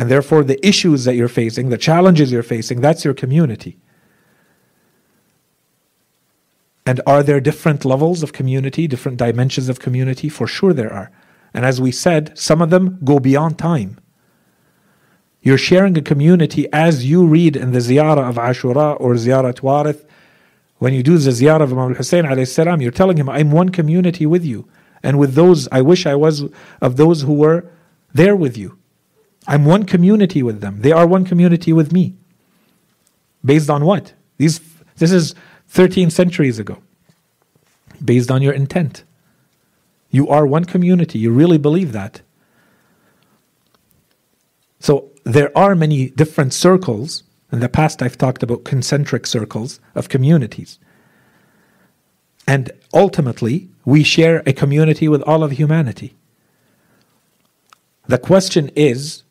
and 0.00 0.10
therefore 0.10 0.42
the 0.42 0.66
issues 0.66 1.04
that 1.04 1.14
you're 1.14 1.28
facing, 1.28 1.68
the 1.68 1.76
challenges 1.76 2.32
you're 2.32 2.42
facing, 2.42 2.80
that's 2.80 3.04
your 3.04 3.12
community. 3.12 3.76
And 6.86 7.02
are 7.06 7.22
there 7.22 7.38
different 7.38 7.84
levels 7.84 8.22
of 8.22 8.32
community, 8.32 8.88
different 8.88 9.18
dimensions 9.18 9.68
of 9.68 9.78
community? 9.78 10.30
For 10.30 10.46
sure 10.46 10.72
there 10.72 10.90
are. 10.90 11.10
And 11.52 11.66
as 11.66 11.82
we 11.82 11.92
said, 11.92 12.38
some 12.38 12.62
of 12.62 12.70
them 12.70 12.98
go 13.04 13.18
beyond 13.20 13.58
time. 13.58 14.00
You're 15.42 15.58
sharing 15.58 15.98
a 15.98 16.00
community 16.00 16.66
as 16.72 17.04
you 17.04 17.26
read 17.26 17.54
in 17.54 17.72
the 17.72 17.80
ziyarah 17.80 18.26
of 18.26 18.36
Ashura 18.36 18.98
or 18.98 19.16
ziyarat 19.16 19.60
Warith. 19.60 20.06
When 20.78 20.94
you 20.94 21.02
do 21.02 21.18
the 21.18 21.28
ziyarah 21.28 21.60
of 21.60 21.74
Imam 21.74 21.94
Hussein 21.94 22.46
salam, 22.46 22.80
you're 22.80 22.90
telling 22.90 23.18
him, 23.18 23.28
I'm 23.28 23.50
one 23.50 23.68
community 23.68 24.24
with 24.24 24.46
you. 24.46 24.66
And 25.02 25.18
with 25.18 25.34
those, 25.34 25.68
I 25.70 25.82
wish 25.82 26.06
I 26.06 26.14
was 26.14 26.44
of 26.80 26.96
those 26.96 27.20
who 27.20 27.34
were 27.34 27.70
there 28.14 28.34
with 28.34 28.56
you. 28.56 28.79
I'm 29.50 29.64
one 29.64 29.82
community 29.82 30.44
with 30.44 30.60
them. 30.60 30.80
They 30.80 30.92
are 30.92 31.08
one 31.08 31.24
community 31.24 31.72
with 31.72 31.92
me. 31.92 32.14
Based 33.44 33.68
on 33.68 33.84
what? 33.84 34.12
These, 34.36 34.60
this 34.98 35.10
is 35.10 35.34
13 35.66 36.10
centuries 36.10 36.60
ago. 36.60 36.78
Based 38.02 38.30
on 38.30 38.42
your 38.42 38.52
intent. 38.52 39.02
You 40.08 40.28
are 40.28 40.46
one 40.46 40.66
community. 40.66 41.18
You 41.18 41.32
really 41.32 41.58
believe 41.58 41.90
that. 41.90 42.20
So 44.78 45.10
there 45.24 45.50
are 45.58 45.74
many 45.74 46.10
different 46.10 46.54
circles. 46.54 47.24
In 47.50 47.58
the 47.58 47.68
past, 47.68 48.02
I've 48.02 48.16
talked 48.16 48.44
about 48.44 48.62
concentric 48.62 49.26
circles 49.26 49.80
of 49.96 50.08
communities. 50.08 50.78
And 52.46 52.70
ultimately, 52.94 53.68
we 53.84 54.04
share 54.04 54.44
a 54.46 54.52
community 54.52 55.08
with 55.08 55.22
all 55.22 55.42
of 55.42 55.50
humanity. 55.50 56.14
The 58.06 58.18
question 58.18 58.70
is 58.76 59.24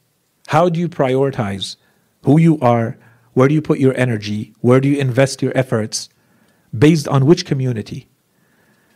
how 0.50 0.68
do 0.68 0.80
you 0.80 0.90
prioritize 0.90 1.76
who 2.24 2.40
you 2.40 2.58
are? 2.60 2.98
Where 3.34 3.48
do 3.48 3.54
you 3.54 3.62
put 3.62 3.78
your 3.78 3.96
energy? 3.96 4.52
Where 4.62 4.80
do 4.80 4.90
you 4.90 4.98
invest 4.98 5.44
your 5.44 5.56
efforts? 5.56 6.10
Based 6.76 7.08
on 7.08 7.28
which 7.28 7.46
community? 7.46 8.10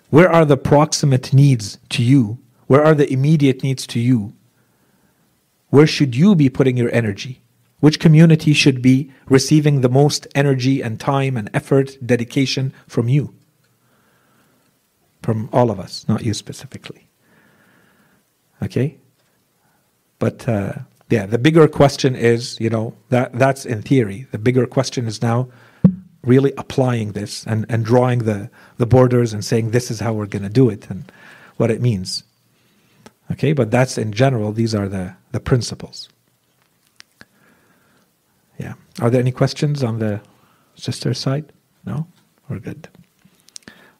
Where 0.09 0.31
are 0.31 0.45
the 0.45 0.57
proximate 0.57 1.31
needs 1.31 1.77
to 1.89 2.01
you? 2.01 2.39
Where 2.65 2.83
are 2.83 2.95
the 2.95 3.11
immediate 3.13 3.61
needs 3.61 3.85
to 3.87 3.99
you? 3.99 4.33
Where 5.69 5.85
should 5.85 6.15
you 6.15 6.33
be 6.33 6.49
putting 6.49 6.75
your 6.75 6.89
energy? 6.91 7.43
Which 7.81 7.99
community 7.99 8.53
should 8.53 8.81
be 8.81 9.11
receiving 9.27 9.81
the 9.81 9.89
most 9.89 10.25
energy 10.33 10.81
and 10.81 10.99
time 10.99 11.37
and 11.37 11.51
effort, 11.53 11.97
dedication 12.03 12.73
from 12.87 13.09
you? 13.09 13.35
From 15.21 15.49
all 15.53 15.69
of 15.69 15.79
us, 15.79 16.07
not 16.07 16.23
you 16.23 16.33
specifically. 16.33 17.09
Okay? 18.63 18.97
But 20.17 20.49
uh, 20.49 20.73
yeah, 21.12 21.26
the 21.26 21.38
bigger 21.38 21.68
question 21.68 22.14
is, 22.14 22.58
you 22.60 22.70
know, 22.70 22.94
that 23.08 23.32
that's 23.32 23.64
in 23.64 23.82
theory. 23.82 24.26
The 24.30 24.38
bigger 24.38 24.66
question 24.66 25.06
is 25.06 25.22
now 25.22 25.48
really 26.22 26.52
applying 26.58 27.12
this 27.12 27.46
and, 27.46 27.64
and 27.68 27.84
drawing 27.84 28.20
the, 28.20 28.50
the 28.76 28.86
borders 28.86 29.32
and 29.32 29.44
saying 29.44 29.70
this 29.70 29.90
is 29.90 30.00
how 30.00 30.12
we're 30.12 30.26
going 30.26 30.42
to 30.42 30.48
do 30.48 30.68
it 30.68 30.90
and 30.90 31.10
what 31.56 31.70
it 31.70 31.80
means. 31.80 32.24
Okay, 33.30 33.52
but 33.52 33.70
that's 33.70 33.96
in 33.98 34.12
general, 34.12 34.52
these 34.52 34.74
are 34.74 34.88
the, 34.88 35.14
the 35.32 35.40
principles. 35.40 36.08
Yeah. 38.58 38.74
Are 39.00 39.10
there 39.10 39.20
any 39.20 39.32
questions 39.32 39.82
on 39.82 39.98
the 39.98 40.20
sister 40.74 41.14
side? 41.14 41.52
No? 41.84 42.06
We're 42.48 42.58
good. 42.58 42.88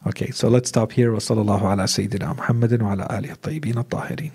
Okay, 0.06 0.31
so 0.31 0.48
let's 0.48 0.69
stop 0.69 0.93
here. 0.93 1.12
وصلى 1.12 1.40
الله 1.40 1.62
على 1.62 1.86
سيدنا 1.86 2.32
محمد 2.32 2.82
وعلى 2.82 3.06
آله 3.19 3.32
الطيبين 3.32 3.78
الطاهرين. 3.78 4.32